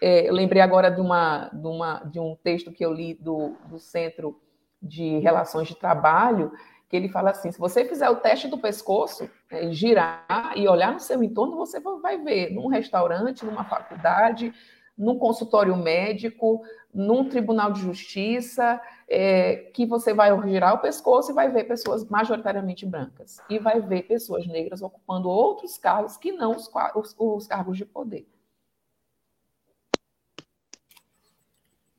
é, 0.00 0.28
eu 0.28 0.34
lembrei 0.34 0.60
agora 0.60 0.90
de, 0.90 1.00
uma, 1.00 1.48
de, 1.52 1.68
uma, 1.68 1.98
de 2.00 2.18
um 2.18 2.34
texto 2.42 2.72
que 2.72 2.84
eu 2.84 2.92
li 2.92 3.14
do, 3.14 3.54
do 3.68 3.78
Centro 3.78 4.40
de 4.82 5.20
relações 5.20 5.68
de 5.68 5.76
trabalho, 5.76 6.50
que 6.88 6.96
ele 6.96 7.08
fala 7.08 7.30
assim: 7.30 7.52
se 7.52 7.60
você 7.60 7.84
fizer 7.84 8.10
o 8.10 8.16
teste 8.16 8.48
do 8.48 8.58
pescoço, 8.58 9.30
né, 9.48 9.70
girar 9.70 10.54
e 10.56 10.66
olhar 10.66 10.92
no 10.92 10.98
seu 10.98 11.22
entorno, 11.22 11.56
você 11.56 11.78
vai 11.78 12.18
ver 12.18 12.52
num 12.52 12.66
restaurante, 12.66 13.46
numa 13.46 13.62
faculdade, 13.62 14.52
num 14.98 15.16
consultório 15.16 15.76
médico, 15.76 16.60
num 16.92 17.28
tribunal 17.28 17.72
de 17.72 17.82
justiça, 17.82 18.80
é, 19.14 19.56
que 19.74 19.84
você 19.84 20.14
vai 20.14 20.30
girar 20.48 20.74
o 20.74 20.78
pescoço 20.78 21.30
e 21.30 21.34
vai 21.34 21.50
ver 21.50 21.64
pessoas 21.64 22.02
majoritariamente 22.08 22.86
brancas. 22.86 23.42
E 23.50 23.58
vai 23.58 23.78
ver 23.78 24.04
pessoas 24.04 24.46
negras 24.46 24.80
ocupando 24.80 25.28
outros 25.28 25.76
cargos 25.76 26.16
que 26.16 26.32
não 26.32 26.52
os, 26.52 26.70
os, 26.94 27.14
os 27.18 27.46
cargos 27.46 27.76
de 27.76 27.84
poder. 27.84 28.26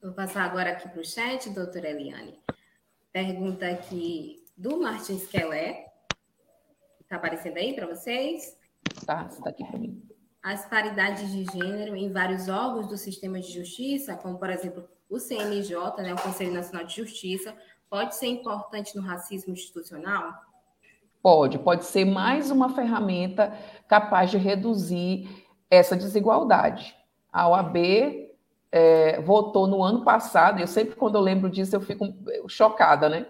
Vou 0.02 0.12
passar 0.13 0.43
agora 0.43 0.71
aqui 0.71 0.89
para 0.89 1.02
o 1.02 1.06
chat, 1.06 1.52
doutora 1.52 1.91
Eliane. 1.91 2.39
Pergunta 3.12 3.69
aqui 3.69 4.43
do 4.58 4.82
Martins 4.82 5.28
Kelé. 5.28 5.93
Está 6.99 7.17
aparecendo 7.17 7.58
aí 7.58 7.76
para 7.76 7.86
vocês? 7.86 8.58
Tá, 9.06 9.28
está 9.30 9.52
aqui 9.52 9.63
para 9.63 9.78
mim. 9.78 10.02
As 10.41 10.65
paridades 10.65 11.32
de 11.32 11.45
gênero 11.45 11.95
em 11.95 12.12
vários 12.12 12.49
órgãos 12.49 12.88
do 12.88 12.97
sistema 12.97 13.39
de 13.39 13.54
justiça, 13.54 14.17
como 14.17 14.39
por 14.39 14.49
exemplo 14.49 14.89
o 15.13 15.19
CNJ, 15.19 15.76
né, 15.97 16.13
o 16.13 16.21
Conselho 16.21 16.54
Nacional 16.54 16.86
de 16.86 16.95
Justiça, 16.95 17.56
pode 17.89 18.15
ser 18.15 18.28
importante 18.28 18.95
no 18.95 19.02
racismo 19.02 19.54
institucional? 19.54 20.34
Pode, 21.21 21.60
pode 21.60 21.86
ser 21.86 22.04
mais 22.04 22.49
uma 22.49 22.73
ferramenta 22.73 23.54
capaz 23.88 24.32
de 24.32 24.38
reduzir 24.38 25.30
essa 25.69 25.95
desigualdade. 25.95 26.95
A 27.32 27.47
OAB 27.47 27.78
é, 28.71 29.21
votou 29.21 29.67
no 29.67 29.84
ano 29.84 30.04
passado, 30.04 30.60
eu 30.60 30.67
sempre 30.67 30.95
quando 30.95 31.15
eu 31.15 31.21
lembro 31.21 31.49
disso 31.49 31.76
eu 31.76 31.82
fico 31.82 32.13
chocada, 32.47 33.08
né? 33.08 33.28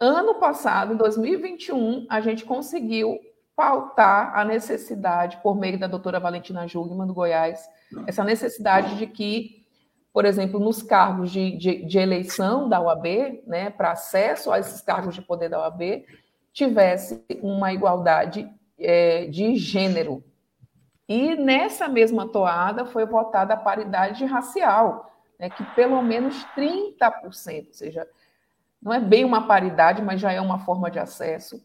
Ano 0.00 0.36
passado, 0.36 0.94
em 0.94 0.96
2021, 0.96 2.06
a 2.08 2.20
gente 2.20 2.44
conseguiu 2.44 3.18
pautar 3.56 4.38
a 4.38 4.44
necessidade, 4.44 5.40
por 5.42 5.58
meio 5.58 5.76
da 5.76 5.88
doutora 5.88 6.20
Valentina 6.20 6.68
Jugman, 6.68 7.08
do 7.08 7.12
Goiás, 7.12 7.68
essa 8.06 8.22
necessidade 8.22 8.96
de 8.96 9.08
que, 9.08 9.57
por 10.18 10.24
exemplo, 10.24 10.58
nos 10.58 10.82
cargos 10.82 11.30
de, 11.30 11.56
de, 11.56 11.84
de 11.84 11.96
eleição 11.96 12.68
da 12.68 12.80
UAB, 12.80 13.40
né, 13.46 13.70
para 13.70 13.92
acesso 13.92 14.50
a 14.50 14.58
esses 14.58 14.80
cargos 14.80 15.14
de 15.14 15.22
poder 15.22 15.48
da 15.48 15.60
UAB, 15.60 16.04
tivesse 16.52 17.24
uma 17.40 17.72
igualdade 17.72 18.50
é, 18.76 19.26
de 19.26 19.54
gênero, 19.54 20.24
e 21.08 21.36
nessa 21.36 21.86
mesma 21.86 22.26
toada 22.26 22.84
foi 22.84 23.06
votada 23.06 23.54
a 23.54 23.56
paridade 23.56 24.24
racial, 24.24 25.08
né, 25.38 25.48
que 25.50 25.62
pelo 25.76 26.02
menos 26.02 26.44
30%, 26.56 27.66
ou 27.66 27.72
seja, 27.72 28.04
não 28.82 28.92
é 28.92 28.98
bem 28.98 29.24
uma 29.24 29.46
paridade, 29.46 30.02
mas 30.02 30.20
já 30.20 30.32
é 30.32 30.40
uma 30.40 30.58
forma 30.64 30.90
de 30.90 30.98
acesso, 30.98 31.64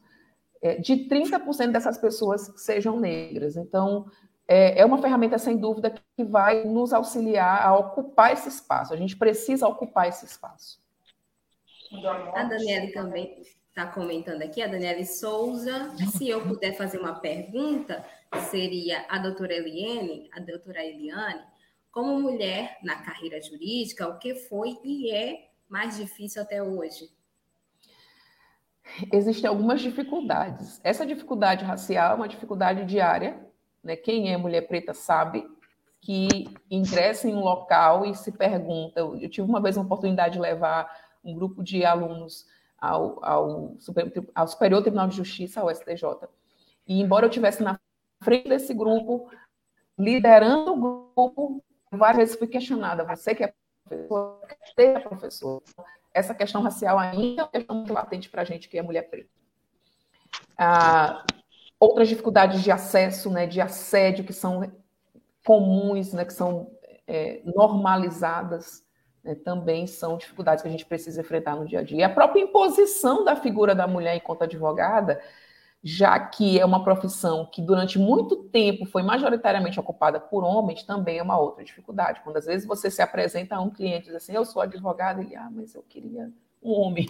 é, 0.61 0.75
de 0.75 1.07
30% 1.09 1.71
dessas 1.71 1.97
pessoas 1.97 2.53
sejam 2.57 2.99
negras. 2.99 3.57
Então, 3.57 4.05
é, 4.47 4.79
é 4.79 4.86
uma 4.86 5.01
ferramenta, 5.01 5.38
sem 5.38 5.58
dúvida, 5.58 5.93
que 6.15 6.23
vai 6.23 6.63
nos 6.65 6.93
auxiliar 6.93 7.65
a 7.65 7.77
ocupar 7.77 8.34
esse 8.34 8.49
espaço. 8.49 8.93
A 8.93 8.97
gente 8.97 9.17
precisa 9.17 9.67
ocupar 9.67 10.08
esse 10.08 10.25
espaço. 10.25 10.82
A 12.34 12.43
Daniela 12.43 12.91
também 12.91 13.43
está 13.69 13.86
comentando 13.86 14.41
aqui, 14.41 14.62
a 14.62 14.67
Daniela 14.67 15.03
Souza. 15.06 15.91
Se 16.17 16.27
eu 16.27 16.41
puder 16.41 16.73
fazer 16.75 16.99
uma 16.99 17.19
pergunta, 17.19 18.03
seria 18.49 19.06
a 19.10 19.17
doutora 19.17 19.53
Eliane, 19.53 20.29
a 20.34 20.39
doutora 20.39 20.84
Eliane, 20.84 21.41
como 21.91 22.19
mulher 22.19 22.77
na 22.84 22.95
carreira 22.95 23.41
jurídica, 23.41 24.08
o 24.08 24.17
que 24.17 24.34
foi 24.34 24.79
e 24.84 25.12
é 25.12 25.49
mais 25.69 25.97
difícil 25.97 26.41
até 26.41 26.62
hoje? 26.62 27.10
Existem 29.12 29.47
algumas 29.47 29.82
dificuldades. 29.82 30.82
Essa 30.84 31.06
dificuldade 31.06 31.63
racial 31.63 32.13
é 32.13 32.15
uma 32.15 32.27
dificuldade 32.27 32.86
diária. 32.86 33.39
Né? 33.83 33.95
Quem 33.95 34.31
é 34.31 34.37
mulher 34.37 34.67
preta 34.67 34.93
sabe 34.93 35.45
que 35.99 36.27
ingressa 36.69 37.27
em 37.29 37.33
um 37.33 37.41
local 37.41 38.05
e 38.05 38.15
se 38.15 38.31
pergunta. 38.31 38.99
Eu 38.99 39.29
tive 39.29 39.47
uma 39.47 39.61
vez 39.61 39.77
uma 39.77 39.85
oportunidade 39.85 40.33
de 40.33 40.39
levar 40.39 40.89
um 41.23 41.33
grupo 41.33 41.63
de 41.63 41.85
alunos 41.85 42.45
ao, 42.77 43.23
ao, 43.23 43.77
ao 44.35 44.47
Superior 44.47 44.81
Tribunal 44.81 45.07
de 45.07 45.15
Justiça, 45.15 45.61
ao 45.61 45.73
STJ. 45.73 46.27
E 46.85 47.01
embora 47.01 47.25
eu 47.25 47.29
tivesse 47.29 47.63
na 47.63 47.79
frente 48.21 48.49
desse 48.49 48.73
grupo, 48.73 49.31
liderando 49.97 50.73
o 50.73 51.13
grupo, 51.15 51.63
várias 51.91 52.17
vezes 52.17 52.35
fui 52.35 52.47
questionada, 52.47 53.05
você 53.05 53.33
que 53.33 53.43
é 53.43 53.53
professor, 53.87 54.41
que 54.75 54.81
é 54.81 54.99
professor. 54.99 55.63
Essa 56.13 56.35
questão 56.35 56.61
racial 56.61 56.99
ainda 56.99 57.43
é 57.43 57.45
uma 57.45 57.51
questão 57.51 57.75
muito 57.77 57.93
latente 57.93 58.29
para 58.29 58.41
a 58.41 58.45
gente 58.45 58.67
que 58.67 58.77
é 58.77 58.81
mulher 58.81 59.09
preta. 59.09 59.29
Ah, 60.57 61.25
outras 61.79 62.07
dificuldades 62.07 62.62
de 62.62 62.71
acesso, 62.71 63.29
né, 63.29 63.45
de 63.45 63.59
assédio, 63.62 64.23
que 64.23 64.33
são 64.33 64.71
comuns, 65.45 66.13
né, 66.13 66.25
que 66.25 66.33
são 66.33 66.71
é, 67.07 67.41
normalizadas, 67.43 68.83
né, 69.23 69.36
também 69.36 69.88
são 69.88 70.17
dificuldades 70.17 70.62
que 70.62 70.67
a 70.67 70.71
gente 70.71 70.86
precisa 70.86 71.21
enfrentar 71.21 71.55
no 71.55 71.65
dia 71.65 71.79
a 71.79 71.83
dia. 71.83 71.99
E 71.99 72.03
a 72.03 72.09
própria 72.09 72.41
imposição 72.41 73.23
da 73.23 73.36
figura 73.36 73.75
da 73.75 73.88
mulher 73.88 74.15
enquanto 74.15 74.43
advogada 74.43 75.19
já 75.83 76.17
que 76.17 76.57
é 76.57 76.65
uma 76.65 76.81
profissão 76.81 77.45
que 77.45 77.62
durante 77.62 77.99
muito 77.99 78.38
tempo 78.45 78.86
foi 78.86 79.03
majoritariamente 79.03 79.77
ocupada 79.77 80.17
por 80.17 80.41
homens, 80.41 80.83
também 80.83 81.17
é 81.17 81.23
uma 81.23 81.38
outra 81.38 81.62
dificuldade. 81.62 82.21
Quando 82.23 82.38
às 82.38 82.45
vezes 82.45 82.65
você 82.65 82.89
se 82.89 83.01
apresenta 83.01 83.57
a 83.57 83.62
um 83.62 83.69
cliente 83.69 84.03
e 84.03 84.05
diz 84.05 84.15
assim, 84.15 84.33
eu 84.33 84.45
sou 84.45 84.62
advogado, 84.62 85.19
ele, 85.19 85.36
ah, 85.36 85.49
mas 85.51 85.75
eu 85.75 85.83
queria 85.83 86.31
um 86.63 86.71
homem, 86.71 87.10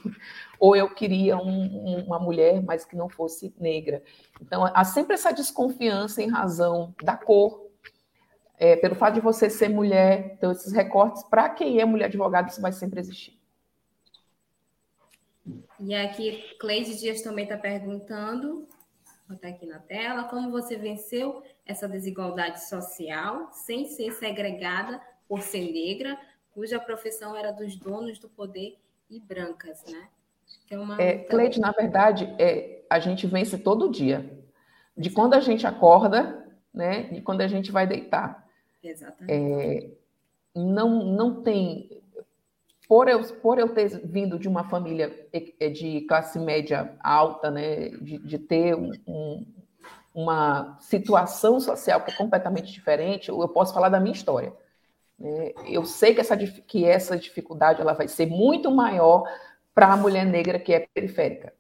ou 0.59 0.75
eu 0.75 0.89
queria 0.93 1.37
um, 1.37 2.05
uma 2.05 2.19
mulher, 2.19 2.61
mas 2.63 2.85
que 2.85 2.95
não 2.95 3.09
fosse 3.09 3.53
negra. 3.59 4.03
Então, 4.41 4.65
há 4.73 4.83
sempre 4.83 5.13
essa 5.13 5.31
desconfiança 5.31 6.21
em 6.21 6.29
razão 6.29 6.93
da 7.03 7.15
cor, 7.15 7.63
é, 8.57 8.75
pelo 8.75 8.95
fato 8.95 9.15
de 9.15 9.21
você 9.21 9.49
ser 9.49 9.69
mulher, 9.69 10.35
então 10.37 10.51
esses 10.51 10.71
recortes, 10.71 11.23
para 11.23 11.49
quem 11.49 11.79
é 11.79 11.85
mulher 11.85 12.05
advogada, 12.05 12.49
isso 12.49 12.61
vai 12.61 12.71
sempre 12.71 12.99
existir. 12.99 13.37
E 15.79 15.93
aqui, 15.93 16.55
Cleide 16.59 16.97
Dias 16.97 17.21
também 17.21 17.43
está 17.43 17.57
perguntando, 17.57 18.67
vou 19.27 19.35
botar 19.35 19.49
aqui 19.49 19.65
na 19.65 19.79
tela, 19.79 20.23
como 20.25 20.49
você 20.49 20.77
venceu 20.77 21.43
essa 21.65 21.89
desigualdade 21.89 22.63
social 22.63 23.49
sem 23.51 23.85
ser 23.85 24.13
segregada 24.13 25.01
por 25.27 25.41
ser 25.41 25.71
negra, 25.71 26.17
cuja 26.51 26.79
profissão 26.79 27.35
era 27.35 27.51
dos 27.51 27.75
donos 27.75 28.19
do 28.19 28.29
poder 28.29 28.77
e 29.13 29.19
brancas, 29.19 29.83
né? 29.85 30.07
É 30.69 30.79
uma... 30.79 31.01
é, 31.01 31.19
Cleide, 31.19 31.59
na 31.59 31.71
verdade, 31.71 32.25
é, 32.39 32.83
a 32.89 32.99
gente 32.99 33.27
vence 33.27 33.57
todo 33.57 33.91
dia. 33.91 34.41
De 34.97 35.09
quando 35.09 35.33
a 35.33 35.39
gente 35.39 35.65
acorda, 35.67 36.47
né? 36.73 37.09
E 37.11 37.21
quando 37.21 37.41
a 37.41 37.47
gente 37.47 37.71
vai 37.71 37.85
deitar. 37.85 38.47
Exatamente. 38.83 39.31
É, 39.31 39.89
não, 40.55 41.03
não 41.05 41.41
tem. 41.43 42.01
Por 42.87 43.07
eu, 43.07 43.23
por 43.35 43.57
eu 43.57 43.69
ter 43.69 43.87
vindo 44.05 44.37
de 44.37 44.47
uma 44.47 44.65
família 44.69 45.27
é, 45.59 45.69
de 45.69 46.01
classe 46.01 46.37
média 46.37 46.95
alta, 46.99 47.49
né, 47.49 47.89
de, 47.89 48.17
de 48.19 48.37
ter 48.37 48.75
um, 48.75 49.45
uma 50.13 50.77
situação 50.79 51.59
social 51.59 52.01
que 52.01 52.11
é 52.11 52.15
completamente 52.15 52.71
diferente, 52.71 53.29
eu 53.29 53.47
posso 53.47 53.73
falar 53.73 53.89
da 53.89 53.99
minha 53.99 54.13
história. 54.13 54.53
Né? 55.23 55.53
Eu 55.65 55.85
sei 55.85 56.13
que 56.13 56.19
essa, 56.19 56.35
que 56.35 56.85
essa 56.85 57.17
dificuldade 57.17 57.79
ela 57.79 57.93
vai 57.93 58.09
ser 58.09 58.25
muito 58.25 58.69
maior 58.69 59.23
para 59.73 59.93
a 59.93 59.97
mulher 59.97 60.25
negra 60.25 60.59
que 60.59 60.73
é 60.73 60.85
periférica. 60.93 61.53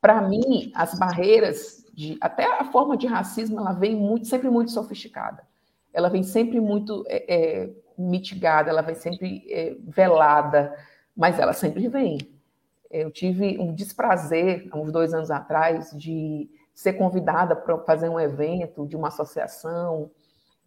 Para 0.00 0.22
mim, 0.22 0.72
as 0.74 0.98
barreiras, 0.98 1.84
de, 1.92 2.16
até 2.20 2.46
a 2.46 2.64
forma 2.64 2.96
de 2.96 3.06
racismo, 3.06 3.60
ela 3.60 3.72
vem 3.72 3.94
muito, 3.94 4.26
sempre 4.26 4.48
muito 4.48 4.70
sofisticada. 4.70 5.46
Ela 5.92 6.08
vem 6.08 6.22
sempre 6.22 6.58
muito 6.60 7.04
é, 7.06 7.34
é, 7.34 7.70
mitigada, 7.96 8.70
ela 8.70 8.82
vem 8.82 8.94
sempre 8.94 9.44
é, 9.48 9.76
velada, 9.80 10.74
mas 11.16 11.38
ela 11.38 11.52
sempre 11.52 11.86
vem. 11.88 12.18
Eu 12.90 13.10
tive 13.10 13.58
um 13.58 13.74
desprazer, 13.74 14.66
há 14.70 14.78
uns 14.78 14.90
dois 14.90 15.12
anos 15.12 15.30
atrás, 15.30 15.90
de 15.96 16.48
ser 16.74 16.94
convidada 16.94 17.54
para 17.54 17.78
fazer 17.78 18.08
um 18.08 18.18
evento 18.18 18.86
de 18.86 18.96
uma 18.96 19.08
associação 19.08 20.10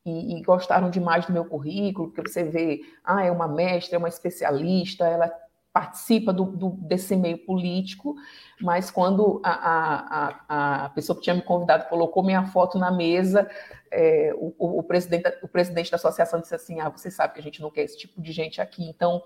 e, 0.08 0.38
e, 0.38 0.42
gostaram 0.42 0.90
demais 0.90 1.26
do 1.26 1.34
meu 1.34 1.44
currículo, 1.44 2.10
porque 2.10 2.30
você 2.30 2.44
vê, 2.44 2.82
ah, 3.04 3.26
é 3.26 3.32
uma 3.32 3.48
mestra, 3.48 3.96
é 3.96 4.00
uma 4.00 4.08
especialista, 4.08 5.06
ela 5.06 5.32
participa 5.74 6.32
do, 6.32 6.46
do, 6.46 6.70
desse 6.70 7.16
meio 7.16 7.38
político, 7.40 8.16
mas 8.62 8.90
quando 8.90 9.42
a, 9.44 10.40
a, 10.48 10.86
a, 10.86 10.90
pessoa 10.90 11.16
que 11.16 11.24
tinha 11.24 11.36
me 11.36 11.42
convidado 11.42 11.88
colocou 11.90 12.24
minha 12.24 12.46
foto 12.46 12.80
na 12.80 12.90
mesa, 12.90 13.50
é, 13.92 14.34
o, 14.36 14.80
o, 14.80 14.84
presidente, 14.84 15.38
o 15.44 15.48
presidente 15.48 15.92
da 15.92 15.98
associação 15.98 16.40
disse 16.40 16.56
assim, 16.56 16.80
ah, 16.80 16.90
você 16.90 17.12
sabe 17.12 17.34
que 17.34 17.40
a 17.40 17.44
gente 17.44 17.62
não 17.62 17.70
quer 17.70 17.84
esse 17.84 17.98
tipo 17.98 18.22
de 18.22 18.32
gente 18.32 18.62
aqui, 18.62 18.88
então... 18.88 19.22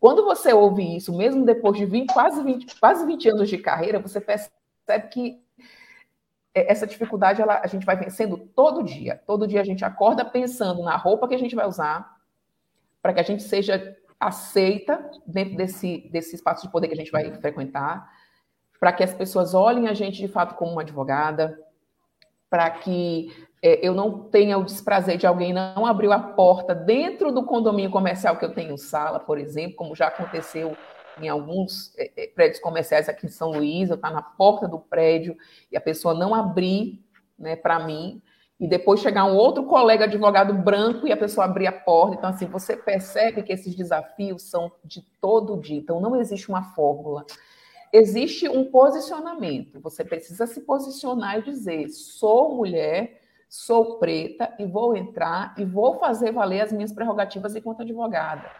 Quando 0.00 0.24
você 0.24 0.52
ouve 0.52 0.96
isso, 0.96 1.12
mesmo 1.12 1.44
depois 1.44 1.76
de 1.76 1.84
20, 1.84 2.12
quase, 2.12 2.40
20, 2.40 2.78
quase 2.78 3.04
20 3.04 3.30
anos 3.30 3.48
de 3.48 3.58
carreira, 3.58 3.98
você 3.98 4.20
percebe 4.20 5.08
que 5.10 5.42
essa 6.54 6.86
dificuldade 6.86 7.40
ela, 7.42 7.60
a 7.62 7.66
gente 7.66 7.86
vai 7.86 7.96
vencendo 7.96 8.36
todo 8.36 8.82
dia. 8.82 9.20
Todo 9.26 9.46
dia 9.46 9.60
a 9.60 9.64
gente 9.64 9.84
acorda 9.84 10.24
pensando 10.24 10.82
na 10.82 10.96
roupa 10.96 11.28
que 11.28 11.34
a 11.34 11.38
gente 11.38 11.54
vai 11.54 11.66
usar, 11.66 12.16
para 13.02 13.12
que 13.12 13.20
a 13.20 13.24
gente 13.24 13.42
seja 13.42 13.96
aceita 14.18 15.10
dentro 15.26 15.56
desse, 15.56 16.08
desse 16.10 16.34
espaço 16.34 16.66
de 16.66 16.72
poder 16.72 16.88
que 16.88 16.94
a 16.94 16.96
gente 16.96 17.12
vai 17.12 17.32
frequentar, 17.34 18.10
para 18.80 18.92
que 18.92 19.04
as 19.04 19.14
pessoas 19.14 19.54
olhem 19.54 19.88
a 19.88 19.94
gente 19.94 20.18
de 20.18 20.28
fato 20.28 20.54
como 20.54 20.72
uma 20.72 20.82
advogada, 20.82 21.58
para 22.50 22.68
que 22.70 23.30
é, 23.62 23.86
eu 23.86 23.94
não 23.94 24.18
tenha 24.18 24.58
o 24.58 24.64
desprazer 24.64 25.16
de 25.16 25.26
alguém 25.26 25.52
não 25.52 25.84
abriu 25.86 26.12
a 26.12 26.18
porta 26.18 26.74
dentro 26.74 27.32
do 27.32 27.44
condomínio 27.44 27.90
comercial 27.90 28.36
que 28.36 28.44
eu 28.44 28.54
tenho 28.54 28.78
sala, 28.78 29.20
por 29.20 29.38
exemplo, 29.38 29.76
como 29.76 29.94
já 29.94 30.08
aconteceu 30.08 30.76
em 31.20 31.28
alguns 31.28 31.92
é, 31.96 32.10
é, 32.16 32.26
prédios 32.28 32.60
comerciais 32.60 33.08
aqui 33.08 33.26
em 33.26 33.30
São 33.30 33.50
Luís, 33.50 33.88
eu 33.88 33.96
estar 33.96 34.08
tá 34.08 34.14
na 34.14 34.22
porta 34.22 34.66
do 34.68 34.78
prédio 34.78 35.36
e 35.70 35.76
a 35.76 35.80
pessoa 35.80 36.14
não 36.14 36.34
abrir 36.34 37.02
né, 37.38 37.56
para 37.56 37.78
mim, 37.78 38.20
e 38.60 38.66
depois 38.66 39.00
chegar 39.00 39.24
um 39.24 39.36
outro 39.36 39.64
colega 39.64 40.04
advogado 40.04 40.52
branco 40.52 41.06
e 41.06 41.12
a 41.12 41.16
pessoa 41.16 41.44
abrir 41.44 41.68
a 41.68 41.72
porta. 41.72 42.16
Então, 42.16 42.30
assim, 42.30 42.46
você 42.46 42.76
percebe 42.76 43.42
que 43.42 43.52
esses 43.52 43.74
desafios 43.74 44.42
são 44.42 44.72
de 44.84 45.00
todo 45.20 45.60
dia. 45.60 45.78
Então, 45.78 46.00
não 46.00 46.16
existe 46.16 46.48
uma 46.48 46.62
fórmula. 46.74 47.24
Existe 47.92 48.48
um 48.48 48.64
posicionamento. 48.64 49.80
Você 49.80 50.04
precisa 50.04 50.44
se 50.46 50.62
posicionar 50.62 51.38
e 51.38 51.42
dizer: 51.42 51.88
sou 51.88 52.56
mulher, 52.56 53.20
sou 53.48 53.98
preta 53.98 54.52
e 54.58 54.66
vou 54.66 54.96
entrar 54.96 55.54
e 55.56 55.64
vou 55.64 55.98
fazer 56.00 56.32
valer 56.32 56.62
as 56.62 56.72
minhas 56.72 56.92
prerrogativas 56.92 57.54
enquanto 57.54 57.82
advogada 57.82 58.50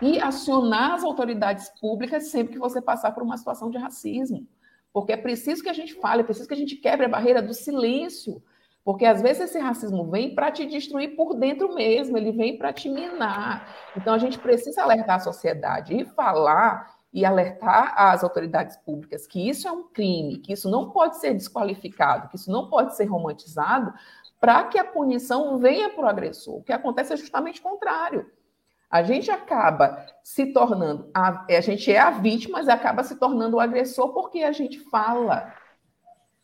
e 0.00 0.20
acionar 0.20 0.94
as 0.94 1.04
autoridades 1.04 1.68
públicas 1.80 2.28
sempre 2.28 2.54
que 2.54 2.58
você 2.58 2.80
passar 2.80 3.12
por 3.12 3.22
uma 3.22 3.36
situação 3.36 3.70
de 3.70 3.78
racismo. 3.78 4.46
Porque 4.92 5.12
é 5.12 5.16
preciso 5.16 5.62
que 5.62 5.68
a 5.68 5.74
gente 5.74 5.94
fale, 5.94 6.22
é 6.22 6.24
preciso 6.24 6.48
que 6.48 6.54
a 6.54 6.56
gente 6.56 6.76
quebre 6.76 7.06
a 7.06 7.08
barreira 7.08 7.42
do 7.42 7.54
silêncio. 7.54 8.42
Porque 8.82 9.04
às 9.04 9.20
vezes 9.20 9.42
esse 9.42 9.58
racismo 9.58 10.10
vem 10.10 10.34
para 10.34 10.50
te 10.50 10.64
destruir 10.64 11.14
por 11.14 11.34
dentro 11.34 11.74
mesmo, 11.74 12.16
ele 12.16 12.32
vem 12.32 12.56
para 12.56 12.72
te 12.72 12.88
minar. 12.88 13.68
Então 13.96 14.14
a 14.14 14.18
gente 14.18 14.38
precisa 14.38 14.82
alertar 14.82 15.16
a 15.16 15.20
sociedade 15.20 15.94
e 15.94 16.04
falar 16.04 16.98
e 17.12 17.24
alertar 17.24 17.92
as 17.96 18.22
autoridades 18.22 18.76
públicas 18.76 19.26
que 19.26 19.48
isso 19.48 19.66
é 19.66 19.72
um 19.72 19.82
crime, 19.88 20.38
que 20.38 20.52
isso 20.52 20.70
não 20.70 20.90
pode 20.90 21.18
ser 21.18 21.34
desqualificado, 21.34 22.28
que 22.28 22.36
isso 22.36 22.50
não 22.50 22.70
pode 22.70 22.96
ser 22.96 23.04
romantizado, 23.04 23.92
para 24.40 24.64
que 24.64 24.78
a 24.78 24.84
punição 24.84 25.58
venha 25.58 25.90
para 25.90 26.04
o 26.04 26.08
agressor. 26.08 26.56
O 26.56 26.62
que 26.62 26.72
acontece 26.72 27.12
é 27.12 27.16
justamente 27.16 27.60
o 27.60 27.64
contrário. 27.64 28.30
A 28.90 29.04
gente 29.04 29.30
acaba 29.30 30.04
se 30.22 30.46
tornando, 30.46 31.08
a, 31.14 31.46
a 31.48 31.60
gente 31.60 31.92
é 31.92 31.98
a 31.98 32.10
vítima, 32.10 32.58
mas 32.58 32.68
acaba 32.68 33.04
se 33.04 33.14
tornando 33.16 33.56
o 33.56 33.60
agressor 33.60 34.12
porque 34.12 34.42
a 34.42 34.50
gente 34.50 34.80
fala, 34.90 35.54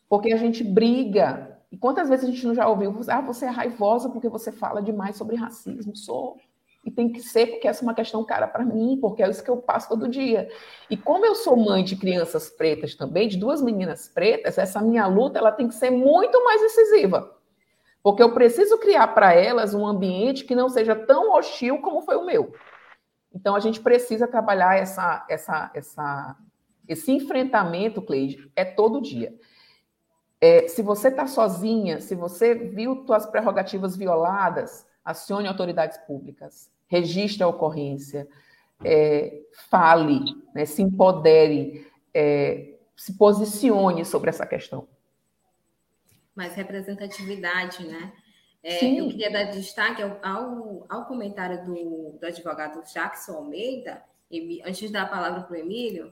porque 0.07 0.31
a 0.31 0.37
gente 0.37 0.63
briga. 0.63 1.59
E 1.69 1.77
quantas 1.77 2.07
vezes 2.07 2.23
a 2.23 2.31
gente 2.31 2.47
não 2.47 2.55
já 2.55 2.65
ouviu, 2.67 2.97
ah, 3.09 3.21
você 3.21 3.45
é 3.45 3.49
raivosa 3.49 4.09
porque 4.09 4.29
você 4.29 4.51
fala 4.51 4.81
demais 4.81 5.17
sobre 5.17 5.35
racismo? 5.35 5.93
Sou. 5.93 6.37
E 6.85 6.89
tem 6.89 7.11
que 7.11 7.19
ser, 7.19 7.47
porque 7.47 7.67
essa 7.67 7.83
é 7.83 7.85
uma 7.85 7.93
questão 7.93 8.23
cara 8.23 8.47
para 8.47 8.63
mim, 8.63 8.97
porque 9.01 9.21
é 9.21 9.29
isso 9.29 9.43
que 9.43 9.49
eu 9.49 9.57
passo 9.57 9.89
todo 9.89 10.07
dia. 10.07 10.49
E 10.89 10.95
como 10.95 11.25
eu 11.25 11.35
sou 11.35 11.57
mãe 11.57 11.83
de 11.83 11.97
crianças 11.97 12.49
pretas 12.49 12.95
também, 12.95 13.27
de 13.27 13.35
duas 13.35 13.61
meninas 13.61 14.07
pretas, 14.07 14.57
essa 14.57 14.81
minha 14.81 15.05
luta 15.05 15.37
ela 15.37 15.51
tem 15.51 15.67
que 15.67 15.75
ser 15.75 15.89
muito 15.89 16.41
mais 16.45 16.61
decisiva. 16.61 17.36
Porque 18.07 18.23
eu 18.23 18.33
preciso 18.33 18.77
criar 18.77 19.07
para 19.07 19.33
elas 19.33 19.73
um 19.73 19.85
ambiente 19.85 20.45
que 20.45 20.55
não 20.55 20.69
seja 20.69 20.95
tão 20.95 21.33
hostil 21.33 21.81
como 21.81 22.03
foi 22.03 22.15
o 22.15 22.25
meu. 22.25 22.53
Então 23.35 23.53
a 23.53 23.59
gente 23.59 23.81
precisa 23.81 24.25
trabalhar 24.25 24.77
essa, 24.77 25.25
essa, 25.29 25.69
essa, 25.73 26.37
esse 26.87 27.11
enfrentamento, 27.11 28.01
Cleide, 28.01 28.49
é 28.55 28.63
todo 28.63 29.01
dia. 29.01 29.35
É, 30.39 30.69
se 30.69 30.81
você 30.81 31.09
está 31.09 31.27
sozinha, 31.27 31.99
se 31.99 32.15
você 32.15 32.55
viu 32.55 33.03
suas 33.05 33.25
prerrogativas 33.25 33.97
violadas, 33.97 34.87
acione 35.03 35.49
autoridades 35.49 35.97
públicas, 35.97 36.71
registre 36.87 37.43
a 37.43 37.47
ocorrência, 37.49 38.25
é, 38.85 39.37
fale, 39.69 40.21
né, 40.55 40.63
se 40.63 40.81
empodere, 40.81 41.85
é, 42.13 42.73
se 42.95 43.17
posicione 43.17 44.05
sobre 44.05 44.29
essa 44.29 44.45
questão 44.45 44.87
mais 46.37 46.53
representatividade, 46.53 47.85
né? 47.85 48.13
É, 48.63 48.99
eu 48.99 49.07
queria 49.07 49.31
dar 49.31 49.45
destaque 49.45 50.01
ao, 50.01 50.85
ao, 50.89 51.05
comentário 51.05 51.63
do, 51.65 52.17
do, 52.19 52.25
advogado 52.25 52.83
Jackson 52.91 53.33
Almeida, 53.33 54.03
antes 54.65 54.79
de 54.79 54.89
dar 54.89 55.03
a 55.03 55.07
palavra 55.07 55.41
para 55.41 55.53
o 55.53 55.55
Emílio, 55.55 56.11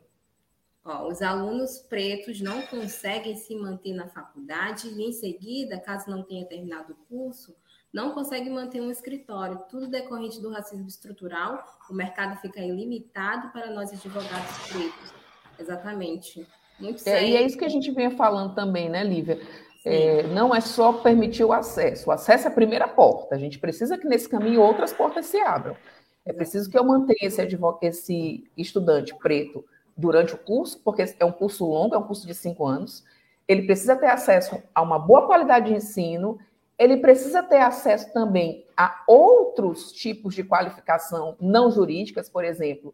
ó, 0.83 1.07
os 1.07 1.21
alunos 1.21 1.79
pretos 1.79 2.39
não 2.41 2.61
conseguem 2.63 3.35
se 3.35 3.55
manter 3.55 3.93
na 3.93 4.07
faculdade 4.07 4.87
e, 4.87 5.03
em 5.03 5.11
seguida, 5.11 5.79
caso 5.79 6.09
não 6.09 6.23
tenha 6.23 6.45
terminado 6.45 6.93
o 6.93 6.95
curso, 7.07 7.55
não 7.91 8.11
conseguem 8.11 8.53
manter 8.53 8.81
um 8.81 8.91
escritório. 8.91 9.61
Tudo 9.69 9.87
decorrente 9.87 10.41
do 10.41 10.49
racismo 10.49 10.87
estrutural, 10.87 11.63
o 11.89 11.93
mercado 11.93 12.39
fica 12.41 12.59
ilimitado 12.59 13.51
para 13.51 13.71
nós 13.71 13.91
advogados 13.91 14.67
pretos. 14.69 15.13
Exatamente. 15.59 16.47
Muito 16.79 16.99
sério. 16.99 17.27
É, 17.27 17.29
e 17.31 17.35
é 17.35 17.43
isso 17.43 17.57
que 17.57 17.65
a 17.65 17.69
gente 17.69 17.91
vinha 17.91 18.11
falando 18.11 18.53
também, 18.53 18.89
né, 18.89 19.03
Lívia? 19.03 19.39
É, 19.85 20.23
não 20.23 20.53
é 20.53 20.59
só 20.59 20.93
permitir 20.93 21.43
o 21.43 21.53
acesso. 21.53 22.09
O 22.09 22.11
acesso 22.11 22.47
é 22.47 22.51
a 22.51 22.53
primeira 22.53 22.87
porta. 22.87 23.35
A 23.35 23.37
gente 23.37 23.59
precisa 23.59 23.97
que 23.97 24.07
nesse 24.07 24.27
caminho 24.27 24.61
outras 24.61 24.91
portas 24.91 25.27
se 25.27 25.37
abram. 25.39 25.77
É 26.25 26.33
preciso 26.33 26.69
que 26.69 26.77
eu 26.77 26.83
mantenha 26.83 27.19
esse, 27.21 27.41
esse 27.81 28.43
estudante 28.57 29.13
preto 29.15 29.63
durante 29.95 30.33
o 30.33 30.37
curso, 30.37 30.81
porque 30.83 31.05
é 31.19 31.23
um 31.23 31.31
curso 31.31 31.65
longo, 31.65 31.93
é 31.93 31.97
um 31.97 32.03
curso 32.03 32.25
de 32.25 32.33
cinco 32.33 32.65
anos. 32.65 33.03
Ele 33.47 33.63
precisa 33.63 33.95
ter 33.95 34.07
acesso 34.07 34.61
a 34.73 34.81
uma 34.81 34.97
boa 34.97 35.27
qualidade 35.27 35.67
de 35.67 35.75
ensino. 35.75 36.39
Ele 36.79 36.97
precisa 36.97 37.43
ter 37.43 37.59
acesso 37.59 38.11
também 38.11 38.65
a 38.75 39.03
outros 39.07 39.91
tipos 39.91 40.33
de 40.33 40.43
qualificação 40.43 41.35
não 41.39 41.69
jurídicas, 41.69 42.27
por 42.27 42.43
exemplo, 42.43 42.93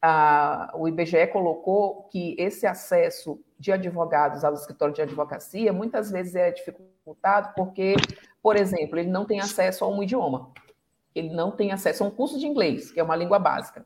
a, 0.00 0.72
o 0.74 0.88
IBGE 0.88 1.26
colocou 1.26 2.04
que 2.04 2.34
esse 2.38 2.66
acesso 2.66 3.38
de 3.60 3.70
advogados 3.70 4.42
ao 4.42 4.54
escritório 4.54 4.94
de 4.94 5.02
advocacia 5.02 5.70
muitas 5.70 6.10
vezes 6.10 6.34
é 6.34 6.50
dificultado 6.50 7.52
porque, 7.54 7.94
por 8.42 8.56
exemplo, 8.56 8.98
ele 8.98 9.10
não 9.10 9.26
tem 9.26 9.38
acesso 9.38 9.84
a 9.84 9.88
um 9.88 10.02
idioma, 10.02 10.50
ele 11.14 11.28
não 11.28 11.50
tem 11.50 11.70
acesso 11.70 12.02
a 12.02 12.06
um 12.06 12.10
curso 12.10 12.38
de 12.38 12.46
inglês, 12.46 12.90
que 12.90 12.98
é 12.98 13.02
uma 13.02 13.14
língua 13.14 13.38
básica. 13.38 13.84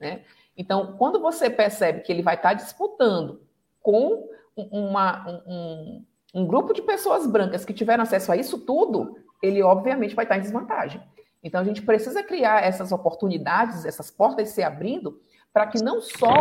Né? 0.00 0.24
Então, 0.56 0.96
quando 0.98 1.20
você 1.20 1.48
percebe 1.48 2.00
que 2.00 2.10
ele 2.10 2.20
vai 2.20 2.34
estar 2.34 2.54
disputando 2.54 3.40
com 3.80 4.28
uma, 4.56 5.24
um, 5.46 6.04
um 6.34 6.44
grupo 6.44 6.74
de 6.74 6.82
pessoas 6.82 7.24
brancas 7.24 7.64
que 7.64 7.72
tiveram 7.72 8.02
acesso 8.02 8.32
a 8.32 8.36
isso 8.36 8.58
tudo, 8.58 9.16
ele 9.40 9.62
obviamente 9.62 10.16
vai 10.16 10.24
estar 10.24 10.36
em 10.36 10.42
desvantagem. 10.42 11.00
Então, 11.44 11.60
a 11.60 11.64
gente 11.64 11.82
precisa 11.82 12.24
criar 12.24 12.64
essas 12.64 12.90
oportunidades, 12.90 13.84
essas 13.84 14.10
portas 14.10 14.48
se 14.48 14.64
abrindo, 14.64 15.20
para 15.52 15.68
que 15.68 15.82
não 15.82 16.00
só 16.00 16.34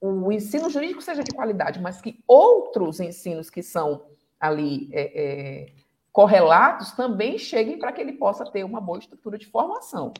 o 0.00 0.32
ensino 0.32 0.70
jurídico 0.70 1.02
seja 1.02 1.22
de 1.22 1.32
qualidade, 1.32 1.78
mas 1.80 2.00
que 2.00 2.22
outros 2.26 3.00
ensinos 3.00 3.50
que 3.50 3.62
são 3.62 4.06
ali 4.38 4.88
é, 4.92 5.02
é, 5.22 5.72
correlatos 6.10 6.92
também 6.92 7.38
cheguem 7.38 7.78
para 7.78 7.92
que 7.92 8.00
ele 8.00 8.14
possa 8.14 8.44
ter 8.50 8.64
uma 8.64 8.80
boa 8.80 8.98
estrutura 8.98 9.36
de 9.36 9.46
formação. 9.46 10.12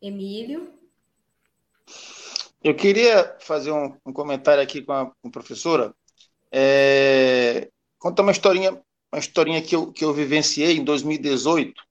Emílio? 0.00 0.72
Eu 2.62 2.74
queria 2.74 3.36
fazer 3.40 3.72
um, 3.72 3.96
um 4.04 4.12
comentário 4.12 4.62
aqui 4.62 4.82
com 4.82 4.92
a, 4.92 5.06
com 5.06 5.28
a 5.28 5.30
professora. 5.30 5.94
É, 6.52 7.70
contar 7.98 8.22
uma 8.22 8.32
historinha, 8.32 8.72
uma 9.10 9.18
historinha 9.18 9.62
que 9.62 9.74
eu, 9.74 9.90
que 9.90 10.04
eu 10.04 10.12
vivenciei 10.12 10.76
em 10.76 10.84
2018 10.84 11.87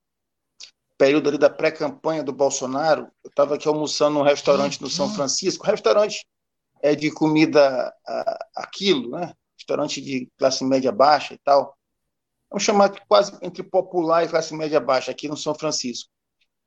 período 0.98 1.30
ali 1.30 1.38
da 1.38 1.50
pré-campanha 1.50 2.24
do 2.24 2.34
Bolsonaro, 2.34 3.12
eu 3.24 3.30
estava 3.30 3.56
aqui 3.56 3.68
almoçando 3.68 4.18
num 4.18 4.24
restaurante 4.24 4.82
no 4.82 4.90
São 4.90 5.14
Francisco, 5.14 5.66
restaurante 5.66 6.26
é 6.82 6.96
de 6.96 7.12
comida 7.12 7.94
aquilo, 8.56 9.12
né? 9.12 9.34
Restaurante 9.58 10.02
de 10.02 10.30
classe 10.38 10.64
média 10.66 10.92
baixa 10.92 11.34
e 11.34 11.38
tal. 11.38 11.78
Vamos 12.50 12.64
chamar 12.64 12.90
quase 13.08 13.38
entre 13.42 13.62
popular 13.62 14.24
e 14.24 14.30
classe 14.30 14.56
média 14.56 14.80
baixa 14.80 15.12
aqui 15.12 15.28
no 15.28 15.38
São 15.38 15.54
Francisco. 15.54 16.10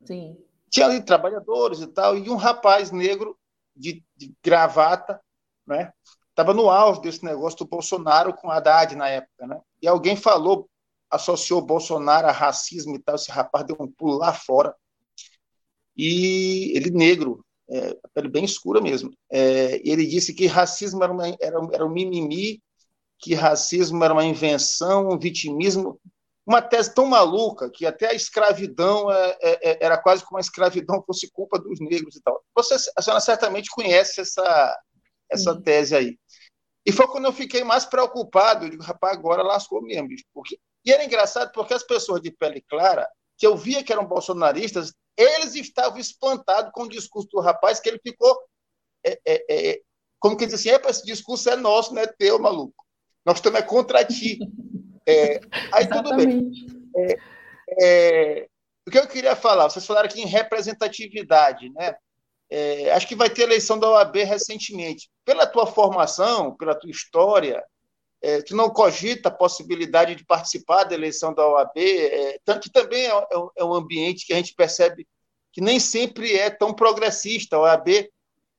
Sim. 0.04 0.36
Tinha 0.68 0.86
ali 0.86 1.02
trabalhadores 1.02 1.80
e 1.80 1.86
tal, 1.88 2.16
e 2.16 2.30
um 2.30 2.36
rapaz 2.36 2.92
negro 2.92 3.36
de, 3.74 4.04
de 4.16 4.32
gravata, 4.42 5.20
né? 5.66 5.92
Estava 6.28 6.54
no 6.54 6.70
auge 6.70 7.00
desse 7.00 7.24
negócio 7.24 7.58
do 7.58 7.68
Bolsonaro 7.68 8.32
com 8.32 8.50
Haddad 8.50 8.94
na 8.94 9.08
época, 9.08 9.46
né? 9.46 9.60
E 9.82 9.88
alguém 9.88 10.14
falou 10.14 10.69
associou 11.10 11.60
Bolsonaro 11.60 12.28
a 12.28 12.32
racismo 12.32 12.94
e 12.94 12.98
tal, 12.98 13.16
esse 13.16 13.30
rapaz 13.30 13.66
deu 13.66 13.76
um 13.80 13.90
pulo 13.90 14.18
lá 14.18 14.32
fora. 14.32 14.74
E 15.96 16.72
ele 16.76 16.90
negro, 16.90 17.44
é, 17.68 17.96
a 18.02 18.08
pele 18.08 18.28
bem 18.28 18.44
escura 18.44 18.80
mesmo. 18.80 19.10
É, 19.30 19.80
ele 19.84 20.06
disse 20.06 20.32
que 20.32 20.46
racismo 20.46 21.02
era, 21.02 21.12
uma, 21.12 21.28
era, 21.40 21.58
era 21.72 21.86
um 21.86 21.90
mimimi, 21.90 22.62
que 23.18 23.34
racismo 23.34 24.02
era 24.02 24.12
uma 24.12 24.24
invenção, 24.24 25.10
um 25.10 25.18
vitimismo, 25.18 26.00
uma 26.46 26.62
tese 26.62 26.94
tão 26.94 27.06
maluca 27.06 27.70
que 27.70 27.84
até 27.84 28.08
a 28.08 28.14
escravidão 28.14 29.10
é, 29.10 29.38
é, 29.40 29.70
é 29.70 29.84
era 29.84 29.98
quase 29.98 30.24
como 30.24 30.38
a 30.38 30.40
escravidão 30.40 31.02
fosse 31.06 31.30
culpa 31.30 31.58
dos 31.58 31.78
negros 31.80 32.16
e 32.16 32.22
tal. 32.22 32.42
Você, 32.54 32.74
a 32.96 33.02
senhora 33.02 33.20
certamente 33.20 33.70
conhece 33.70 34.20
essa, 34.20 34.78
essa 35.30 35.60
tese 35.60 35.94
aí. 35.94 36.18
E 36.84 36.92
foi 36.92 37.06
quando 37.08 37.26
eu 37.26 37.32
fiquei 37.32 37.62
mais 37.62 37.84
preocupado. 37.84 38.64
Eu 38.64 38.70
digo, 38.70 38.82
rapaz, 38.82 39.16
agora 39.16 39.42
lascou 39.42 39.82
mesmo, 39.82 40.08
porque 40.32 40.58
e 40.84 40.92
era 40.92 41.04
engraçado 41.04 41.52
porque 41.52 41.74
as 41.74 41.82
pessoas 41.82 42.20
de 42.20 42.30
pele 42.30 42.62
clara, 42.62 43.08
que 43.36 43.46
eu 43.46 43.56
via 43.56 43.82
que 43.82 43.92
eram 43.92 44.06
bolsonaristas, 44.06 44.92
eles 45.16 45.54
estavam 45.54 45.98
espantados 45.98 46.70
com 46.72 46.84
o 46.84 46.88
discurso 46.88 47.28
do 47.30 47.40
rapaz, 47.40 47.80
que 47.80 47.88
ele 47.88 48.00
ficou. 48.02 48.38
É, 49.04 49.20
é, 49.26 49.44
é, 49.50 49.80
como 50.18 50.36
que 50.36 50.46
diz 50.46 50.54
assim: 50.54 50.70
esse 50.70 51.04
discurso 51.04 51.48
é 51.50 51.56
nosso, 51.56 51.94
não 51.94 52.02
é 52.02 52.06
teu, 52.06 52.38
maluco. 52.38 52.84
Nós 53.24 53.36
estamos 53.36 53.60
é 53.60 53.62
contra 53.62 54.04
ti. 54.04 54.38
É, 55.06 55.40
aí 55.72 55.86
tudo 55.88 56.16
bem. 56.16 56.50
É, 56.96 57.16
é, 57.82 58.48
o 58.86 58.90
que 58.90 58.98
eu 58.98 59.06
queria 59.06 59.36
falar, 59.36 59.68
vocês 59.68 59.86
falaram 59.86 60.08
aqui 60.08 60.20
em 60.20 60.26
representatividade, 60.26 61.70
né? 61.70 61.96
Acho 62.94 63.06
que 63.06 63.14
vai 63.14 63.30
ter 63.30 63.42
eleição 63.42 63.78
da 63.78 63.88
OAB 63.88 64.16
recentemente. 64.24 65.08
Pela 65.24 65.46
tua 65.46 65.66
formação, 65.66 66.56
pela 66.56 66.74
tua 66.74 66.90
história, 66.90 67.62
é, 68.22 68.42
que 68.42 68.54
não 68.54 68.68
cogita 68.68 69.28
a 69.28 69.32
possibilidade 69.32 70.14
de 70.14 70.24
participar 70.24 70.84
da 70.84 70.94
eleição 70.94 71.32
da 71.32 71.46
OAB, 71.46 71.76
é, 71.76 72.38
que 72.60 72.70
também 72.70 73.06
é, 73.06 73.10
é, 73.10 73.26
é, 73.58 73.64
um 73.64 73.74
ambiente 73.74 74.26
que 74.26 74.32
a 74.32 74.36
gente 74.36 74.54
percebe 74.54 75.06
que 75.52 75.60
nem 75.60 75.80
sempre 75.80 76.36
é 76.36 76.50
tão 76.50 76.72
progressista. 76.72 77.56
A 77.56 77.60
OAB 77.60 78.08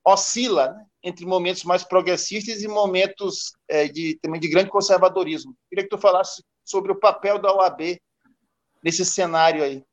oscila 0.06 0.70
né, 0.70 0.86
entre 1.04 1.26
momentos 1.26 1.64
mais 1.64 1.84
progressistas 1.84 2.64
e 2.64 2.68
momentos 2.68 3.54
é, 3.68 3.88
de, 3.88 4.20
também 4.22 4.42
de 4.42 4.50
grande 4.50 4.70
conservadorismo. 4.70 5.56
Queria 5.70 5.84
que 5.84 5.90
tu 5.90 5.98
falasse 5.98 6.44
sobre 6.66 6.92
o 6.92 7.00
papel 7.00 7.40
da 7.40 7.54
OAB 7.54 8.00
nesse 8.84 9.06
cenário 9.06 9.64
aí. 9.64 9.84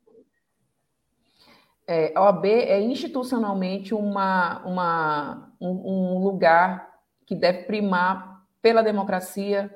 É, 1.86 2.12
a 2.14 2.22
OAB 2.24 2.44
é 2.46 2.80
institucionalmente 2.80 3.94
uma, 3.94 4.62
uma, 4.66 5.52
um, 5.60 6.16
um 6.16 6.24
lugar 6.24 6.88
que 7.26 7.34
deve 7.34 7.64
primar 7.64 8.27
pela 8.60 8.82
democracia, 8.82 9.72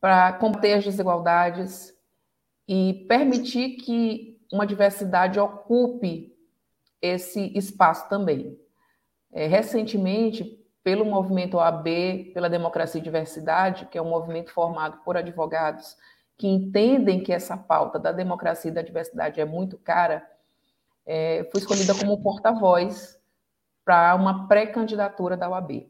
para 0.00 0.32
combater 0.34 0.74
as 0.74 0.84
desigualdades 0.84 1.94
e 2.66 3.06
permitir 3.08 3.76
que 3.76 4.38
uma 4.52 4.66
diversidade 4.66 5.40
ocupe 5.40 6.36
esse 7.00 7.56
espaço 7.56 8.08
também. 8.08 8.58
É, 9.32 9.46
recentemente, 9.46 10.58
pelo 10.82 11.04
movimento 11.04 11.58
OAB, 11.58 12.32
pela 12.32 12.48
Democracia 12.48 13.00
e 13.00 13.04
Diversidade, 13.04 13.86
que 13.86 13.98
é 13.98 14.02
um 14.02 14.08
movimento 14.08 14.50
formado 14.52 14.98
por 15.04 15.16
advogados 15.16 15.96
que 16.36 16.46
entendem 16.46 17.22
que 17.22 17.32
essa 17.32 17.56
pauta 17.56 17.98
da 17.98 18.12
democracia 18.12 18.70
e 18.70 18.74
da 18.74 18.80
diversidade 18.80 19.40
é 19.40 19.44
muito 19.44 19.76
cara, 19.76 20.26
é, 21.04 21.48
fui 21.50 21.60
escolhida 21.60 21.94
como 21.94 22.22
porta-voz 22.22 23.18
para 23.84 24.14
uma 24.14 24.46
pré-candidatura 24.46 25.36
da 25.36 25.50
OAB. 25.50 25.88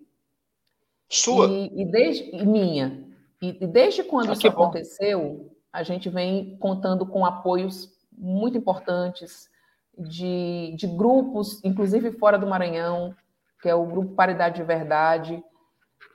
Sua? 1.09 1.47
E, 1.47 1.83
e 1.83 1.85
desde 1.85 2.45
minha. 2.45 3.05
E, 3.41 3.65
e, 3.65 3.67
desde 3.67 4.03
quando 4.03 4.31
ah, 4.31 4.33
isso 4.33 4.47
aconteceu, 4.47 5.51
a 5.73 5.83
gente 5.83 6.09
vem 6.09 6.57
contando 6.59 7.07
com 7.07 7.25
apoios 7.25 7.89
muito 8.13 8.59
importantes 8.59 9.49
de, 9.97 10.75
de 10.77 10.87
grupos, 10.87 11.63
inclusive 11.65 12.13
fora 12.13 12.39
do 12.39 12.47
Maranhão, 12.47 13.15
que 13.63 13.69
é 13.69 13.75
o 13.75 13.87
Grupo 13.87 14.15
Paridade 14.15 14.57
de 14.57 14.63
Verdade, 14.63 15.43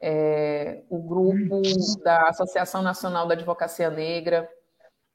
é, 0.01 0.83
o 0.89 0.99
grupo 1.01 1.61
da 2.03 2.29
Associação 2.29 2.81
Nacional 2.81 3.27
da 3.27 3.33
Advocacia 3.33 3.89
Negra. 3.89 4.49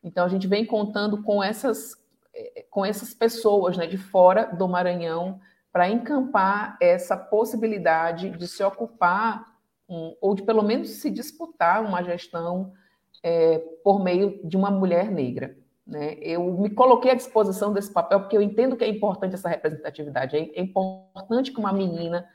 Então, 0.03 0.25
a 0.25 0.29
gente 0.29 0.47
vem 0.47 0.65
contando 0.65 1.23
com 1.23 1.43
essas, 1.43 1.95
com 2.71 2.85
essas 2.85 3.13
pessoas 3.15 3.77
né, 3.77 3.87
de 3.87 3.99
fora 3.99 4.45
do 4.45 4.67
Maranhão 4.67 5.41
para 5.73 5.89
encampar 5.89 6.77
essa 6.81 7.17
possibilidade 7.17 8.31
de 8.31 8.49
se 8.49 8.63
ocupar 8.63 9.47
um, 9.89 10.15
ou 10.21 10.35
de 10.35 10.43
pelo 10.43 10.63
menos 10.63 10.91
se 10.91 11.11
disputar 11.11 11.83
uma 11.85 12.03
gestão 12.03 12.73
é, 13.23 13.59
por 13.83 14.03
meio 14.03 14.41
de 14.45 14.57
uma 14.57 14.71
mulher 14.71 15.11
negra. 15.11 15.57
Né? 15.87 16.19
Eu 16.21 16.45
me 16.53 16.71
coloquei 16.71 17.11
à 17.11 17.15
disposição 17.15 17.73
desse 17.73 17.93
papel 17.93 18.21
porque 18.21 18.37
eu 18.37 18.43
entendo 18.43 18.77
que 18.77 18.85
é 18.85 18.89
importante 18.89 19.35
essa 19.35 19.49
representatividade. 19.49 20.37
É, 20.37 20.41
é 20.59 20.61
importante 20.61 21.51
que 21.51 21.59
uma 21.59 21.73
menina 21.73 22.29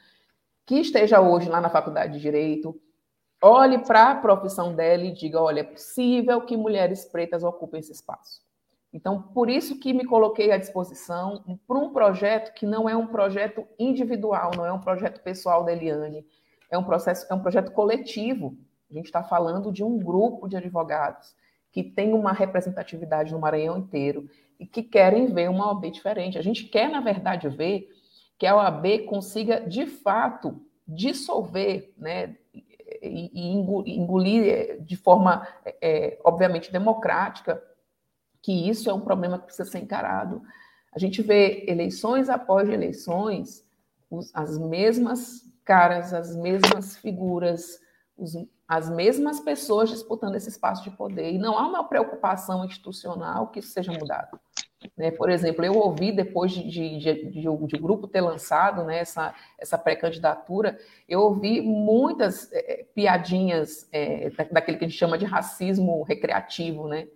que 0.65 0.75
esteja 0.79 1.21
hoje 1.21 1.49
lá 1.49 1.61
na 1.61 1.69
faculdade 1.69 2.13
de 2.13 2.19
Direito 2.19 2.79
olhe 3.41 3.77
para 3.79 4.11
a 4.11 4.15
profissão 4.15 4.73
dela 4.73 5.03
e 5.03 5.11
diga: 5.11 5.41
olha, 5.41 5.59
é 5.59 5.63
possível 5.63 6.41
que 6.41 6.57
mulheres 6.57 7.05
pretas 7.05 7.43
ocupem 7.43 7.79
esse 7.79 7.91
espaço. 7.91 8.41
Então, 8.91 9.21
por 9.21 9.49
isso 9.49 9.79
que 9.79 9.91
me 9.91 10.05
coloquei 10.05 10.51
à 10.51 10.57
disposição 10.57 11.43
para 11.67 11.77
um 11.77 11.91
projeto 11.91 12.53
que 12.53 12.65
não 12.65 12.87
é 12.87 12.95
um 12.95 13.07
projeto 13.07 13.65
individual, 13.77 14.51
não 14.55 14.65
é 14.65 14.71
um 14.71 14.79
projeto 14.79 15.19
pessoal 15.21 15.63
da 15.63 15.73
Eliane, 15.73 16.23
é 16.73 16.77
um 16.77 16.83
processo, 16.83 17.25
é 17.29 17.33
um 17.33 17.39
projeto 17.39 17.71
coletivo. 17.71 18.57
A 18.89 18.93
gente 18.93 19.05
está 19.05 19.23
falando 19.23 19.71
de 19.71 19.83
um 19.83 19.97
grupo 19.97 20.47
de 20.47 20.57
advogados 20.57 21.35
que 21.71 21.83
tem 21.83 22.13
uma 22.13 22.31
representatividade 22.31 23.31
no 23.31 23.39
Maranhão 23.39 23.77
inteiro 23.77 24.29
e 24.59 24.65
que 24.65 24.83
querem 24.83 25.27
ver 25.27 25.49
uma 25.49 25.67
OAB 25.67 25.91
diferente. 25.91 26.37
A 26.37 26.41
gente 26.41 26.65
quer, 26.65 26.89
na 26.89 26.99
verdade, 26.99 27.49
ver 27.49 27.89
que 28.37 28.45
a 28.45 28.55
OAB 28.55 29.05
consiga, 29.07 29.61
de 29.61 29.85
fato, 29.85 30.61
dissolver, 30.87 31.93
né, 31.97 32.35
e, 33.01 33.51
engolir 33.95 34.43
eh, 34.45 34.77
de 34.79 34.95
forma, 34.95 35.47
é, 35.81 36.19
obviamente, 36.23 36.71
democrática, 36.71 37.61
que 38.41 38.69
isso 38.69 38.89
é 38.89 38.93
um 38.93 39.01
problema 39.01 39.39
que 39.39 39.45
precisa 39.45 39.69
ser 39.69 39.79
encarado. 39.79 40.41
A 40.93 40.99
gente 40.99 41.21
vê 41.21 41.65
eleições 41.67 42.29
após 42.29 42.69
eleições, 42.69 43.65
as 44.33 44.57
mesmas 44.57 45.43
caras, 45.63 46.13
as 46.13 46.35
mesmas 46.35 46.97
figuras, 46.97 47.79
os, 48.17 48.33
as 48.67 48.89
mesmas 48.89 49.39
pessoas 49.39 49.89
disputando 49.89 50.35
esse 50.35 50.49
espaço 50.49 50.83
de 50.83 50.91
poder. 50.91 51.31
E 51.31 51.37
não 51.37 51.57
há 51.57 51.67
uma 51.67 51.83
preocupação 51.83 52.65
institucional 52.65 53.47
que 53.47 53.59
isso 53.59 53.69
seja 53.69 53.91
mudado. 53.91 54.39
Né? 54.97 55.11
Por 55.11 55.29
exemplo, 55.29 55.63
eu 55.63 55.75
ouvi 55.75 56.11
depois 56.11 56.51
de, 56.51 56.67
de, 56.67 56.99
de, 56.99 57.41
de, 57.41 57.49
o 57.49 57.57
grupo 57.57 58.07
ter 58.07 58.21
lançado 58.21 58.83
né, 58.83 58.99
essa, 58.99 59.33
essa 59.57 59.77
pré-candidatura, 59.77 60.77
eu 61.07 61.21
ouvi 61.21 61.61
muitas 61.61 62.51
é, 62.51 62.85
piadinhas 62.93 63.87
é, 63.91 64.29
daquele 64.51 64.77
que 64.77 64.85
a 64.85 64.87
gente 64.87 64.97
chama 64.97 65.17
de 65.17 65.25
racismo 65.25 66.03
recreativo, 66.03 66.87
né? 66.87 67.07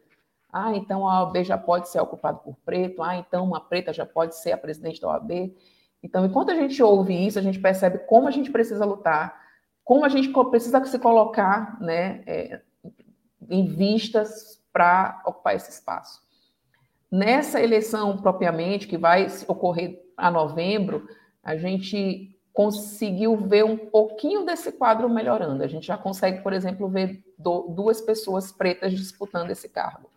Ah, 0.51 0.73
então 0.75 1.07
a 1.07 1.23
OAB 1.23 1.43
já 1.43 1.57
pode 1.57 1.89
ser 1.89 1.99
ocupada 1.99 2.37
por 2.37 2.55
preto, 2.65 3.03
ah, 3.03 3.17
então 3.17 3.43
uma 3.43 3.59
preta 3.59 3.91
já 3.91 4.05
pode 4.05 4.35
ser 4.37 4.53
a 4.53 4.57
presidente 4.57 5.01
da 5.01 5.09
OAB. 5.09 5.53
Então, 6.01 6.25
enquanto 6.25 6.51
a 6.51 6.55
gente 6.55 6.81
ouve 6.81 7.25
isso, 7.25 7.39
a 7.39 7.41
gente 7.41 7.59
percebe 7.59 7.99
como 7.99 8.27
a 8.27 8.31
gente 8.31 8.51
precisa 8.51 8.85
lutar, 8.85 9.41
como 9.83 10.05
a 10.05 10.09
gente 10.09 10.29
precisa 10.49 10.83
se 10.85 10.99
colocar 10.99 11.79
né, 11.81 12.21
é, 12.25 12.61
em 13.49 13.65
vistas 13.65 14.61
para 14.71 15.21
ocupar 15.25 15.55
esse 15.55 15.71
espaço. 15.71 16.21
Nessa 17.11 17.61
eleição 17.61 18.17
propriamente, 18.17 18.87
que 18.87 18.97
vai 18.97 19.27
ocorrer 19.47 20.01
a 20.15 20.29
novembro, 20.29 21.07
a 21.41 21.55
gente 21.55 22.37
conseguiu 22.53 23.37
ver 23.37 23.63
um 23.63 23.77
pouquinho 23.77 24.45
desse 24.45 24.71
quadro 24.71 25.09
melhorando. 25.09 25.63
A 25.63 25.67
gente 25.67 25.87
já 25.87 25.97
consegue, 25.97 26.41
por 26.41 26.53
exemplo, 26.53 26.89
ver 26.89 27.23
duas 27.37 28.01
pessoas 28.01 28.51
pretas 28.51 28.91
disputando 28.91 29.51
esse 29.51 29.69
cargo. 29.69 30.09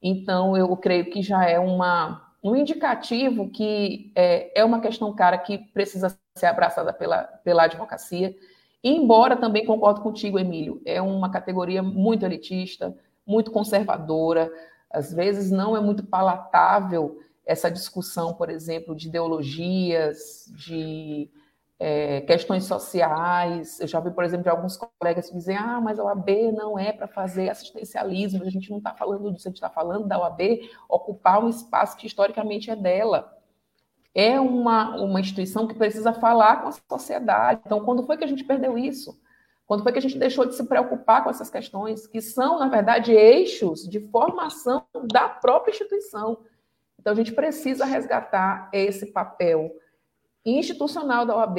Então, 0.00 0.56
eu 0.56 0.74
creio 0.76 1.10
que 1.10 1.20
já 1.20 1.44
é 1.44 1.58
uma, 1.58 2.23
um 2.44 2.54
indicativo 2.54 3.48
que 3.48 4.12
é, 4.14 4.60
é 4.60 4.62
uma 4.62 4.78
questão 4.78 5.14
cara 5.14 5.38
que 5.38 5.56
precisa 5.56 6.14
ser 6.36 6.46
abraçada 6.46 6.92
pela, 6.92 7.22
pela 7.42 7.64
advocacia. 7.64 8.36
Embora 8.82 9.34
também 9.34 9.64
concordo 9.64 10.02
contigo, 10.02 10.38
Emílio, 10.38 10.82
é 10.84 11.00
uma 11.00 11.30
categoria 11.30 11.82
muito 11.82 12.26
elitista, 12.26 12.94
muito 13.26 13.50
conservadora, 13.50 14.52
às 14.90 15.10
vezes 15.10 15.50
não 15.50 15.74
é 15.74 15.80
muito 15.80 16.04
palatável 16.04 17.18
essa 17.46 17.70
discussão, 17.70 18.34
por 18.34 18.50
exemplo, 18.50 18.94
de 18.94 19.08
ideologias, 19.08 20.44
de 20.54 21.30
é, 21.86 22.22
questões 22.22 22.64
sociais. 22.64 23.78
Eu 23.78 23.86
já 23.86 24.00
vi, 24.00 24.10
por 24.10 24.24
exemplo, 24.24 24.44
de 24.44 24.48
alguns 24.48 24.74
colegas 24.74 25.30
dizer: 25.30 25.56
ah, 25.56 25.82
mas 25.82 25.98
a 25.98 26.04
OAB 26.04 26.30
não 26.54 26.78
é 26.78 26.90
para 26.92 27.06
fazer 27.06 27.50
assistencialismo, 27.50 28.42
a 28.42 28.48
gente 28.48 28.70
não 28.70 28.78
está 28.78 28.94
falando 28.94 29.30
disso, 29.30 29.46
a 29.46 29.50
gente 29.50 29.58
está 29.58 29.68
falando 29.68 30.08
da 30.08 30.18
OAB 30.18 30.40
ocupar 30.88 31.44
um 31.44 31.48
espaço 31.50 31.98
que 31.98 32.06
historicamente 32.06 32.70
é 32.70 32.76
dela. 32.76 33.36
É 34.14 34.40
uma, 34.40 34.96
uma 34.96 35.20
instituição 35.20 35.66
que 35.68 35.74
precisa 35.74 36.14
falar 36.14 36.62
com 36.62 36.68
a 36.68 36.72
sociedade. 36.72 37.60
Então, 37.66 37.84
quando 37.84 38.02
foi 38.06 38.16
que 38.16 38.24
a 38.24 38.28
gente 38.28 38.44
perdeu 38.44 38.78
isso? 38.78 39.20
Quando 39.66 39.82
foi 39.82 39.92
que 39.92 39.98
a 39.98 40.02
gente 40.02 40.16
deixou 40.16 40.46
de 40.46 40.54
se 40.54 40.64
preocupar 40.64 41.22
com 41.22 41.28
essas 41.28 41.50
questões, 41.50 42.06
que 42.06 42.22
são, 42.22 42.58
na 42.58 42.68
verdade, 42.68 43.12
eixos 43.12 43.86
de 43.86 44.00
formação 44.08 44.86
da 45.12 45.28
própria 45.28 45.72
instituição? 45.72 46.38
Então, 46.98 47.12
a 47.12 47.16
gente 47.16 47.32
precisa 47.32 47.84
resgatar 47.84 48.70
esse 48.72 49.12
papel 49.12 49.70
institucional 50.44 51.24
da 51.24 51.36
OAB 51.36 51.58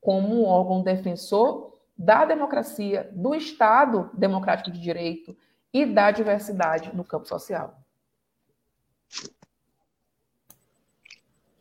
como 0.00 0.34
um 0.34 0.44
órgão 0.44 0.82
defensor 0.82 1.78
da 1.96 2.24
democracia, 2.24 3.10
do 3.12 3.34
Estado 3.34 4.10
democrático 4.12 4.70
de 4.70 4.80
direito 4.80 5.36
e 5.72 5.86
da 5.86 6.10
diversidade 6.10 6.94
no 6.94 7.04
campo 7.04 7.26
social. 7.26 7.80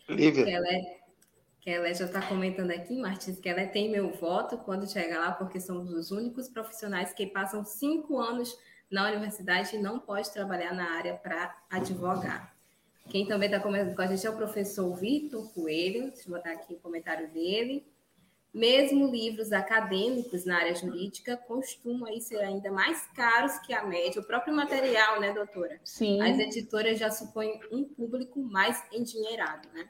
Lívia. 0.07 0.45
Ela 1.66 1.91
já 1.93 2.05
está 2.05 2.22
comentando 2.22 2.70
aqui, 2.70 2.95
Martins, 2.95 3.39
que 3.39 3.49
ela 3.49 3.66
tem 3.66 3.89
meu 3.89 4.11
voto 4.11 4.55
quando 4.59 4.88
chega 4.88 5.18
lá, 5.18 5.32
porque 5.32 5.59
somos 5.59 5.91
os 5.91 6.11
únicos 6.11 6.47
profissionais 6.47 7.11
que 7.11 7.26
passam 7.26 7.66
cinco 7.66 8.20
anos 8.20 8.55
na 8.91 9.07
universidade 9.07 9.76
e 9.76 9.82
não 9.82 9.99
pode 9.99 10.32
trabalhar 10.32 10.76
na 10.76 10.91
área 10.91 11.16
para 11.16 11.57
advogar. 11.70 12.55
Quem 13.10 13.26
também 13.26 13.47
está 13.49 13.60
comentando 13.60 13.95
com 13.95 14.01
a 14.01 14.08
gente 14.08 14.26
é 14.26 14.30
o 14.30 14.36
professor 14.36 14.93
Vitor 14.95 15.51
Coelho, 15.53 16.12
deixa 16.12 16.28
eu 16.28 16.36
botar 16.36 16.51
aqui 16.51 16.74
o 16.74 16.80
comentário 16.80 17.30
dele. 17.30 17.86
Mesmo 18.53 19.12
livros 19.12 19.51
acadêmicos 19.51 20.45
na 20.45 20.58
área 20.58 20.74
jurídica 20.74 21.36
costumam 21.36 22.08
aí 22.08 22.22
ser 22.22 22.38
ainda 22.38 22.72
mais 22.72 23.06
caros 23.08 23.60
que 23.60 23.74
a 23.74 23.84
média. 23.84 24.22
O 24.22 24.26
próprio 24.26 24.56
material, 24.56 25.20
né, 25.20 25.34
doutora? 25.34 25.78
Sim. 25.84 26.22
As 26.22 26.39
editoras 26.39 26.97
já 26.97 27.12
supõem 27.12 27.60
um 27.70 27.84
público 27.84 28.39
mais 28.41 28.82
endinheirado, 28.93 29.68
né? 29.74 29.89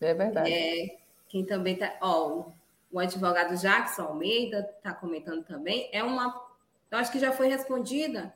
É 0.00 0.14
verdade. 0.14 0.52
É, 0.52 0.98
quem 1.28 1.44
também 1.44 1.74
está. 1.74 1.96
Ó, 2.00 2.52
o 2.92 3.00
advogado 3.00 3.56
Jackson 3.56 4.02
Almeida 4.02 4.60
está 4.76 4.94
comentando 4.94 5.44
também. 5.44 5.88
É 5.92 6.04
uma. 6.04 6.40
Eu 6.88 6.98
acho 6.98 7.10
que 7.10 7.18
já 7.18 7.32
foi 7.32 7.48
respondida, 7.48 8.32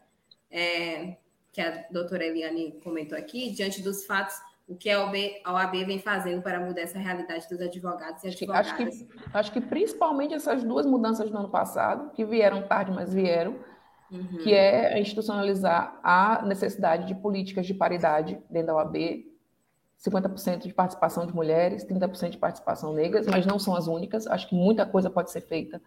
é, 0.50 1.16
que 1.56 1.62
a 1.62 1.86
doutora 1.90 2.22
Eliane 2.22 2.72
comentou 2.84 3.16
aqui, 3.16 3.50
diante 3.50 3.80
dos 3.80 4.04
fatos, 4.04 4.34
o 4.68 4.76
que 4.76 4.90
a 4.90 5.02
OAB, 5.02 5.14
a 5.42 5.54
OAB 5.54 5.86
vem 5.86 5.98
fazendo 5.98 6.42
para 6.42 6.60
mudar 6.60 6.82
essa 6.82 6.98
realidade 6.98 7.48
dos 7.48 7.58
advogados 7.62 8.22
e 8.24 8.28
advogadas. 8.28 8.72
Acho 8.72 8.76
que, 8.76 9.08
acho 9.32 9.52
que 9.52 9.60
principalmente 9.62 10.34
essas 10.34 10.62
duas 10.62 10.84
mudanças 10.84 11.30
do 11.30 11.38
ano 11.38 11.48
passado, 11.48 12.10
que 12.10 12.26
vieram 12.26 12.68
tarde, 12.68 12.92
mas 12.92 13.14
vieram, 13.14 13.56
uhum. 14.12 14.36
que 14.42 14.52
é 14.52 15.00
institucionalizar 15.00 15.98
a 16.02 16.42
necessidade 16.44 17.06
de 17.06 17.14
políticas 17.14 17.66
de 17.66 17.72
paridade 17.72 18.38
dentro 18.50 18.66
da 18.66 18.74
OAB, 18.74 19.24
50% 20.06 20.66
de 20.66 20.74
participação 20.74 21.24
de 21.26 21.34
mulheres, 21.34 21.86
30% 21.86 22.30
de 22.30 22.38
participação 22.38 22.92
negras, 22.92 23.26
mas 23.26 23.46
não 23.46 23.58
são 23.58 23.74
as 23.74 23.86
únicas. 23.86 24.26
Acho 24.26 24.46
que 24.46 24.54
muita 24.54 24.84
coisa 24.84 25.08
pode 25.08 25.30
ser 25.30 25.40
feita. 25.40 25.80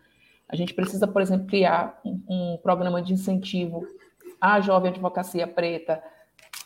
A 0.48 0.56
gente 0.56 0.74
precisa, 0.74 1.08
por 1.08 1.22
exemplo, 1.22 1.46
criar 1.46 2.02
um, 2.04 2.24
um 2.28 2.58
programa 2.58 3.04
de 3.04 3.14
incentivo 3.14 3.86
à 4.40 4.60
jovem 4.62 4.92
advocacia 4.92 5.48
preta, 5.48 6.02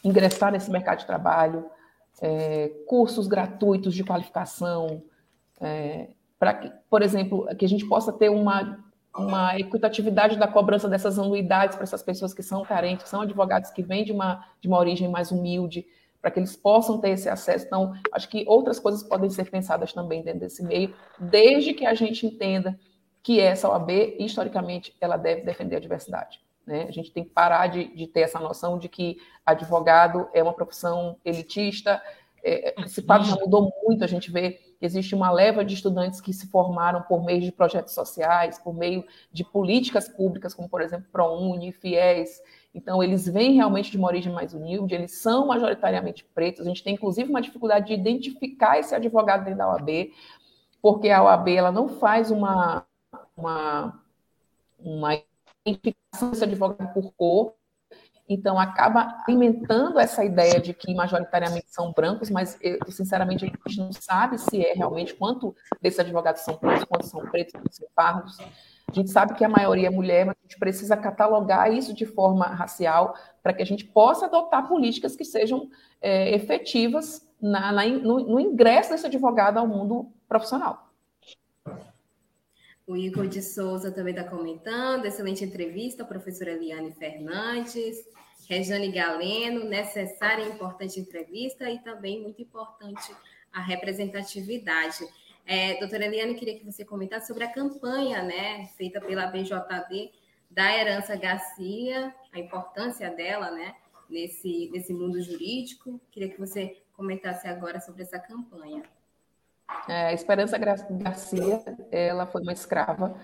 ingressar 0.03 0.51
nesse 0.51 0.69
mercado 0.69 0.99
de 0.99 1.05
trabalho, 1.05 1.65
é, 2.21 2.69
cursos 2.88 3.28
gratuitos 3.28 3.93
de 3.93 4.03
qualificação, 4.03 5.03
é, 5.59 6.09
para 6.38 6.53
que, 6.53 6.71
por 6.89 7.01
exemplo, 7.01 7.47
que 7.57 7.65
a 7.65 7.69
gente 7.69 7.88
possa 7.88 8.11
ter 8.11 8.30
uma, 8.30 8.84
uma 9.15 9.57
equitatividade 9.57 10.38
da 10.38 10.47
cobrança 10.47 10.89
dessas 10.89 11.17
anuidades 11.17 11.76
para 11.76 11.84
essas 11.84 12.03
pessoas 12.03 12.34
que 12.34 12.43
são 12.43 12.63
carentes, 12.63 13.03
que 13.03 13.09
são 13.09 13.21
advogados 13.21 13.71
que 13.71 13.82
vêm 13.82 14.03
de 14.03 14.11
uma, 14.11 14.45
de 14.59 14.67
uma 14.67 14.78
origem 14.78 15.09
mais 15.09 15.32
humilde, 15.32 15.86
para 16.21 16.32
que 16.32 16.39
eles 16.39 16.55
possam 16.55 16.99
ter 16.99 17.09
esse 17.09 17.28
acesso. 17.28 17.65
Então, 17.65 17.93
acho 18.11 18.30
que 18.30 18.45
outras 18.47 18.80
coisas 18.80 19.03
podem 19.03 19.30
ser 19.30 19.49
pensadas 19.49 19.91
também 19.91 20.24
dentro 20.24 20.39
desse 20.39 20.63
meio, 20.63 20.93
desde 21.19 21.74
que 21.74 21.86
a 21.86 21.93
gente 21.93 22.26
entenda 22.26 22.80
que 23.21 23.39
essa 23.39 23.69
OAB, 23.69 23.89
historicamente, 24.19 24.95
ela 24.99 25.17
deve 25.17 25.41
defender 25.41 25.78
a 25.78 25.80
diversidade. 25.80 26.41
Né? 26.66 26.86
A 26.88 26.91
gente 26.91 27.11
tem 27.11 27.24
que 27.24 27.30
parar 27.30 27.68
de, 27.68 27.93
de 27.95 28.07
ter 28.07 28.22
essa 28.22 28.39
noção 28.39 28.78
de 28.78 28.88
que 28.88 29.18
advogado 29.45 30.30
é 30.34 30.41
uma 30.41 30.53
profissão 30.53 31.18
elitista. 31.24 32.01
É, 32.43 32.74
esse 32.84 33.01
quadro 33.01 33.28
já 33.28 33.36
mudou 33.36 33.72
muito, 33.84 34.03
a 34.03 34.07
gente 34.07 34.32
vê 34.32 34.51
que 34.51 34.86
existe 34.86 35.16
uma 35.16 35.32
leva 35.32 35.64
de 35.64 35.74
estudantes 35.74 36.20
que 36.20 36.34
se 36.34 36.47
formaram 36.47 37.01
por 37.03 37.24
meio 37.24 37.41
de 37.41 37.51
projetos 37.51 37.93
sociais, 37.93 38.59
por 38.59 38.74
meio 38.74 39.05
de 39.32 39.43
políticas 39.43 40.09
públicas, 40.09 40.53
como, 40.53 40.68
por 40.68 40.82
exemplo, 40.82 41.07
ProUni, 41.11 41.72
FIES, 41.72 42.41
então, 42.74 43.03
eles 43.03 43.28
vêm 43.28 43.53
realmente 43.53 43.91
de 43.91 43.97
uma 43.97 44.07
origem 44.07 44.34
mais 44.34 44.53
humilde, 44.53 44.95
eles 44.95 45.22
são 45.22 45.45
majoritariamente 45.47 46.24
pretos. 46.34 46.61
A 46.61 46.70
gente 46.70 46.84
tem, 46.84 46.95
inclusive, 46.95 47.30
uma 47.30 47.41
dificuldade 47.41 47.88
de 47.88 47.93
identificar 47.93 48.80
esse 48.80 48.95
advogado 48.95 49.43
dentro 49.43 49.59
da 49.59 49.70
OAB, 49.70 50.11
porque 50.82 51.09
a 51.09 51.24
OAB 51.24 51.49
ela 51.49 51.72
não 51.72 51.88
faz 51.88 52.32
uma, 52.32 52.84
uma, 53.38 54.01
uma 54.80 55.22
identificação 55.66 56.32
desse 56.32 56.43
advogado 56.43 56.93
por 56.93 57.14
cor, 57.14 57.53
então 58.28 58.57
acaba 58.57 59.22
alimentando 59.28 59.99
essa 59.99 60.24
ideia 60.24 60.59
de 60.59 60.74
que 60.74 60.93
majoritariamente 60.93 61.68
são 61.68 61.91
brancos, 61.91 62.30
mas 62.30 62.57
eu, 62.61 62.80
sinceramente 62.89 63.43
a 63.43 63.47
gente 63.47 63.78
não 63.78 63.91
sabe 63.91 64.38
se 64.38 64.66
é 64.66 64.74
realmente 64.74 65.14
quanto 65.14 65.53
desses 65.82 65.99
advogados 65.99 66.41
são 66.41 66.57
brancos, 66.57 66.86
quantos 66.86 67.09
são 67.09 67.22
pretos, 67.26 67.53
quantos 67.53 67.76
são 67.76 67.88
pardos. 67.93 68.38
A 68.88 68.93
gente 68.93 69.09
sabe 69.09 69.34
que 69.34 69.43
a 69.43 69.49
maioria 69.49 69.88
é 69.88 69.91
mulher, 69.91 70.26
mas 70.26 70.36
a 70.38 70.43
gente 70.43 70.59
precisa 70.59 70.95
catalogar 70.95 71.74
isso 71.74 71.93
de 71.93 72.05
forma 72.05 72.45
racial 72.45 73.16
para 73.41 73.53
que 73.53 73.61
a 73.61 73.66
gente 73.66 73.86
possa 73.86 74.26
adotar 74.26 74.68
políticas 74.68 75.16
que 75.16 75.26
sejam 75.26 75.70
é, 76.01 76.34
efetivas 76.34 77.28
na, 77.41 77.72
na, 77.72 77.86
no, 77.86 78.20
no 78.20 78.39
ingresso 78.39 78.91
desse 78.91 79.05
advogado 79.05 79.57
ao 79.57 79.68
mundo 79.68 80.11
profissional. 80.28 80.83
O 82.86 82.98
Igor 82.98 83.28
de 83.28 83.42
Souza 83.42 83.92
também 83.92 84.14
está 84.14 84.30
comentando. 84.30 85.06
Excelente 85.06 85.44
entrevista, 85.44 86.04
professora 86.04 86.52
Eliane 86.52 86.94
Fernandes. 86.94 87.98
Rejane 88.50 88.92
Galeno, 88.92 89.64
necessária 89.64 90.44
e 90.44 90.50
importante 90.50 91.00
entrevista 91.00 91.70
e 91.70 91.80
também 91.80 92.22
muito 92.22 92.42
importante 92.42 93.16
a 93.52 93.62
representatividade. 93.62 95.08
É, 95.46 95.80
doutora 95.80 96.06
Eliane, 96.06 96.36
queria 96.36 96.60
que 96.60 96.66
você 96.66 96.84
comentasse 96.84 97.28
sobre 97.28 97.44
a 97.44 97.52
campanha 97.52 98.22
né, 98.22 98.68
feita 98.78 99.00
pela 99.00 99.28
BJD 99.28 100.12
da 100.50 100.78
herança 100.78 101.16
Garcia, 101.16 102.14
a 102.32 102.40
importância 102.40 103.10
dela 103.10 103.52
né, 103.52 103.76
nesse, 104.10 104.70
nesse 104.72 104.94
mundo 104.94 105.22
jurídico. 105.22 106.00
Queria 106.12 106.30
que 106.30 106.40
você 106.40 106.82
comentasse 106.94 107.48
agora 107.48 107.80
sobre 107.80 108.04
essa 108.04 108.20
campanha. 108.20 108.84
É, 109.88 110.13
Esperança 110.13 110.57
Garcia, 110.57 111.63
ela 111.91 112.26
foi 112.26 112.41
uma 112.41 112.53
escrava 112.53 113.15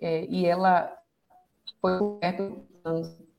é, 0.00 0.24
e 0.26 0.46
ela 0.46 0.96
foi 1.80 1.98
perto 2.20 2.64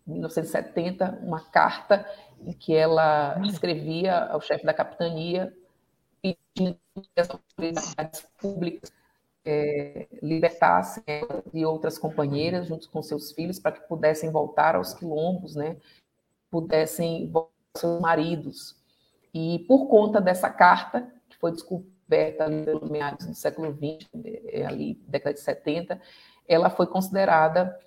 1970, 0.06 1.20
uma 1.24 1.40
carta 1.40 2.06
em 2.42 2.54
que 2.54 2.76
ela 2.76 3.40
escrevia 3.46 4.26
ao 4.26 4.42
chefe 4.42 4.66
da 4.66 4.74
capitania 4.74 5.54
pedindo 6.22 6.80
que 6.96 7.22
as 7.22 7.30
autoridades 7.30 8.28
públicas 8.40 8.92
é, 9.46 10.08
libertassem 10.24 11.04
ela 11.06 11.44
e 11.54 11.66
outras 11.66 11.98
companheiras, 11.98 12.68
junto 12.68 12.90
com 12.90 13.02
seus 13.02 13.32
filhos, 13.32 13.60
para 13.60 13.74
que 13.74 13.88
pudessem 13.88 14.32
voltar 14.32 14.76
aos 14.76 14.94
quilombos, 14.94 15.56
né? 15.56 15.78
pudessem 16.50 17.30
voltar 17.30 17.52
aos 17.74 17.82
seus 17.82 18.02
maridos. 18.02 18.76
E 19.34 19.60
por 19.68 19.88
conta 19.88 20.20
dessa 20.20 20.50
carta, 20.50 21.12
que 21.30 21.38
foi 21.38 21.52
descoberta 21.52 21.95
ali 22.40 22.66
pelo 22.66 22.90
meados 22.90 23.26
do 23.26 23.36
século 23.36 23.74
XX, 23.74 24.10
é, 24.48 24.66
ali 24.66 24.96
década 25.08 25.34
de 25.34 25.40
70, 25.40 26.00
ela 26.48 26.70
foi 26.70 26.88
considerada 26.88 27.78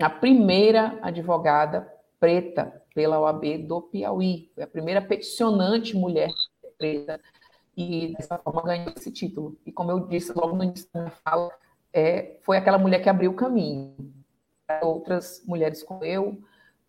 a 0.00 0.10
primeira 0.10 0.98
advogada 1.02 1.92
preta 2.18 2.82
pela 2.94 3.20
OAB 3.20 3.58
do 3.66 3.82
Piauí. 3.82 4.50
Foi 4.54 4.64
a 4.64 4.66
primeira 4.66 5.00
peticionante 5.00 5.96
mulher 5.96 6.30
preta 6.78 7.20
e 7.76 8.14
dessa 8.16 8.38
forma 8.38 8.62
ganhou 8.62 8.92
esse 8.96 9.12
título. 9.12 9.58
E 9.64 9.72
como 9.72 9.90
eu 9.90 10.06
disse 10.06 10.32
logo 10.32 10.56
no 10.56 10.64
início 10.64 10.88
da 10.92 11.00
minha 11.00 11.12
fala, 11.24 11.50
é, 11.92 12.38
foi 12.42 12.56
aquela 12.56 12.78
mulher 12.78 13.02
que 13.02 13.08
abriu 13.08 13.30
o 13.30 13.36
caminho 13.36 13.94
para 14.66 14.86
outras 14.86 15.42
mulheres 15.46 15.82
como 15.82 16.04
eu, 16.04 16.40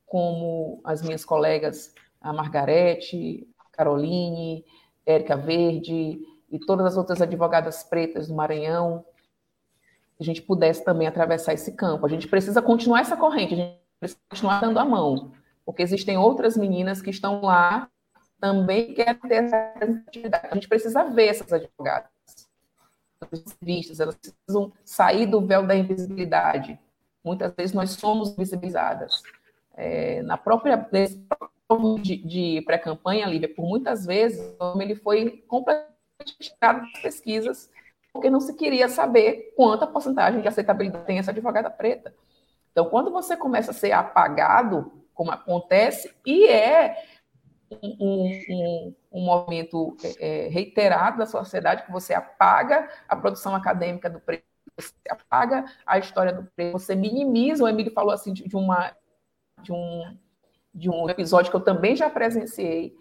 como 0.05 0.81
as 0.83 1.01
minhas 1.01 1.23
colegas, 1.25 1.93
a 2.19 2.31
Margarete, 2.33 3.47
Caroline, 3.71 4.63
Érica 5.05 5.35
Verde 5.35 6.19
e 6.51 6.59
todas 6.59 6.85
as 6.85 6.97
outras 6.97 7.21
advogadas 7.21 7.83
pretas 7.83 8.27
do 8.27 8.35
Maranhão, 8.35 9.05
a 10.19 10.23
gente 10.23 10.41
pudesse 10.41 10.83
também 10.83 11.07
atravessar 11.07 11.53
esse 11.53 11.71
campo. 11.71 12.05
A 12.05 12.09
gente 12.09 12.27
precisa 12.27 12.61
continuar 12.61 13.01
essa 13.01 13.17
corrente, 13.17 13.53
a 13.53 13.57
gente 13.57 13.79
precisa 13.99 14.19
continuar 14.29 14.61
dando 14.61 14.79
a 14.79 14.85
mão, 14.85 15.31
porque 15.65 15.81
existem 15.81 16.17
outras 16.17 16.57
meninas 16.57 17.01
que 17.01 17.09
estão 17.09 17.41
lá 17.41 17.87
também 18.39 18.93
querem 18.93 19.15
ter 19.15 19.45
essa 19.45 19.55
representatividade. 19.73 20.47
A 20.49 20.55
gente 20.55 20.67
precisa 20.67 21.03
ver 21.05 21.27
essas 21.27 21.53
advogadas 21.53 22.09
vistas, 23.61 23.99
elas 23.99 24.15
precisam 24.15 24.73
sair 24.83 25.27
do 25.27 25.45
véu 25.45 25.65
da 25.65 25.75
invisibilidade. 25.75 26.77
Muitas 27.23 27.53
vezes 27.53 27.73
nós 27.73 27.91
somos 27.91 28.35
visibilizadas. 28.35 29.21
É, 29.75 30.21
na 30.23 30.37
própria 30.37 30.89
de, 32.01 32.17
de 32.17 32.61
pré-campanha, 32.65 33.27
Lívia, 33.27 33.53
por 33.53 33.63
muitas 33.63 34.05
vezes, 34.05 34.55
ele 34.79 34.95
foi 34.95 35.43
completamente 35.47 35.90
tirado 36.23 36.81
das 36.81 37.01
pesquisas 37.01 37.69
porque 38.13 38.29
não 38.29 38.39
se 38.39 38.53
queria 38.55 38.89
saber 38.89 39.53
quanta 39.55 39.87
porcentagem 39.87 40.41
de 40.41 40.47
aceitabilidade 40.47 41.05
tem 41.05 41.17
essa 41.17 41.31
advogada 41.31 41.69
preta. 41.69 42.13
Então, 42.71 42.85
quando 42.89 43.11
você 43.11 43.35
começa 43.37 43.71
a 43.71 43.73
ser 43.73 43.91
apagado, 43.91 44.91
como 45.13 45.31
acontece, 45.31 46.13
e 46.25 46.45
é 46.47 46.95
um, 47.81 47.95
um, 48.49 48.95
um 49.11 49.25
movimento 49.25 49.95
é, 50.03 50.45
é, 50.45 50.49
reiterado 50.49 51.19
da 51.19 51.25
sociedade, 51.25 51.83
que 51.83 51.91
você 51.91 52.13
apaga 52.13 52.89
a 53.07 53.15
produção 53.15 53.55
acadêmica 53.55 54.09
do 54.09 54.19
preto, 54.19 54.43
você 54.77 54.93
apaga 55.09 55.65
a 55.85 55.97
história 55.97 56.33
do 56.33 56.43
preto, 56.55 56.73
você 56.73 56.95
minimiza, 56.95 57.63
o 57.63 57.67
Emílio 57.67 57.93
falou 57.93 58.11
assim 58.11 58.33
de 58.33 58.55
uma, 58.55 58.95
de, 59.61 59.71
um, 59.71 60.17
de 60.73 60.89
um 60.89 61.09
episódio 61.09 61.49
que 61.49 61.55
eu 61.55 61.61
também 61.61 61.95
já 61.95 62.09
presenciei, 62.09 62.95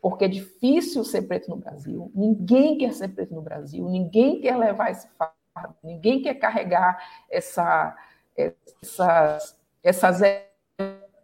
porque 0.00 0.24
é 0.24 0.28
difícil 0.28 1.04
ser 1.04 1.22
preto 1.22 1.50
no 1.50 1.56
Brasil. 1.56 2.10
Ninguém 2.14 2.78
quer 2.78 2.92
ser 2.92 3.08
preto 3.08 3.34
no 3.34 3.42
Brasil, 3.42 3.88
ninguém 3.88 4.40
quer 4.40 4.56
levar 4.56 4.90
esse 4.90 5.08
fardo, 5.16 5.74
ninguém 5.82 6.22
quer 6.22 6.34
carregar 6.34 6.98
essa, 7.30 7.96
essas, 8.36 9.58
essas 9.82 10.20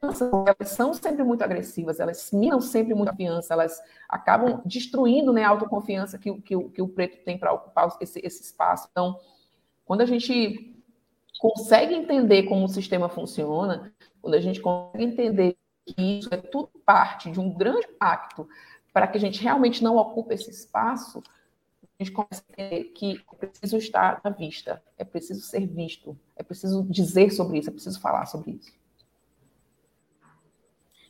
elas 0.03 0.71
são 0.71 0.93
sempre 0.93 1.23
muito 1.23 1.43
agressivas, 1.43 2.01
elas 2.01 2.31
minam 2.33 2.61
sempre 2.61 2.93
muita 2.93 3.13
confiança, 3.13 3.55
elas 3.55 3.81
acabam 4.09 4.61
destruindo 4.65 5.33
né, 5.33 5.45
a 5.45 5.49
autoconfiança 5.49 6.19
que, 6.19 6.33
que, 6.41 6.59
que 6.71 6.83
o 6.83 6.89
preto 6.89 7.25
tem 7.25 7.39
para 7.39 7.53
ocupar 7.53 7.89
esse, 8.01 8.21
esse 8.25 8.43
espaço. 8.43 8.89
Então, 8.91 9.17
quando 9.85 10.01
a 10.01 10.07
gente 10.07 10.77
consegue 11.39 11.95
entender 11.95 12.45
como 12.45 12.65
o 12.65 12.69
sistema 12.69 13.09
funciona, 13.09 13.93
quando 14.21 14.35
a 14.35 14.41
gente 14.41 14.61
consegue 14.61 15.05
entender 15.05 15.57
que 15.87 16.19
isso 16.19 16.33
é 16.33 16.37
tudo 16.37 16.71
parte 16.85 17.31
de 17.31 17.41
um 17.41 17.53
grande 17.53 17.89
pacto 17.99 18.49
para 18.93 19.07
que 19.07 19.17
a 19.17 19.21
gente 19.21 19.43
realmente 19.43 19.83
não 19.83 19.97
ocupe 19.97 20.35
esse 20.35 20.51
espaço, 20.51 21.23
a 21.83 22.05
gente 22.05 22.13
começa 22.13 22.45
a 22.49 22.53
entender 22.53 22.85
que 22.91 23.25
é 23.33 23.47
preciso 23.47 23.77
estar 23.77 24.21
à 24.23 24.31
vista, 24.31 24.83
é 24.99 25.05
preciso 25.05 25.41
ser 25.41 25.67
visto, 25.67 26.19
é 26.37 26.43
preciso 26.43 26.85
dizer 26.85 27.31
sobre 27.31 27.59
isso, 27.59 27.71
é 27.71 27.73
preciso 27.73 28.01
falar 28.01 28.27
sobre 28.27 28.53
isso. 28.53 28.73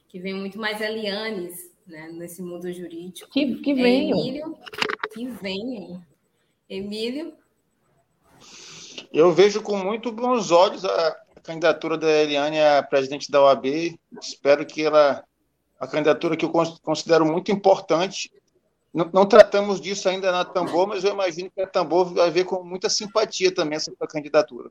Que 0.09 0.21
vem 0.21 0.35
muito 0.35 0.59
mais 0.59 0.81
Elianes 0.81 1.73
né, 1.87 2.09
nesse 2.13 2.43
mundo 2.43 2.71
jurídico. 2.73 3.31
Que, 3.31 3.57
que 3.57 3.75
venham. 3.75 4.19
Emílio, 4.19 4.59
que 5.13 5.27
venham. 5.27 6.05
Emílio? 6.69 7.35
Eu 9.13 9.33
vejo 9.33 9.63
com 9.63 9.77
muito 9.77 10.13
bons 10.13 10.51
olhos 10.51 10.85
a 10.85 11.22
candidatura 11.43 11.99
da 11.99 12.09
Eliane 12.09 12.61
a 12.61 12.83
presidente 12.83 13.31
da 13.31 13.43
OAB. 13.43 13.99
Espero 14.21 14.65
que 14.65 14.83
ela 14.83 15.25
a 15.79 15.87
candidatura 15.87 16.37
que 16.37 16.45
eu 16.45 16.53
considero 16.83 17.27
muito 17.27 17.51
importante. 17.51 18.31
Não, 18.95 19.11
não, 19.13 19.27
tratamos 19.27 19.81
disso 19.81 20.09
ainda 20.09 20.31
na 20.31 20.45
Tambor, 20.45 20.87
mas 20.87 21.03
eu 21.03 21.13
imagino 21.13 21.51
que 21.51 21.61
a 21.61 21.67
Tambor 21.67 22.15
vai 22.15 22.31
ver 22.31 22.45
com 22.45 22.63
muita 22.63 22.89
simpatia 22.89 23.53
também 23.53 23.77
essa 23.77 23.91
candidatura. 24.09 24.71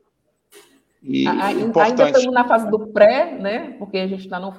E, 1.03 1.27
ainda 1.27 2.05
estamos 2.05 2.33
na 2.33 2.47
fase 2.47 2.69
do 2.69 2.87
pré, 2.87 3.37
né? 3.37 3.75
Porque 3.77 3.97
a 3.97 4.07
gente 4.07 4.23
está 4.23 4.39
no 4.39 4.53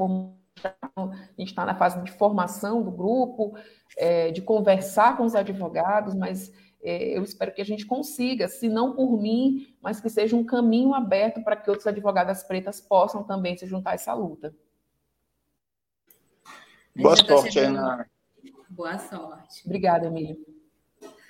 a 0.97 1.09
gente 1.39 1.49
está 1.49 1.65
na 1.65 1.75
fase 1.75 2.03
de 2.03 2.13
formação 2.13 2.83
do 2.83 2.91
grupo, 2.91 3.55
é, 3.97 4.31
de 4.31 4.43
conversar 4.43 5.17
com 5.17 5.25
os 5.25 5.35
advogados, 5.35 6.15
mas 6.15 6.53
eu 6.83 7.23
espero 7.23 7.55
que 7.55 7.63
a 7.63 7.65
gente 7.65 7.87
consiga, 7.87 8.49
se 8.49 8.69
não 8.69 8.95
por 8.95 9.21
mim, 9.21 9.75
mas 9.81 10.01
que 10.01 10.11
seja 10.11 10.35
um 10.35 10.45
caminho 10.45 10.95
aberto 10.95 11.43
para 11.43 11.57
que 11.57 11.71
outros 11.71 11.87
advogadas 11.87 12.43
pretas 12.43 12.81
possam 12.81 13.23
também 13.23 13.57
se 13.57 13.67
juntar 13.67 13.93
a 13.93 13.95
essa 13.95 14.13
luta. 14.13 14.55
Boa 16.95 17.17
tá 17.17 17.25
sorte 17.25 17.59
aí 17.59 17.69
na. 17.69 18.07
Boa 18.69 18.99
sorte. 18.99 19.63
Obrigada, 19.65 20.07
Emílio. 20.07 20.37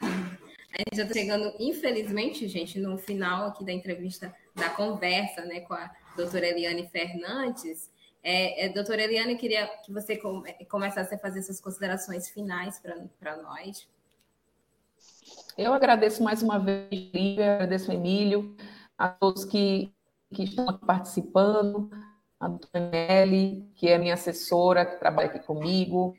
A 0.00 0.78
gente 0.78 0.96
já 0.96 1.02
está 1.02 1.14
chegando, 1.14 1.54
infelizmente, 1.58 2.48
gente, 2.48 2.80
no 2.80 2.96
final 2.96 3.48
aqui 3.48 3.64
da 3.64 3.72
entrevista, 3.72 4.34
da 4.54 4.70
conversa 4.70 5.44
né, 5.44 5.60
com 5.60 5.74
a 5.74 5.90
doutora 6.16 6.46
Eliane 6.46 6.88
Fernandes. 6.88 7.90
É, 8.22 8.66
é, 8.66 8.68
doutora 8.70 9.02
Eliane, 9.02 9.36
queria 9.36 9.66
que 9.84 9.92
você 9.92 10.18
começasse 10.68 11.14
a 11.14 11.18
fazer 11.18 11.42
suas 11.42 11.60
considerações 11.60 12.30
finais 12.30 12.80
para 13.20 13.36
nós. 13.42 13.86
Eu 15.56 15.74
agradeço 15.74 16.22
mais 16.22 16.42
uma 16.42 16.58
vez, 16.58 16.88
Lívia, 16.90 17.54
agradeço 17.54 17.90
o 17.90 17.94
Emílio, 17.94 18.56
a 18.96 19.08
todos 19.08 19.44
que, 19.44 19.92
que 20.32 20.44
estão 20.44 20.78
participando, 20.78 21.90
a 22.40 22.48
doutora 22.48 22.90
Nelly, 22.90 23.70
que 23.74 23.88
é 23.88 23.98
minha 23.98 24.14
assessora, 24.14 24.86
que 24.86 24.96
trabalha 24.96 25.28
aqui 25.28 25.40
comigo, 25.40 26.14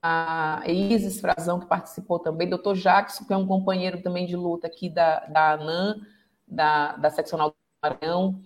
a 0.00 0.62
Isis 0.66 1.20
Frazão, 1.20 1.58
que 1.58 1.66
participou 1.66 2.20
também, 2.20 2.48
doutor 2.48 2.76
Jackson, 2.76 3.24
que 3.24 3.32
é 3.32 3.36
um 3.36 3.46
companheiro 3.46 4.00
também 4.00 4.26
de 4.26 4.36
luta 4.36 4.68
aqui 4.68 4.88
da, 4.88 5.26
da 5.26 5.52
ANAM, 5.54 5.96
da, 6.46 6.96
da 6.96 7.10
Seccional 7.10 7.50
do 7.50 7.56
Maranhão, 7.82 8.40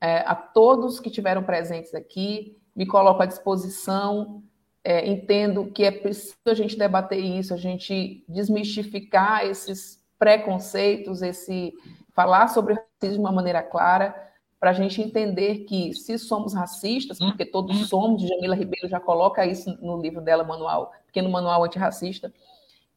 é, 0.00 0.18
a 0.18 0.34
todos 0.34 0.98
que 0.98 1.10
tiveram 1.10 1.44
presentes 1.44 1.94
aqui, 1.94 2.58
me 2.74 2.86
coloco 2.86 3.22
à 3.22 3.26
disposição, 3.26 4.42
é, 4.86 5.04
entendo 5.04 5.66
que 5.66 5.82
é 5.82 5.90
preciso 5.90 6.36
a 6.46 6.54
gente 6.54 6.78
debater 6.78 7.18
isso, 7.18 7.52
a 7.52 7.56
gente 7.56 8.24
desmistificar 8.28 9.44
esses 9.44 10.00
preconceitos, 10.16 11.22
esse 11.22 11.74
falar 12.14 12.46
sobre 12.46 12.74
racismo 12.74 13.16
de 13.16 13.18
uma 13.18 13.32
maneira 13.32 13.64
clara, 13.64 14.14
para 14.60 14.70
a 14.70 14.72
gente 14.72 15.02
entender 15.02 15.64
que 15.64 15.92
se 15.92 16.16
somos 16.20 16.54
racistas, 16.54 17.18
porque 17.18 17.44
todos 17.44 17.76
uhum. 17.76 17.84
somos, 17.84 18.22
Jamila 18.22 18.54
Ribeiro 18.54 18.88
já 18.88 19.00
coloca 19.00 19.44
isso 19.44 19.76
no 19.82 20.00
livro 20.00 20.20
dela, 20.20 20.44
manual, 20.44 20.92
pequeno 21.04 21.28
manual 21.28 21.64
antirracista, 21.64 22.32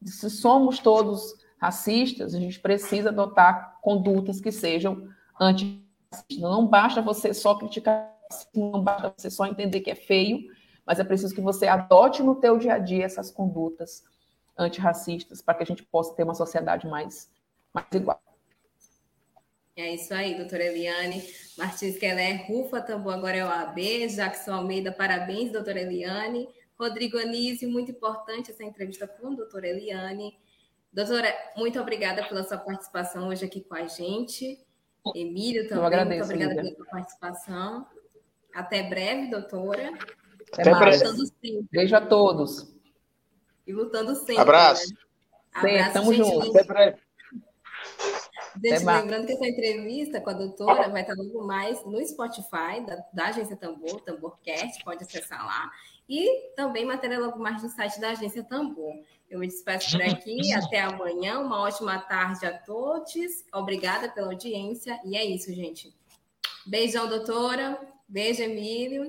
se 0.04 0.30
somos 0.30 0.78
todos 0.78 1.34
racistas, 1.58 2.36
a 2.36 2.38
gente 2.38 2.60
precisa 2.60 3.08
adotar 3.08 3.78
condutas 3.82 4.40
que 4.40 4.52
sejam 4.52 5.08
antirracistas. 5.40 6.38
Não 6.38 6.68
basta 6.68 7.02
você 7.02 7.34
só 7.34 7.56
criticar, 7.56 8.16
não 8.54 8.80
basta 8.80 9.12
você 9.18 9.28
só 9.28 9.44
entender 9.44 9.80
que 9.80 9.90
é 9.90 9.96
feio, 9.96 10.48
mas 10.90 10.98
é 10.98 11.04
preciso 11.04 11.32
que 11.32 11.40
você 11.40 11.68
adote 11.68 12.20
no 12.20 12.34
teu 12.34 12.58
dia 12.58 12.74
a 12.74 12.78
dia 12.80 13.04
essas 13.04 13.30
condutas 13.30 14.02
antirracistas 14.58 15.40
para 15.40 15.54
que 15.54 15.62
a 15.62 15.66
gente 15.66 15.84
possa 15.84 16.12
ter 16.16 16.24
uma 16.24 16.34
sociedade 16.34 16.84
mais, 16.88 17.30
mais 17.72 17.86
igual. 17.92 18.20
É 19.76 19.94
isso 19.94 20.12
aí, 20.12 20.34
doutora 20.34 20.64
Eliane. 20.64 21.22
Martins 21.56 21.96
Keller, 21.96 22.44
Rufa 22.48 22.82
Tambor, 22.82 23.14
agora 23.14 23.36
é 23.36 23.44
o 23.44 23.48
AB. 23.48 24.08
Jackson 24.08 24.52
Almeida, 24.52 24.90
parabéns, 24.90 25.52
doutora 25.52 25.80
Eliane. 25.80 26.48
Rodrigo 26.76 27.18
Anísio, 27.18 27.70
muito 27.70 27.92
importante 27.92 28.50
essa 28.50 28.64
entrevista 28.64 29.06
com 29.06 29.28
a 29.28 29.36
doutora 29.36 29.68
Eliane. 29.68 30.36
Doutora, 30.92 31.32
muito 31.56 31.80
obrigada 31.80 32.24
pela 32.24 32.42
sua 32.42 32.58
participação 32.58 33.28
hoje 33.28 33.44
aqui 33.44 33.60
com 33.60 33.76
a 33.76 33.86
gente. 33.86 34.58
Emílio 35.14 35.68
também, 35.68 35.84
agradeço, 35.84 36.30
muito 36.30 36.42
obrigada 36.42 36.62
pela 36.62 36.74
sua 36.74 36.86
participação. 36.86 37.86
Até 38.52 38.82
breve, 38.82 39.30
doutora. 39.30 39.92
Até, 40.52 40.62
Até 40.62 40.70
mais. 40.72 41.02
Beijo 41.70 41.96
a 41.96 42.00
todos. 42.00 42.74
E 43.66 43.72
lutando 43.72 44.14
sempre. 44.14 44.38
Abraço. 44.38 44.92
Né? 45.62 45.80
Abraço, 45.80 45.92
Tamo 45.92 46.12
gente. 46.12 46.28
junto. 46.28 46.50
Até 46.50 46.64
breve. 46.64 47.00
Gente, 48.62 48.84
lembrando 48.84 49.26
que 49.26 49.32
essa 49.32 49.46
entrevista 49.46 50.20
com 50.20 50.30
a 50.30 50.34
doutora 50.34 50.88
vai 50.88 51.02
estar 51.02 51.14
logo 51.14 51.46
mais 51.46 51.84
no 51.84 52.04
Spotify 52.04 52.84
da, 52.84 52.96
da 53.12 53.26
Agência 53.28 53.56
Tambor, 53.56 54.00
Tamborcast, 54.00 54.82
pode 54.84 55.04
acessar 55.04 55.44
lá. 55.46 55.70
E 56.08 56.52
também 56.56 56.84
matéria 56.84 57.20
logo 57.20 57.38
mais 57.38 57.62
no 57.62 57.68
site 57.68 58.00
da 58.00 58.10
Agência 58.10 58.42
Tambor. 58.42 58.92
Eu 59.30 59.38
me 59.38 59.46
despeço 59.46 59.92
por 59.92 60.02
aqui, 60.02 60.52
até 60.52 60.80
amanhã, 60.80 61.38
uma 61.38 61.60
ótima 61.60 61.98
tarde 62.00 62.44
a 62.44 62.58
todos. 62.58 63.44
Obrigada 63.54 64.08
pela 64.08 64.26
audiência. 64.26 65.00
E 65.04 65.16
é 65.16 65.24
isso, 65.24 65.54
gente. 65.54 65.94
Beijão, 66.66 67.08
doutora. 67.08 67.80
Beijo, 68.08 68.42
Emílio. 68.42 69.08